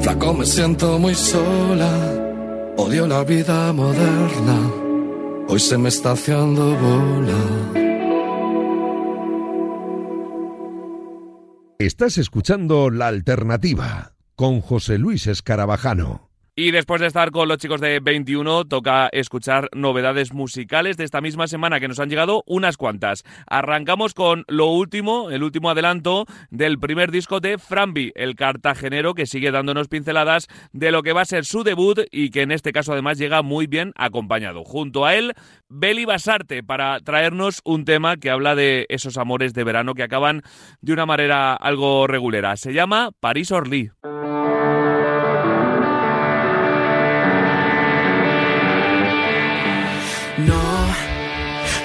flaco 0.00 0.32
me 0.32 0.46
siento 0.46 0.98
muy 0.98 1.14
sola, 1.14 2.74
odio 2.78 3.06
la 3.06 3.22
vida 3.22 3.72
moderna, 3.72 4.72
hoy 5.48 5.60
se 5.60 5.76
me 5.76 5.90
está 5.90 6.12
haciendo 6.12 6.74
bola. 6.74 7.34
Estás 11.78 12.16
escuchando 12.16 12.88
La 12.88 13.08
Alternativa 13.08 14.14
con 14.34 14.62
José 14.62 14.96
Luis 14.96 15.26
Escarabajano. 15.26 16.25
Y 16.58 16.70
después 16.70 17.02
de 17.02 17.06
estar 17.06 17.32
con 17.32 17.48
los 17.48 17.58
chicos 17.58 17.82
de 17.82 18.00
21, 18.00 18.64
toca 18.64 19.10
escuchar 19.12 19.68
novedades 19.74 20.32
musicales 20.32 20.96
de 20.96 21.04
esta 21.04 21.20
misma 21.20 21.48
semana, 21.48 21.80
que 21.80 21.86
nos 21.86 22.00
han 22.00 22.08
llegado 22.08 22.44
unas 22.46 22.78
cuantas. 22.78 23.24
Arrancamos 23.46 24.14
con 24.14 24.46
lo 24.48 24.68
último, 24.68 25.28
el 25.30 25.42
último 25.42 25.68
adelanto 25.68 26.24
del 26.48 26.78
primer 26.78 27.10
disco 27.10 27.40
de 27.40 27.58
Frambi, 27.58 28.10
el 28.14 28.36
cartagenero 28.36 29.12
que 29.12 29.26
sigue 29.26 29.50
dándonos 29.50 29.88
pinceladas 29.88 30.48
de 30.72 30.92
lo 30.92 31.02
que 31.02 31.12
va 31.12 31.20
a 31.20 31.26
ser 31.26 31.44
su 31.44 31.62
debut 31.62 32.00
y 32.10 32.30
que 32.30 32.40
en 32.40 32.52
este 32.52 32.72
caso 32.72 32.94
además 32.94 33.18
llega 33.18 33.42
muy 33.42 33.66
bien 33.66 33.92
acompañado. 33.94 34.64
Junto 34.64 35.04
a 35.04 35.14
él, 35.14 35.34
Beli 35.68 36.06
Basarte, 36.06 36.62
para 36.62 37.00
traernos 37.00 37.60
un 37.66 37.84
tema 37.84 38.16
que 38.16 38.30
habla 38.30 38.54
de 38.54 38.86
esos 38.88 39.18
amores 39.18 39.52
de 39.52 39.62
verano 39.62 39.92
que 39.92 40.04
acaban 40.04 40.40
de 40.80 40.94
una 40.94 41.04
manera 41.04 41.52
algo 41.52 42.06
regulera. 42.06 42.56
Se 42.56 42.72
llama 42.72 43.10
París 43.20 43.52
Orly. 43.52 43.90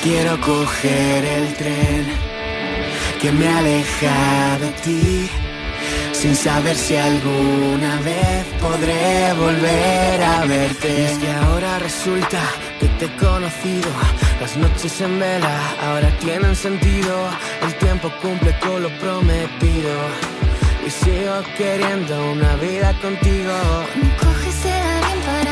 Quiero 0.01 0.39
coger 0.41 1.23
el 1.25 1.53
tren 1.53 2.05
que 3.21 3.31
me 3.31 3.47
aleja 3.47 4.57
de 4.59 4.69
ti, 4.83 5.29
sin 6.11 6.35
saber 6.35 6.75
si 6.75 6.95
alguna 6.95 7.99
vez 8.01 8.45
podré 8.59 9.33
volver 9.33 10.23
a 10.23 10.45
verte. 10.45 10.87
Y 10.89 11.01
es 11.03 11.17
que 11.19 11.31
ahora 11.31 11.79
resulta 11.79 12.41
que 12.79 12.87
te 12.97 13.05
he 13.05 13.15
conocido, 13.17 13.89
las 14.39 14.57
noches 14.57 15.01
en 15.01 15.19
vela 15.19 15.55
ahora 15.81 16.09
tienen 16.19 16.55
sentido, 16.55 17.13
el 17.61 17.73
tiempo 17.75 18.11
cumple 18.21 18.57
con 18.59 18.81
lo 18.81 18.89
prometido. 18.99 19.93
Y 20.85 20.89
sigo 20.89 21.43
queriendo 21.57 22.31
una 22.31 22.55
vida 22.55 22.91
contigo. 23.01 23.53
Coges 24.19 24.65
el 24.65 24.71
avión 24.71 25.19
para 25.27 25.50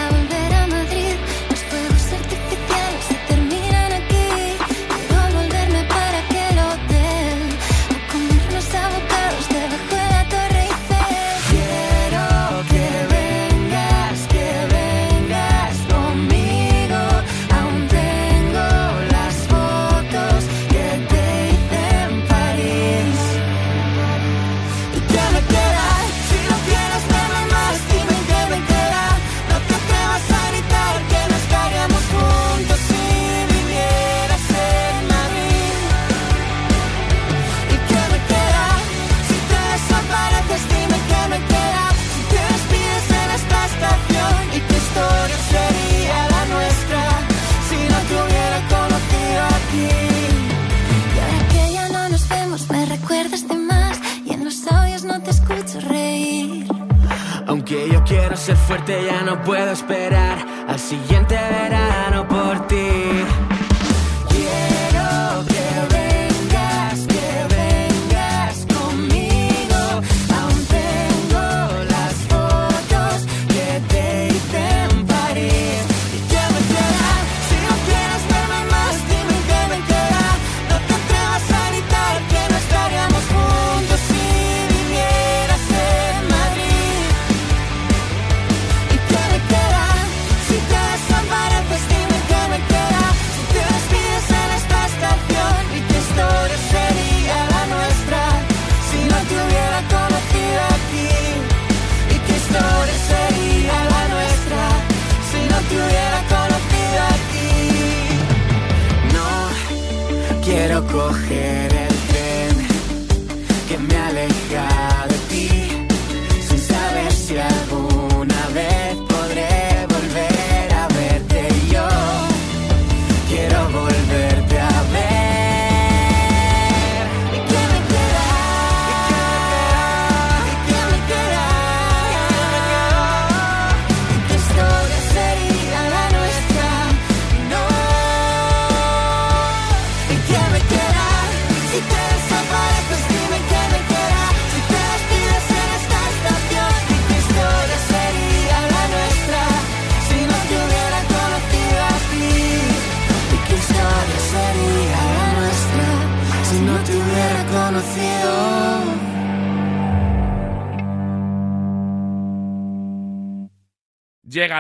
quiero 58.30 58.44
ser 58.44 58.58
fuerte, 58.58 59.06
ya 59.06 59.24
no 59.24 59.42
puedo 59.42 59.72
esperar 59.72 60.38
al 60.68 60.78
siguiente 60.78 61.36
verano 61.36 62.28
por 62.28 62.68
ti. 62.68 63.19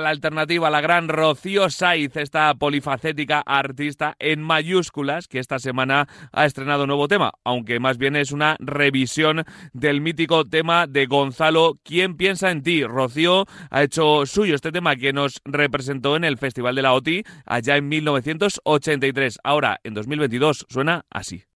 alternativa, 0.09 0.69
la 0.69 0.81
gran 0.81 1.07
Rocío 1.07 1.69
Saiz, 1.69 2.15
esta 2.15 2.53
polifacética 2.55 3.41
artista 3.45 4.15
en 4.19 4.41
mayúsculas 4.41 5.27
que 5.27 5.39
esta 5.39 5.59
semana 5.59 6.07
ha 6.31 6.45
estrenado 6.45 6.87
nuevo 6.87 7.07
tema, 7.07 7.31
aunque 7.43 7.79
más 7.79 7.97
bien 7.97 8.15
es 8.15 8.31
una 8.31 8.55
revisión 8.59 9.43
del 9.73 10.01
mítico 10.01 10.45
tema 10.45 10.87
de 10.87 11.05
Gonzalo, 11.05 11.79
¿Quién 11.83 12.17
piensa 12.17 12.51
en 12.51 12.63
ti? 12.63 12.83
Rocío 12.83 13.45
ha 13.69 13.83
hecho 13.83 14.25
suyo 14.25 14.55
este 14.55 14.71
tema 14.71 14.95
que 14.95 15.13
nos 15.13 15.41
representó 15.45 16.15
en 16.15 16.23
el 16.23 16.37
Festival 16.37 16.75
de 16.75 16.81
la 16.81 16.93
OTI 16.93 17.23
allá 17.45 17.77
en 17.77 17.87
1983. 17.87 19.39
Ahora, 19.43 19.79
en 19.83 19.93
2022, 19.93 20.65
suena 20.69 21.05
así. 21.09 21.48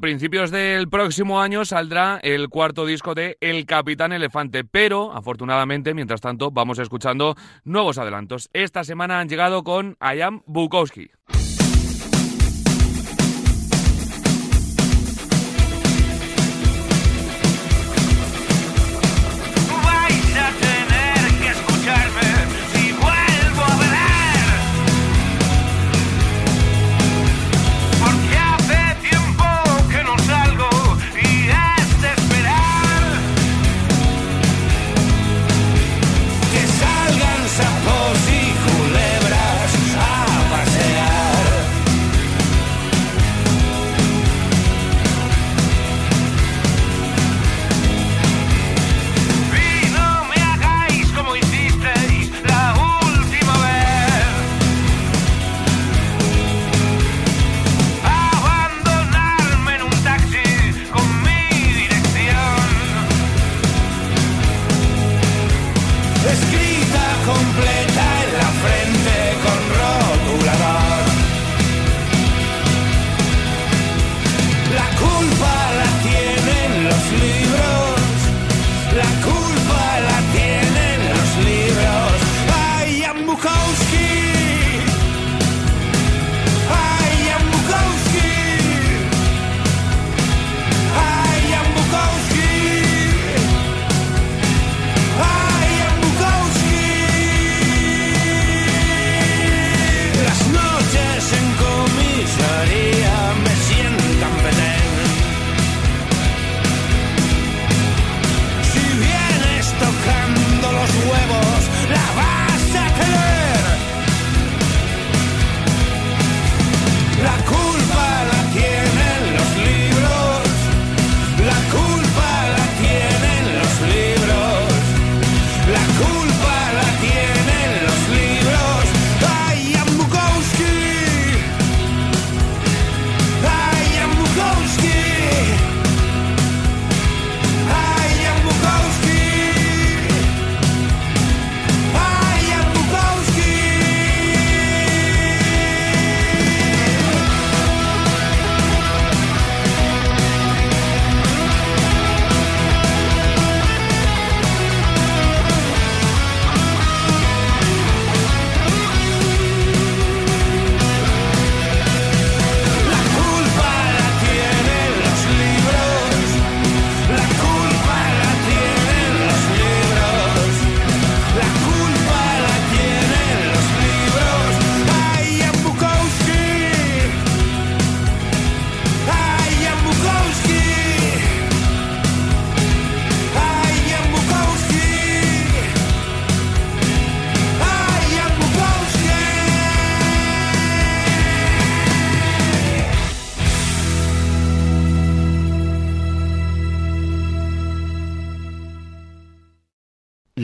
A 0.00 0.08
principios 0.10 0.50
del 0.50 0.88
próximo 0.88 1.42
año 1.42 1.66
saldrá 1.66 2.18
el 2.22 2.48
cuarto 2.48 2.86
disco 2.86 3.14
de 3.14 3.36
El 3.42 3.66
Capitán 3.66 4.14
Elefante, 4.14 4.64
pero 4.64 5.12
afortunadamente, 5.12 5.92
mientras 5.92 6.22
tanto, 6.22 6.50
vamos 6.50 6.78
escuchando 6.78 7.36
nuevos 7.64 7.98
adelantos. 7.98 8.48
Esta 8.54 8.82
semana 8.82 9.20
han 9.20 9.28
llegado 9.28 9.62
con 9.62 9.98
I 10.00 10.22
Am 10.22 10.40
Bukowski. 10.46 11.10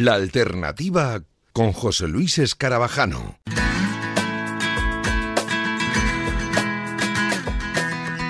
La 0.07 0.15
alternativa 0.15 1.21
con 1.53 1.73
José 1.73 2.07
Luis 2.07 2.39
Escarabajano. 2.39 3.41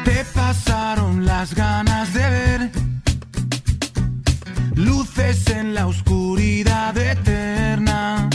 Te 0.02 0.24
pasaron 0.34 1.26
las 1.26 1.54
ganas 1.54 2.14
de 2.14 2.30
ver 2.30 2.70
luces 4.74 5.46
en 5.48 5.74
la 5.74 5.86
oscuridad 5.86 6.96
eterna 6.96 8.30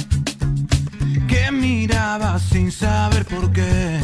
que 1.27 1.51
mirabas 1.51 2.43
sin 2.43 2.71
saber 2.71 3.25
por 3.25 3.51
qué. 3.51 3.99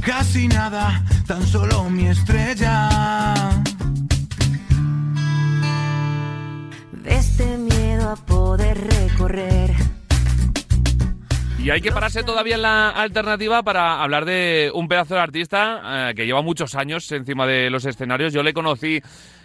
Casi 0.00 0.48
nada, 0.48 1.04
tan 1.26 1.46
solo 1.46 1.90
mi 1.90 2.06
estrella. 2.08 3.60
De 7.02 7.14
este 7.14 7.44
miedo 7.56 8.10
a 8.10 8.16
poder 8.16 8.76
recorrer. 8.78 9.70
Y 11.62 11.68
hay 11.70 11.82
que 11.82 11.92
pararse 11.92 12.22
todavía 12.22 12.54
en 12.54 12.62
la 12.62 12.88
alternativa 12.88 13.62
para 13.62 14.02
hablar 14.02 14.24
de 14.24 14.70
un 14.74 14.88
pedazo 14.88 15.14
de 15.14 15.20
artista 15.20 16.10
eh, 16.10 16.14
que 16.14 16.24
lleva 16.24 16.40
muchos 16.40 16.74
años 16.74 17.10
encima 17.12 17.46
de 17.46 17.68
los 17.68 17.84
escenarios. 17.84 18.32
Yo 18.32 18.42
le 18.42 18.54
conocí, 18.54 19.02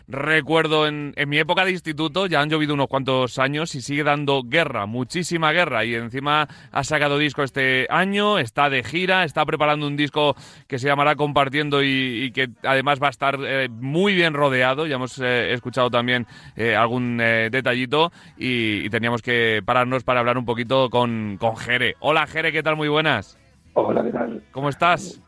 recuerdo, 0.08 0.88
en, 0.88 1.14
en 1.16 1.30
mi 1.30 1.38
época 1.38 1.66
de 1.66 1.72
instituto, 1.72 2.28
ya 2.28 2.42
han 2.42 2.50
llovido 2.50 2.74
unos 2.74 2.88
cuantos 2.88 3.40
años 3.40 3.76
y 3.76 3.82
sigue 3.82 4.04
dando 4.04 4.44
guerra, 4.44 4.86
muchísima 4.86 5.52
guerra. 5.52 5.86
Y 5.86 5.96
encima 5.96 6.48
ha 6.72 6.84
sacado 6.84 7.18
disco 7.18 7.44
este 7.44 7.88
año, 7.90 8.38
está 8.40 8.70
de 8.70 8.84
gira, 8.84 9.24
está 9.24 9.46
preparando 9.46 9.88
un 9.88 9.96
disco 9.96 10.36
que 10.68 10.80
se 10.80 10.88
llamará 10.88 11.16
Compartiendo 11.16 11.84
y, 11.84 12.26
y 12.26 12.32
que 12.32 12.50
además 12.64 13.00
va 13.02 13.08
a 13.08 13.12
estar 13.12 13.38
eh, 13.42 13.68
muy 13.70 14.14
bien 14.14 14.34
rodeado. 14.34 14.86
Ya 14.86 14.96
hemos 14.96 15.20
eh, 15.20 15.54
escuchado 15.54 15.90
también 15.90 16.28
eh, 16.56 16.76
algún 16.76 17.20
eh, 17.22 17.50
detallito 17.52 18.12
y, 18.38 18.86
y 18.86 18.90
teníamos 18.90 19.22
que 19.22 19.62
pararnos 19.66 20.04
para 20.04 20.20
hablar 20.20 20.38
un 20.38 20.46
poquito 20.46 20.90
con, 20.90 21.38
con 21.40 21.56
Jere. 21.58 21.96
Hola 22.00 22.28
Jere, 22.28 22.52
¿qué 22.52 22.64
tal? 22.64 22.76
Muy 22.76 22.88
buenas. 22.90 23.38
Hola, 23.74 24.04
¿qué 24.04 24.12
tal? 24.12 24.44
¿Cómo 24.52 24.70
estás? 24.70 25.22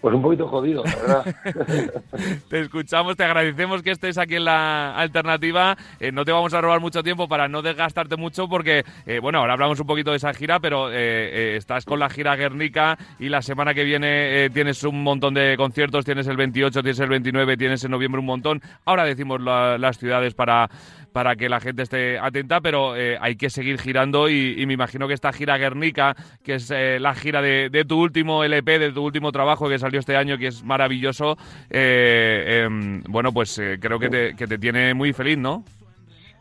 Pues 0.00 0.14
un 0.14 0.22
poquito 0.22 0.46
jodido, 0.46 0.84
la 0.84 0.94
verdad. 0.94 1.34
te 2.50 2.60
escuchamos, 2.60 3.16
te 3.16 3.24
agradecemos 3.24 3.82
que 3.82 3.90
estés 3.90 4.18
aquí 4.18 4.36
en 4.36 4.44
la 4.44 4.94
alternativa. 4.96 5.76
Eh, 5.98 6.12
no 6.12 6.24
te 6.24 6.32
vamos 6.32 6.52
a 6.54 6.60
robar 6.60 6.80
mucho 6.80 7.02
tiempo 7.02 7.26
para 7.26 7.48
no 7.48 7.62
desgastarte 7.62 8.16
mucho 8.16 8.46
porque, 8.46 8.84
eh, 9.06 9.18
bueno, 9.20 9.38
ahora 9.38 9.54
hablamos 9.54 9.80
un 9.80 9.86
poquito 9.86 10.10
de 10.10 10.18
esa 10.18 10.32
gira, 10.34 10.60
pero 10.60 10.90
eh, 10.92 11.56
estás 11.56 11.84
con 11.84 11.98
la 11.98 12.08
gira 12.10 12.36
Guernica 12.36 12.96
y 13.18 13.28
la 13.30 13.42
semana 13.42 13.74
que 13.74 13.84
viene 13.84 14.48
tienes 14.50 14.82
un 14.84 15.02
montón 15.02 15.34
de 15.34 15.56
conciertos, 15.56 16.04
tienes 16.04 16.26
el 16.28 16.36
28, 16.36 16.82
tienes 16.82 17.00
el 17.00 17.08
29, 17.08 17.56
tienes 17.56 17.82
en 17.84 17.90
noviembre 17.90 18.20
un 18.20 18.26
montón. 18.26 18.60
Ahora 18.84 19.04
decimos 19.04 19.40
la- 19.40 19.78
las 19.78 19.98
ciudades 19.98 20.34
para, 20.34 20.68
para 21.16 21.34
que 21.34 21.48
la 21.48 21.60
gente 21.60 21.80
esté 21.80 22.18
atenta, 22.18 22.60
pero 22.60 22.94
eh, 22.94 23.16
hay 23.18 23.36
que 23.36 23.48
seguir 23.48 23.78
girando 23.78 24.28
y, 24.28 24.66
me 24.66 24.74
imagino 24.74 25.08
que 25.08 25.14
esta 25.14 25.32
gira 25.32 25.56
Guernica, 25.56 26.14
que 26.44 26.56
es 26.56 26.70
eh, 26.70 26.98
la 27.00 27.14
gira 27.14 27.40
de, 27.40 27.70
de 27.70 27.86
tu 27.86 27.98
último 27.98 28.44
LP, 28.44 28.78
de 28.78 28.92
tu 28.92 29.02
último 29.02 29.32
trabajo 29.32 29.66
que 29.66 29.78
salió 29.78 29.98
este 29.98 30.14
año, 30.14 30.36
que 30.36 30.48
es 30.48 30.62
maravilloso, 30.62 31.38
eh, 31.70 32.64
em, 32.66 33.02
bueno, 33.08 33.32
pues 33.32 33.58
eh, 33.58 33.78
creo 33.80 33.98
que 33.98 34.10
te, 34.10 34.58
tiene 34.58 34.92
muy 34.92 35.14
feliz, 35.14 35.38
¿no? 35.38 35.64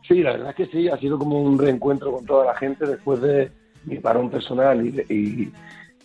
Sí, 0.06 0.22
la 0.22 0.34
verdad 0.34 0.50
es 0.50 0.56
que 0.58 0.66
sí, 0.66 0.90
ha 0.90 0.98
sido 0.98 1.18
como 1.18 1.42
un 1.42 1.58
reencuentro 1.58 2.12
con 2.12 2.26
toda 2.26 2.48
la 2.48 2.56
gente 2.56 2.86
después 2.86 3.22
de 3.22 3.50
mi 3.86 4.00
parón 4.00 4.30
personal 4.30 4.86
y, 4.86 4.90
y, 5.08 5.54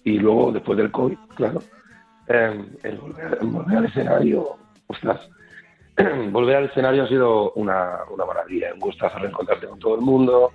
y 0.05 0.19
luego 0.21 0.53
después 0.53 0.79
del 0.79 0.93
COVID, 0.93 1.19
claro. 1.35 1.61
Eh, 2.29 2.65
el, 2.85 2.99
volver, 2.99 3.39
el 3.41 3.49
volver 3.49 3.79
al 3.79 3.85
escenario, 3.87 4.47
ostras, 4.87 5.29
volver 6.31 6.57
al 6.57 6.65
escenario 6.67 7.05
ha 7.05 7.09
sido 7.09 7.53
una, 7.53 7.99
una 8.11 8.25
maravilla, 8.25 8.73
un 8.75 8.81
gustazo 8.81 9.19
reencontrarte 9.19 9.67
con 9.67 9.79
todo 9.79 9.95
el 9.97 10.01
mundo 10.03 10.53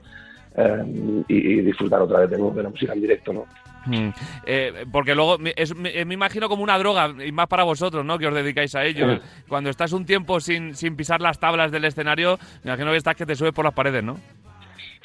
eh, 0.56 1.24
y, 1.28 1.36
y 1.36 1.62
disfrutar 1.62 2.02
otra 2.02 2.20
vez 2.22 2.30
de 2.30 2.38
de 2.38 2.64
la 2.64 2.70
música 2.70 2.94
en 2.94 3.02
directo, 3.02 3.34
¿no? 3.34 3.46
Mm. 3.88 4.10
Eh, 4.48 4.86
porque 4.92 5.14
luego 5.14 5.38
me, 5.38 5.54
es- 5.56 5.76
me- 5.76 6.04
me 6.06 6.14
imagino 6.16 6.50
como 6.50 6.64
una 6.64 6.78
droga, 6.80 7.14
y 7.24 7.32
más 7.32 7.48
para 7.48 7.64
vosotros, 7.64 8.04
¿no? 8.04 8.18
Que 8.18 8.26
os 8.28 8.34
dedicáis 8.34 8.74
a 8.74 8.84
ello. 8.84 9.16
Sí. 9.16 9.22
Cuando 9.48 9.70
estás 9.70 9.92
un 9.94 10.06
tiempo 10.06 10.40
sin, 10.40 10.74
sin 10.76 10.96
pisar 10.96 11.22
las 11.22 11.40
tablas 11.40 11.72
del 11.72 11.86
escenario, 11.86 12.40
me 12.64 12.72
imagino 12.72 12.90
que 12.92 12.98
estás 12.98 13.16
que 13.16 13.28
te 13.28 13.36
subes 13.36 13.54
por 13.54 13.64
las 13.66 13.74
paredes, 13.76 14.04
¿no? 14.04 14.18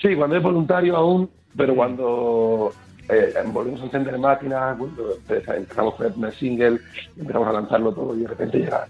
Sí, 0.01 0.15
cuando 0.15 0.37
es 0.37 0.43
voluntario 0.43 0.97
aún, 0.97 1.29
pero 1.55 1.75
cuando 1.75 2.73
eh, 3.11 3.35
volvimos 3.49 3.83
a 3.83 3.85
encender 3.85 4.17
máquinas, 4.19 4.79
cuando 4.79 5.15
empe- 5.29 5.57
empezamos 5.59 5.95
con 5.97 6.07
el 6.07 6.13
primer 6.13 6.35
single, 6.37 6.79
empezamos 7.19 7.49
a 7.49 7.53
lanzarlo 7.53 7.93
todo 7.93 8.15
y 8.17 8.21
de 8.21 8.29
repente 8.29 8.59
llega 8.61 8.87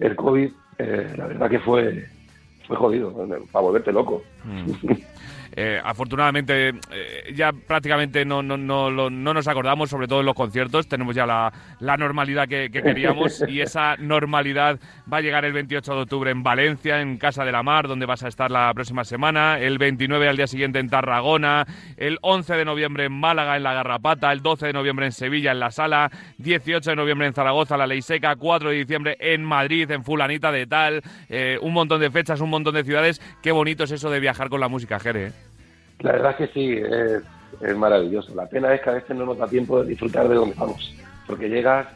el 0.00 0.16
COVID, 0.16 0.50
eh, 0.78 1.14
la 1.16 1.26
verdad 1.26 1.50
que 1.50 1.58
fue, 1.58 2.06
fue 2.66 2.76
jodido, 2.76 3.12
para 3.52 3.62
volverte 3.62 3.92
loco. 3.92 4.22
eh, 5.56 5.80
afortunadamente 5.82 6.68
eh, 6.68 7.32
ya 7.34 7.52
prácticamente 7.52 8.24
no, 8.24 8.42
no, 8.42 8.56
no, 8.56 8.90
no 8.90 9.34
nos 9.34 9.48
acordamos, 9.48 9.90
sobre 9.90 10.08
todo 10.08 10.20
en 10.20 10.26
los 10.26 10.34
conciertos, 10.34 10.88
tenemos 10.88 11.14
ya 11.14 11.26
la, 11.26 11.52
la 11.80 11.96
normalidad 11.96 12.48
que, 12.48 12.70
que 12.70 12.82
queríamos 12.82 13.44
y 13.48 13.60
esa 13.60 13.96
normalidad 13.96 14.78
va 15.10 15.18
a 15.18 15.20
llegar 15.20 15.44
el 15.44 15.52
28 15.52 15.94
de 15.94 16.00
octubre 16.00 16.30
en 16.30 16.42
Valencia, 16.42 17.00
en 17.00 17.16
Casa 17.18 17.44
de 17.44 17.52
la 17.52 17.62
Mar, 17.62 17.88
donde 17.88 18.06
vas 18.06 18.22
a 18.22 18.28
estar 18.28 18.50
la 18.50 18.72
próxima 18.74 19.04
semana, 19.04 19.58
el 19.58 19.78
29 19.78 20.28
al 20.28 20.36
día 20.36 20.46
siguiente 20.46 20.78
en 20.78 20.88
Tarragona, 20.88 21.66
el 21.96 22.18
11 22.22 22.54
de 22.54 22.64
noviembre 22.64 23.04
en 23.04 23.12
Málaga, 23.12 23.56
en 23.56 23.62
La 23.62 23.74
Garrapata, 23.74 24.32
el 24.32 24.42
12 24.42 24.66
de 24.66 24.72
noviembre 24.72 25.06
en 25.06 25.12
Sevilla, 25.12 25.52
en 25.52 25.60
La 25.60 25.70
Sala, 25.70 26.10
18 26.38 26.90
de 26.90 26.96
noviembre 26.96 27.26
en 27.26 27.34
Zaragoza, 27.34 27.76
La 27.76 27.86
Ley 27.86 28.02
Seca, 28.02 28.36
4 28.36 28.70
de 28.70 28.76
diciembre 28.76 29.16
en 29.20 29.44
Madrid, 29.44 29.90
en 29.90 30.04
Fulanita 30.04 30.52
de 30.52 30.66
Tal, 30.66 31.02
eh, 31.28 31.58
un 31.62 31.72
montón 31.72 32.00
de 32.00 32.10
fechas, 32.10 32.40
un 32.40 32.50
montón 32.50 32.74
de 32.74 32.84
ciudades. 32.84 33.20
Qué 33.42 33.52
bonito 33.52 33.84
es 33.84 33.90
eso 33.90 34.10
de 34.10 34.20
viajar 34.20 34.48
con 34.48 34.60
la 34.60 34.68
música, 34.68 34.98
Jere. 34.98 35.32
La 36.00 36.12
verdad 36.12 36.30
es 36.32 36.36
que 36.36 36.54
sí, 36.54 36.72
es, 36.72 37.22
es 37.60 37.76
maravilloso. 37.76 38.34
La 38.34 38.46
pena 38.46 38.74
es 38.74 38.80
que 38.80 38.90
a 38.90 38.94
veces 38.94 39.16
no 39.16 39.26
nos 39.26 39.38
da 39.38 39.46
tiempo 39.46 39.82
de 39.82 39.90
disfrutar 39.90 40.28
de 40.28 40.34
donde 40.34 40.54
vamos, 40.56 40.94
porque 41.26 41.48
llegas, 41.48 41.86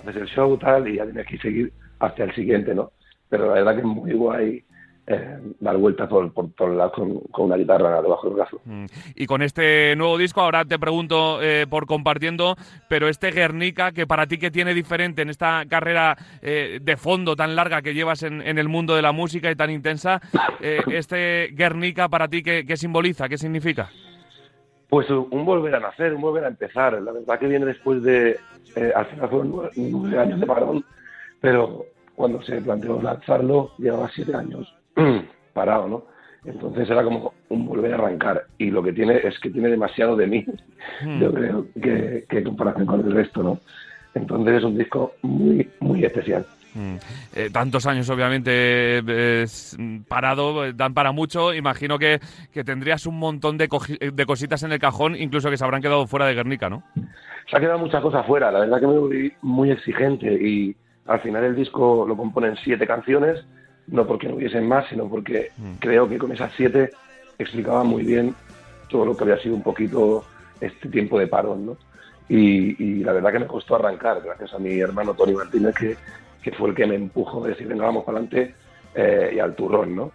haces 0.00 0.16
el 0.16 0.26
show 0.26 0.56
tal 0.58 0.88
y 0.88 0.96
ya 0.96 1.04
tienes 1.04 1.26
que 1.26 1.38
seguir 1.38 1.72
hasta 1.98 2.24
el 2.24 2.34
siguiente, 2.34 2.74
¿no? 2.74 2.92
Pero 3.28 3.46
la 3.46 3.54
verdad 3.54 3.74
que 3.74 3.80
es 3.80 3.86
muy 3.86 4.12
guay 4.12 4.64
eh, 5.06 5.38
dar 5.58 5.76
vueltas 5.76 6.08
por, 6.08 6.32
por 6.32 6.50
todos 6.52 6.76
lados 6.76 6.92
con, 6.92 7.18
con 7.32 7.46
una 7.46 7.56
guitarra 7.56 8.00
debajo 8.00 8.28
del 8.28 8.36
brazo. 8.36 8.60
Mm. 8.64 8.86
Y 9.16 9.26
con 9.26 9.42
este 9.42 9.96
nuevo 9.96 10.16
disco, 10.16 10.40
ahora 10.40 10.64
te 10.64 10.78
pregunto 10.78 11.42
eh, 11.42 11.66
por 11.68 11.86
compartiendo, 11.86 12.56
pero 12.88 13.08
este 13.08 13.32
Guernica, 13.32 13.92
que 13.92 14.06
para 14.06 14.26
ti 14.26 14.38
que 14.38 14.50
tiene 14.50 14.74
diferente 14.74 15.22
en 15.22 15.30
esta 15.30 15.64
carrera 15.68 16.16
eh, 16.40 16.78
de 16.80 16.96
fondo 16.96 17.34
tan 17.34 17.56
larga 17.56 17.82
que 17.82 17.94
llevas 17.94 18.22
en, 18.22 18.42
en 18.42 18.58
el 18.58 18.68
mundo 18.68 18.94
de 18.94 19.02
la 19.02 19.12
música 19.12 19.50
y 19.50 19.56
tan 19.56 19.70
intensa, 19.70 20.20
eh, 20.60 20.80
este 20.92 21.48
Guernica 21.52 22.08
para 22.08 22.28
ti, 22.28 22.42
¿qué, 22.42 22.64
qué 22.64 22.76
simboliza? 22.76 23.28
¿Qué 23.28 23.38
significa? 23.38 23.90
Pues 24.88 25.08
un 25.08 25.44
volver 25.46 25.74
a 25.74 25.80
nacer, 25.80 26.12
un 26.12 26.20
volver 26.20 26.44
a 26.44 26.48
empezar. 26.48 27.00
La 27.00 27.12
verdad 27.12 27.38
que 27.38 27.48
viene 27.48 27.64
después 27.64 28.02
de, 28.02 28.38
eh, 28.76 28.92
al 28.94 29.06
final 29.06 29.28
fueron 29.30 29.50
nueve, 29.50 29.70
nueve 29.74 30.18
años 30.18 30.38
de 30.38 30.46
parón, 30.46 30.84
pero 31.40 31.86
cuando 32.14 32.42
se 32.42 32.60
planteó 32.60 33.00
lanzarlo 33.00 33.72
llevaba 33.78 34.10
siete 34.14 34.36
años 34.36 34.70
parado, 35.52 35.88
¿no? 35.88 36.04
Entonces 36.44 36.90
era 36.90 37.04
como 37.04 37.34
un 37.50 37.66
volver 37.66 37.92
a 37.92 37.96
arrancar. 37.96 38.46
Y 38.58 38.70
lo 38.70 38.82
que 38.82 38.92
tiene 38.92 39.20
es 39.22 39.38
que 39.38 39.50
tiene 39.50 39.68
demasiado 39.68 40.16
de 40.16 40.26
mí, 40.26 40.44
Hmm. 41.04 41.20
yo 41.20 41.32
creo, 41.32 41.66
que, 41.80 42.24
que 42.28 42.38
en 42.38 42.44
comparación 42.44 42.86
con 42.86 43.00
el 43.00 43.12
resto, 43.12 43.42
¿no? 43.42 43.58
Entonces 44.14 44.56
es 44.56 44.64
un 44.64 44.76
disco 44.76 45.14
muy, 45.22 45.68
muy 45.80 46.04
especial. 46.04 46.44
Mm. 46.74 46.96
Eh, 47.34 47.50
tantos 47.52 47.86
años, 47.86 48.08
obviamente, 48.10 48.50
eh, 48.52 49.46
mm, 49.78 50.00
parado, 50.08 50.64
eh, 50.64 50.72
dan 50.74 50.94
para 50.94 51.12
mucho. 51.12 51.52
Imagino 51.52 51.98
que, 51.98 52.18
que 52.52 52.64
tendrías 52.64 53.06
un 53.06 53.18
montón 53.18 53.58
de, 53.58 53.68
eh, 54.00 54.10
de 54.12 54.26
cositas 54.26 54.62
en 54.62 54.72
el 54.72 54.78
cajón, 54.78 55.16
incluso 55.16 55.50
que 55.50 55.56
se 55.56 55.64
habrán 55.64 55.82
quedado 55.82 56.06
fuera 56.06 56.26
de 56.26 56.34
Guernica, 56.34 56.70
¿no? 56.70 56.82
Se 57.50 57.56
ha 57.56 57.60
quedado 57.60 57.78
muchas 57.78 58.02
cosas 58.02 58.26
fuera. 58.26 58.50
La 58.50 58.60
verdad 58.60 58.80
que 58.80 58.86
me 58.86 58.98
volví 58.98 59.32
muy 59.42 59.70
exigente 59.70 60.26
y 60.32 60.74
al 61.06 61.20
final 61.20 61.44
el 61.44 61.56
disco 61.56 62.06
lo 62.06 62.16
componen 62.16 62.56
siete 62.64 62.86
canciones, 62.86 63.44
no 63.88 64.06
porque 64.06 64.28
no 64.28 64.36
hubiesen 64.36 64.66
más, 64.68 64.88
sino 64.88 65.08
porque 65.08 65.50
creo 65.80 66.08
que 66.08 66.18
con 66.18 66.32
esas 66.32 66.52
siete 66.56 66.92
explicaba 67.38 67.82
muy 67.84 68.02
bien 68.04 68.34
todo 68.88 69.04
lo 69.06 69.16
que 69.16 69.24
había 69.24 69.38
sido 69.38 69.54
un 69.54 69.62
poquito 69.62 70.24
este 70.60 70.88
tiempo 70.88 71.18
de 71.18 71.26
parón, 71.26 71.66
¿no? 71.66 71.76
Y, 72.28 72.82
y 72.82 73.04
la 73.04 73.12
verdad 73.12 73.32
que 73.32 73.40
me 73.40 73.46
costó 73.46 73.74
arrancar, 73.74 74.22
gracias 74.24 74.54
a 74.54 74.58
mi 74.58 74.78
hermano 74.78 75.14
Tony 75.14 75.34
Martínez, 75.34 75.74
que, 75.74 75.96
que 76.42 76.52
fue 76.52 76.70
el 76.70 76.74
que 76.74 76.86
me 76.86 76.94
empujó 76.94 77.44
a 77.44 77.48
decir, 77.48 77.66
venga, 77.66 77.84
vamos 77.84 78.04
para 78.04 78.18
adelante 78.18 78.54
eh, 78.94 79.32
y 79.34 79.38
al 79.38 79.54
turrón, 79.54 79.96
¿no? 79.96 80.12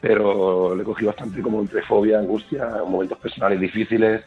pero 0.00 0.74
le 0.74 0.82
cogí 0.84 1.04
bastante 1.04 1.42
como 1.42 1.60
entre 1.60 1.82
fobia, 1.82 2.18
angustia, 2.18 2.66
momentos 2.86 3.18
personales 3.18 3.60
difíciles 3.60 4.22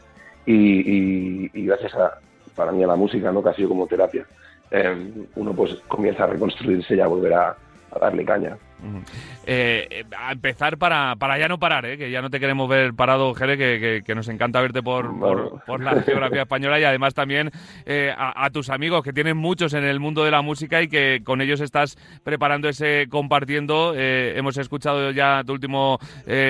y, 0.46 0.52
y- 0.54 1.50
y 1.52 1.66
gracias 1.66 1.94
a, 1.94 2.12
para 2.54 2.70
mí 2.70 2.84
a 2.84 2.86
la 2.86 2.96
música, 2.96 3.32
¿no? 3.32 3.42
que 3.42 3.48
ha 3.50 3.54
sido 3.54 3.70
como 3.70 3.86
terapia, 3.86 4.24
eh, 4.70 5.12
uno 5.34 5.52
pues 5.52 5.74
comienza 5.88 6.24
a 6.24 6.28
reconstruirse 6.28 6.94
y 6.94 7.00
a 7.00 7.06
volver 7.08 7.34
a, 7.34 7.48
a 7.90 7.98
darle 7.98 8.24
caña. 8.24 8.56
Eh, 9.46 9.86
eh, 9.90 10.04
a 10.18 10.32
empezar 10.32 10.76
para, 10.78 11.16
para 11.16 11.38
ya 11.38 11.48
no 11.48 11.58
parar, 11.58 11.86
¿eh? 11.86 11.96
que 11.98 12.10
ya 12.10 12.20
no 12.22 12.30
te 12.30 12.38
queremos 12.40 12.68
ver 12.68 12.92
parado, 12.94 13.34
Jere, 13.34 13.56
que, 13.56 13.80
que- 13.80 14.02
que 14.04 14.14
nos 14.14 14.28
encanta 14.28 14.60
verte 14.60 14.82
por, 14.82 15.18
por, 15.18 15.62
por 15.64 15.82
la 15.82 16.02
geografía 16.02 16.42
española 16.42 16.78
y 16.78 16.84
además 16.84 17.14
también 17.14 17.50
eh, 17.86 18.12
a, 18.16 18.44
a 18.44 18.50
tus 18.50 18.68
amigos, 18.70 19.02
que 19.02 19.12
tienen 19.12 19.36
muchos 19.36 19.72
en 19.74 19.84
el 19.84 20.00
mundo 20.00 20.24
de 20.24 20.30
la 20.30 20.42
música 20.42 20.82
y 20.82 20.88
que 20.88 21.20
con 21.24 21.40
ellos 21.40 21.60
estás 21.60 21.96
preparando 22.22 22.68
ese 22.68 23.06
compartiendo. 23.08 23.94
Hemos 23.96 24.56
escuchado 24.58 25.10
ya 25.12 25.42
tu 25.44 25.52
último 25.52 25.98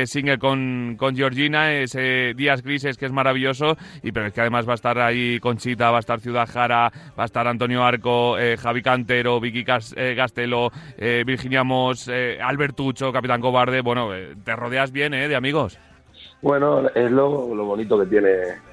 single 0.06 0.38
con, 0.38 0.96
con 0.98 1.14
Georgina, 1.16 1.72
ese 1.72 2.34
Días 2.34 2.62
Grises, 2.62 2.96
que 2.96 3.06
es 3.06 3.12
maravilloso, 3.12 3.76
y 4.02 4.12
pero 4.12 4.26
es 4.26 4.32
que 4.32 4.40
además 4.40 4.66
va 4.68 4.72
a 4.72 4.76
estar 4.76 4.98
ahí 4.98 5.38
Conchita, 5.40 5.90
va 5.90 5.98
a 5.98 6.00
estar 6.00 6.20
Ciudad 6.20 6.48
Jara, 6.50 6.92
va 7.18 7.22
a 7.22 7.26
estar 7.26 7.46
Antonio 7.46 7.84
Arco, 7.84 8.36
Javi 8.58 8.82
Cantero, 8.82 9.40
Vicky 9.40 9.64
Cas- 9.64 9.94
Gastelo, 9.94 10.70
eh, 10.98 11.22
Virginia 11.26 11.64
Moss, 11.64 12.08
eh, 12.32 12.42
Albertucho, 12.42 13.12
Capitán 13.12 13.40
Cobarde. 13.40 13.80
Bueno, 13.80 14.14
eh, 14.14 14.34
te 14.44 14.56
rodeas 14.56 14.92
bien, 14.92 15.14
¿eh? 15.14 15.28
De 15.28 15.36
amigos. 15.36 15.78
Bueno, 16.42 16.88
es 16.94 17.10
lo, 17.10 17.54
lo 17.54 17.64
bonito 17.64 17.98
que 17.98 18.06
tiene, 18.06 18.30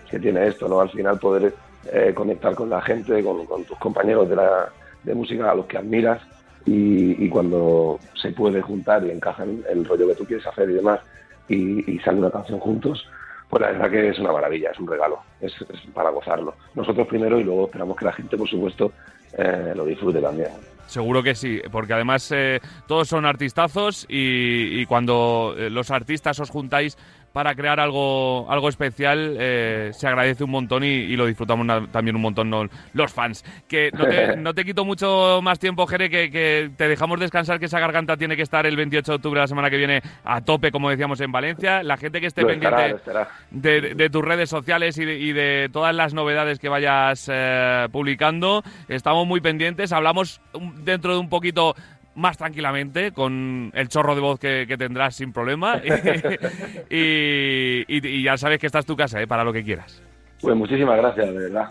que 0.09 0.19
tiene 0.19 0.47
esto, 0.47 0.67
¿no? 0.67 0.81
Al 0.81 0.89
final 0.89 1.19
poder 1.19 1.53
eh, 1.91 2.13
conectar 2.13 2.53
con 2.55 2.69
la 2.69 2.81
gente, 2.81 3.23
con, 3.23 3.45
con 3.45 3.63
tus 3.63 3.77
compañeros 3.77 4.29
de, 4.29 4.35
la, 4.35 4.69
de 5.03 5.15
música 5.15 5.49
a 5.49 5.55
los 5.55 5.65
que 5.65 5.77
admiras 5.77 6.21
y, 6.65 7.25
y 7.25 7.29
cuando 7.29 7.99
se 8.13 8.31
puede 8.31 8.61
juntar 8.61 9.05
y 9.05 9.11
encajan 9.11 9.63
el 9.69 9.85
rollo 9.85 10.07
que 10.07 10.15
tú 10.15 10.25
quieres 10.25 10.45
hacer 10.45 10.69
y 10.69 10.73
demás 10.73 10.99
y, 11.47 11.91
y 11.91 11.99
sale 11.99 12.19
una 12.19 12.29
canción 12.29 12.59
juntos, 12.59 13.07
pues 13.49 13.61
la 13.61 13.71
verdad 13.71 13.89
que 13.89 14.09
es 14.09 14.19
una 14.19 14.31
maravilla, 14.31 14.71
es 14.71 14.79
un 14.79 14.87
regalo, 14.87 15.19
es, 15.39 15.53
es 15.61 15.81
para 15.93 16.09
gozarlo. 16.09 16.53
Nosotros 16.75 17.07
primero 17.07 17.39
y 17.39 17.43
luego 17.43 17.65
esperamos 17.65 17.97
que 17.97 18.05
la 18.05 18.13
gente, 18.13 18.37
por 18.37 18.47
supuesto, 18.47 18.91
eh, 19.37 19.73
lo 19.75 19.85
disfrute 19.85 20.19
también. 20.19 20.49
Seguro 20.87 21.23
que 21.23 21.35
sí, 21.35 21.61
porque 21.71 21.93
además 21.93 22.29
eh, 22.35 22.59
todos 22.85 23.07
son 23.07 23.25
artistazos 23.25 24.05
y, 24.09 24.81
y 24.81 24.85
cuando 24.85 25.55
eh, 25.57 25.69
los 25.69 25.89
artistas 25.89 26.37
os 26.41 26.49
juntáis 26.49 26.97
para 27.33 27.55
crear 27.55 27.79
algo, 27.79 28.45
algo 28.51 28.67
especial 28.69 29.37
eh, 29.39 29.91
se 29.93 30.07
agradece 30.07 30.43
un 30.43 30.51
montón 30.51 30.83
y, 30.83 30.87
y 30.87 31.15
lo 31.15 31.25
disfrutamos 31.25 31.89
también 31.91 32.15
un 32.15 32.21
montón 32.21 32.49
no- 32.49 32.67
los 32.93 33.13
fans. 33.13 33.43
Que 33.67 33.89
no 33.93 34.05
te, 34.05 34.35
no 34.37 34.53
te 34.53 34.65
quito 34.65 34.83
mucho 34.83 35.39
más 35.41 35.57
tiempo, 35.59 35.87
Jere, 35.87 36.09
que, 36.09 36.29
que 36.29 36.71
te 36.75 36.87
dejamos 36.87 37.19
descansar, 37.19 37.59
que 37.59 37.65
esa 37.67 37.79
garganta 37.79 38.17
tiene 38.17 38.35
que 38.35 38.41
estar 38.41 38.65
el 38.65 38.75
28 38.75 39.11
de 39.11 39.15
octubre 39.15 39.39
la 39.39 39.47
semana 39.47 39.69
que 39.69 39.77
viene 39.77 40.01
a 40.25 40.41
tope, 40.41 40.71
como 40.71 40.89
decíamos, 40.89 41.21
en 41.21 41.31
Valencia. 41.31 41.83
La 41.83 41.97
gente 41.97 42.19
que 42.19 42.27
esté 42.27 42.41
Lo 42.41 42.47
pendiente 42.49 42.75
estará, 42.75 42.89
lo 42.89 42.97
estará. 42.97 43.29
de, 43.51 43.95
de 43.95 44.09
tus 44.09 44.23
redes 44.23 44.49
sociales 44.49 44.97
y 44.97 45.05
de, 45.05 45.17
y 45.17 45.31
de 45.31 45.69
todas 45.71 45.95
las 45.95 46.13
novedades 46.13 46.59
que 46.59 46.69
vayas 46.69 47.29
eh, 47.31 47.87
publicando. 47.91 48.63
Estamos 48.89 49.25
muy 49.25 49.39
pendientes. 49.41 49.91
Hablamos 49.93 50.41
dentro 50.83 51.13
de 51.13 51.19
un 51.19 51.29
poquito 51.29 51.75
más 52.15 52.37
tranquilamente 52.37 53.11
con 53.11 53.71
el 53.73 53.87
chorro 53.87 54.15
de 54.15 54.21
voz 54.21 54.39
que, 54.39 54.65
que 54.67 54.77
tendrás 54.77 55.15
sin 55.15 55.31
problema. 55.31 55.77
y, 56.89 57.83
y- 57.87 58.07
y 58.07 58.23
ya 58.23 58.37
sabes 58.37 58.59
que 58.59 58.67
esta 58.67 58.79
es 58.79 58.85
tu 58.85 58.95
casa, 58.95 59.21
eh, 59.21 59.27
para 59.27 59.43
lo 59.43 59.53
que 59.53 59.63
quieras. 59.63 60.01
Pues 60.41 60.55
muchísimas 60.55 60.97
gracias, 60.97 61.27
de 61.27 61.33
verdad. 61.39 61.69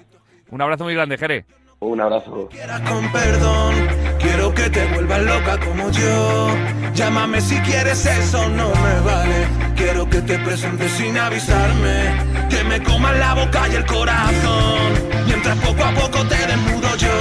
Un 0.51 0.61
abrazo 0.63 0.85
muy 0.85 0.95
grande, 0.95 1.19
Jere. 1.19 1.45
Un 1.81 2.01
abrazo. 2.01 2.49
con 2.89 3.13
perdón. 3.13 3.75
Quiero 4.19 4.53
que 4.55 4.69
te 4.69 4.87
vuelvas 4.93 5.23
loca 5.23 5.59
como 5.61 5.91
yo. 5.91 6.49
Llámame 6.93 7.41
si 7.41 7.59
quieres, 7.61 8.05
eso 8.05 8.49
no 8.51 8.69
me 8.69 9.01
vale. 9.01 9.47
Quiero 9.77 10.09
que 10.11 10.21
te 10.21 10.39
presentes 10.41 10.91
sin 10.93 11.17
avisarme. 11.17 12.49
Que 12.51 12.63
me 12.65 12.83
coman 12.83 13.19
la 13.19 13.35
boca 13.35 13.67
y 13.73 13.77
el 13.77 13.87
corazón. 13.87 14.93
Mientras 15.27 15.57
poco 15.59 15.83
a 15.85 15.93
poco 15.95 16.19
te 16.29 16.37
desnudo 16.37 16.97
yo. 16.97 17.17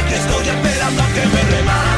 Aquí 0.00 0.14
estoy 0.14 0.48
esperando 0.48 1.02
a 1.02 1.06
que 1.06 1.26
me 1.26 1.56
remates. 1.56 1.89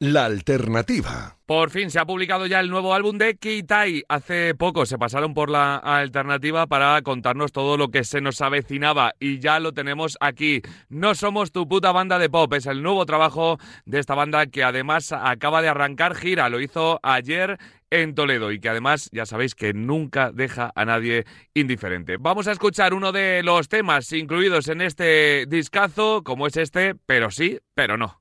La 0.00 0.26
alternativa. 0.26 1.38
Por 1.44 1.70
fin 1.70 1.90
se 1.90 1.98
ha 1.98 2.06
publicado 2.06 2.46
ya 2.46 2.60
el 2.60 2.70
nuevo 2.70 2.94
álbum 2.94 3.18
de 3.18 3.36
Kitai. 3.36 4.04
Hace 4.08 4.54
poco 4.54 4.86
se 4.86 4.96
pasaron 4.96 5.34
por 5.34 5.50
la 5.50 5.74
alternativa 5.78 6.68
para 6.68 7.02
contarnos 7.02 7.50
todo 7.50 7.76
lo 7.76 7.88
que 7.88 8.04
se 8.04 8.20
nos 8.20 8.40
avecinaba 8.40 9.14
y 9.18 9.40
ya 9.40 9.58
lo 9.58 9.72
tenemos 9.72 10.16
aquí. 10.20 10.62
No 10.88 11.16
somos 11.16 11.50
tu 11.50 11.66
puta 11.66 11.90
banda 11.90 12.20
de 12.20 12.30
pop, 12.30 12.52
es 12.54 12.66
el 12.66 12.80
nuevo 12.80 13.06
trabajo 13.06 13.58
de 13.86 13.98
esta 13.98 14.14
banda 14.14 14.46
que 14.46 14.62
además 14.62 15.10
acaba 15.10 15.62
de 15.62 15.68
arrancar 15.68 16.14
gira, 16.14 16.48
lo 16.48 16.60
hizo 16.60 17.00
ayer 17.02 17.58
en 17.90 18.14
Toledo 18.14 18.52
y 18.52 18.60
que 18.60 18.68
además 18.68 19.08
ya 19.10 19.26
sabéis 19.26 19.56
que 19.56 19.72
nunca 19.72 20.30
deja 20.30 20.70
a 20.76 20.84
nadie 20.84 21.24
indiferente. 21.54 22.18
Vamos 22.20 22.46
a 22.46 22.52
escuchar 22.52 22.94
uno 22.94 23.10
de 23.10 23.42
los 23.42 23.68
temas 23.68 24.12
incluidos 24.12 24.68
en 24.68 24.80
este 24.80 25.46
discazo, 25.48 26.22
como 26.22 26.46
es 26.46 26.56
este, 26.56 26.94
pero 26.94 27.32
sí, 27.32 27.58
pero 27.74 27.96
no. 27.96 28.20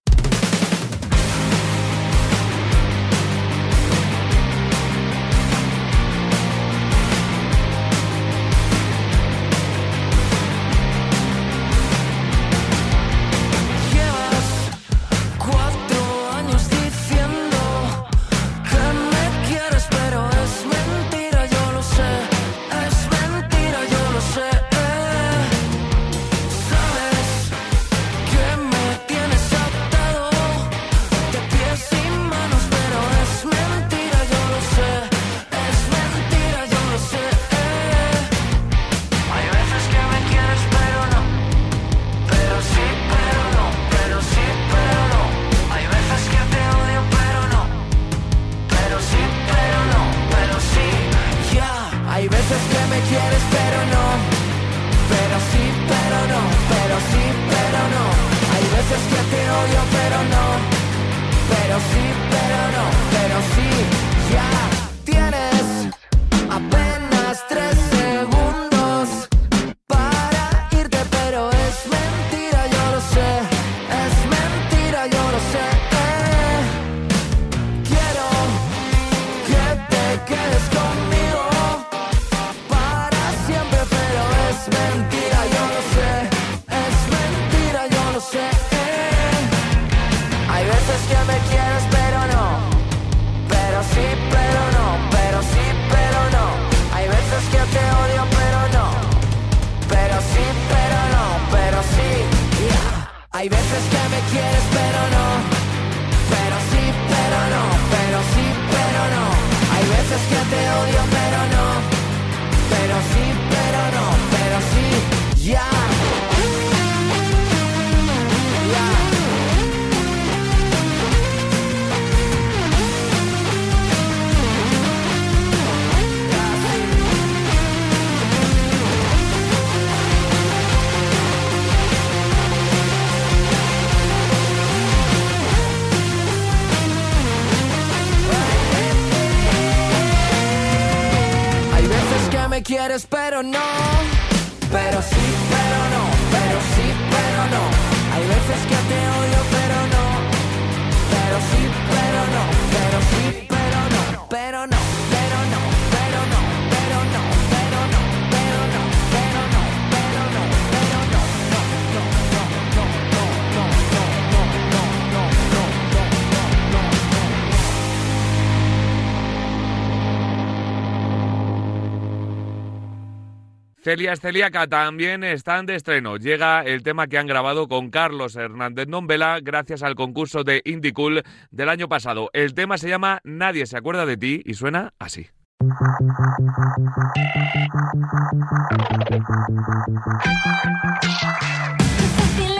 Celia 173.87 174.17
Celiaca 174.17 174.67
también 174.67 175.23
están 175.23 175.65
de 175.65 175.75
estreno. 175.75 176.17
Llega 176.17 176.61
el 176.61 176.83
tema 176.83 177.07
que 177.07 177.17
han 177.17 177.25
grabado 177.25 177.69
con 177.69 177.89
Carlos 177.89 178.35
Hernández 178.35 178.89
Nombela 178.89 179.39
gracias 179.41 179.81
al 179.81 179.95
concurso 179.95 180.43
de 180.43 180.61
Indie 180.65 180.91
Cool 180.91 181.23
del 181.51 181.69
año 181.69 181.87
pasado. 181.87 182.29
El 182.33 182.53
tema 182.53 182.77
se 182.77 182.89
llama 182.89 183.21
Nadie 183.23 183.65
se 183.65 183.77
acuerda 183.77 184.05
de 184.05 184.17
ti 184.17 184.41
y 184.43 184.55
suena 184.55 184.93
así. 184.99 185.27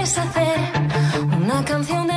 Es 0.01 0.17
hacer 0.17 0.59
una 1.41 1.65
canción 1.65 2.07
de 2.07 2.16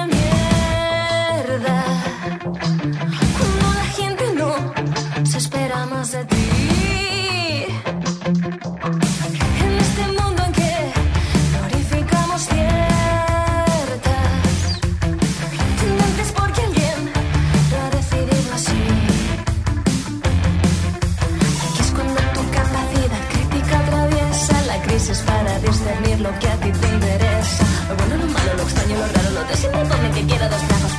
lo 26.20 26.38
que 26.38 26.48
a 26.48 26.56
ti 26.56 26.70
te 26.70 26.88
interesa. 26.88 27.64
Lo 27.88 27.96
bueno, 27.96 28.16
lo 28.16 28.26
malo, 28.32 28.54
lo 28.56 28.62
extraño, 28.62 28.96
lo 28.96 29.06
raro, 29.06 29.30
no 29.30 29.42
te 29.48 29.56
sientes 29.56 30.14
que 30.14 30.26
quiera 30.26 30.48
dos 30.48 30.62
brazos. 30.68 30.92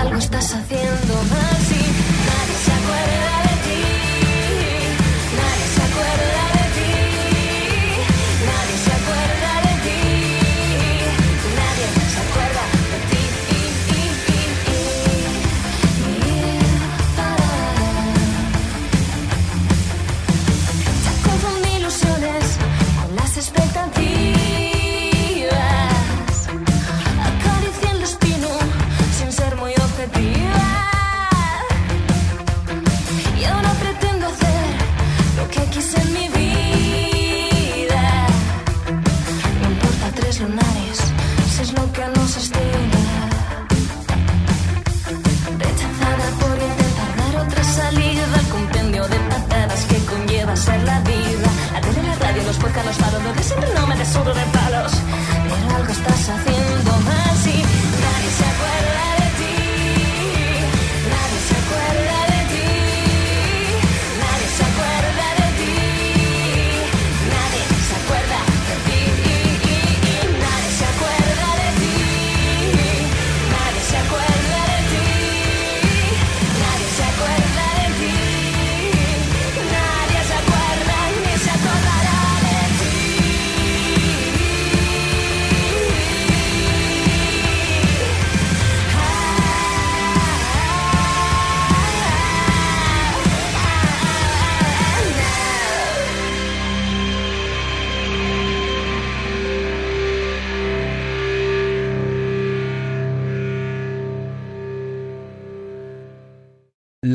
Algo 0.00 0.18
estás 0.18 0.54
haciendo 0.54 1.14
mal. 1.34 1.59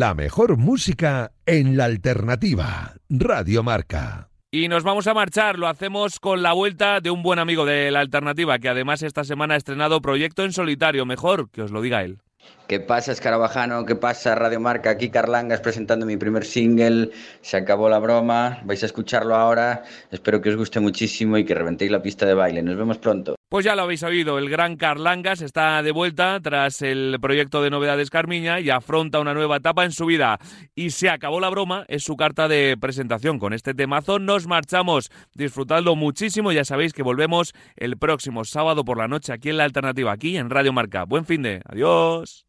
La 0.05 0.13
mejor 0.13 0.55
música 0.57 1.31
en 1.47 1.77
la 1.77 1.85
alternativa. 1.85 2.93
Radio 3.09 3.63
Marca. 3.63 4.29
Y 4.51 4.67
nos 4.67 4.83
vamos 4.83 5.07
a 5.07 5.15
marchar, 5.15 5.57
lo 5.57 5.67
hacemos 5.67 6.19
con 6.19 6.43
la 6.43 6.53
vuelta 6.53 6.99
de 6.99 7.09
un 7.09 7.23
buen 7.23 7.39
amigo 7.39 7.65
de 7.65 7.89
la 7.89 8.01
alternativa, 8.01 8.59
que 8.59 8.69
además 8.69 9.01
esta 9.01 9.23
semana 9.23 9.55
ha 9.55 9.57
estrenado 9.57 10.01
proyecto 10.01 10.43
en 10.43 10.53
solitario, 10.53 11.07
mejor 11.07 11.49
que 11.49 11.63
os 11.63 11.71
lo 11.71 11.81
diga 11.81 12.03
él. 12.03 12.19
¿Qué 12.68 12.80
pasa, 12.80 13.11
Escarabajano? 13.11 13.86
¿Qué 13.86 13.95
pasa, 13.95 14.34
Radio 14.34 14.59
Marca? 14.59 14.89
Aquí 14.89 15.09
Carlangas 15.09 15.61
presentando 15.61 16.07
mi 16.07 16.18
primer 16.18 16.45
single. 16.45 17.11
Se 17.41 17.57
acabó 17.57 17.89
la 17.89 17.99
broma. 17.99 18.59
Vais 18.66 18.82
a 18.82 18.88
escucharlo 18.88 19.36
ahora. 19.36 19.84
Espero 20.09 20.41
que 20.41 20.49
os 20.49 20.55
guste 20.55 20.80
muchísimo 20.80 21.38
y 21.38 21.45
que 21.45 21.53
reventéis 21.53 21.91
la 21.91 22.01
pista 22.01 22.26
de 22.26 22.34
baile. 22.34 22.63
Nos 22.63 22.76
vemos 22.76 22.97
pronto. 22.97 23.36
Pues 23.49 23.63
ya 23.63 23.76
lo 23.76 23.84
habéis 23.84 24.01
oído, 24.01 24.39
el 24.39 24.49
gran 24.49 24.76
Carlangas 24.76 25.41
está 25.41 25.84
de 25.84 25.91
vuelta 25.91 26.39
tras 26.41 26.82
el 26.82 27.18
proyecto 27.22 27.61
de 27.61 27.70
novedades 27.70 28.09
Carmiña 28.09 28.59
y 28.59 28.72
afronta 28.72 29.20
una 29.20 29.36
nueva 29.36 29.57
etapa 29.57 29.86
en 29.86 29.91
su 29.91 30.07
vida. 30.07 30.39
Y 30.74 30.89
se 30.89 31.09
acabó 31.09 31.39
la 31.39 31.51
broma, 31.51 31.86
es 31.88 32.03
su 32.03 32.16
carta 32.16 32.47
de 32.47 32.76
presentación. 32.82 33.38
Con 33.38 33.53
este 33.53 33.76
temazo 33.76 34.18
nos 34.18 34.47
marchamos. 34.47 35.11
Disfrutadlo 35.36 35.95
muchísimo, 35.95 36.51
ya 36.51 36.66
sabéis 36.66 36.93
que 36.93 37.03
volvemos 37.03 37.53
el 37.76 37.97
próximo 37.97 38.43
sábado 38.43 38.84
por 38.84 38.97
la 38.97 39.07
noche 39.07 39.32
aquí 39.32 39.51
en 39.51 39.57
La 39.57 39.66
Alternativa, 39.66 40.11
aquí 40.11 40.36
en 40.38 40.49
Radio 40.49 40.74
Marca. 40.74 41.03
Buen 41.03 41.26
fin 41.26 41.43
de. 41.43 41.61
Adiós. 41.66 42.45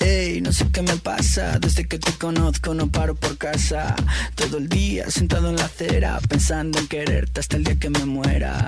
Ey, 0.00 0.40
no 0.40 0.52
sé 0.52 0.66
qué 0.72 0.82
me 0.82 0.96
pasa, 0.96 1.58
desde 1.58 1.86
que 1.86 1.98
te 1.98 2.12
conozco 2.12 2.72
no 2.74 2.90
paro 2.90 3.14
por 3.14 3.36
casa. 3.36 3.94
Todo 4.34 4.56
el 4.56 4.68
día 4.68 5.10
sentado 5.10 5.50
en 5.50 5.56
la 5.56 5.66
acera, 5.66 6.18
pensando 6.28 6.78
en 6.78 6.88
quererte 6.88 7.40
hasta 7.40 7.56
el 7.56 7.64
día 7.64 7.78
que 7.78 7.90
me 7.90 8.04
muera. 8.06 8.66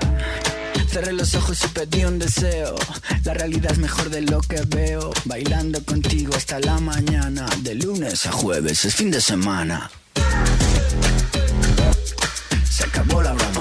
Cerré 0.87 1.11
los 1.11 1.33
ojos 1.33 1.59
y 1.65 1.67
pedí 1.69 2.05
un 2.05 2.19
deseo. 2.19 2.75
La 3.23 3.33
realidad 3.33 3.71
es 3.71 3.79
mejor 3.79 4.11
de 4.11 4.21
lo 4.21 4.41
que 4.41 4.61
veo. 4.67 5.11
Bailando 5.25 5.83
contigo 5.83 6.35
hasta 6.35 6.59
la 6.59 6.79
mañana. 6.79 7.47
De 7.61 7.73
lunes 7.73 8.27
a 8.27 8.31
jueves 8.31 8.85
es 8.85 8.93
fin 8.93 9.09
de 9.09 9.19
semana. 9.19 9.89
Se 12.93 12.99
acabó 12.99 13.23
la 13.23 13.33
broma. 13.33 13.52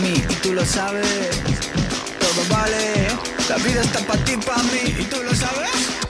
Y 0.00 0.34
tú 0.42 0.52
lo 0.52 0.64
sabes. 0.64 1.06
Todo 2.18 2.56
vale, 2.56 3.08
la 3.48 3.56
vida 3.56 3.82
está 3.82 4.00
para 4.00 4.24
ti, 4.24 4.36
para 4.36 4.62
mí, 4.64 4.96
y 4.98 5.04
tú 5.04 5.22
lo 5.22 5.34
sabes. 5.34 6.01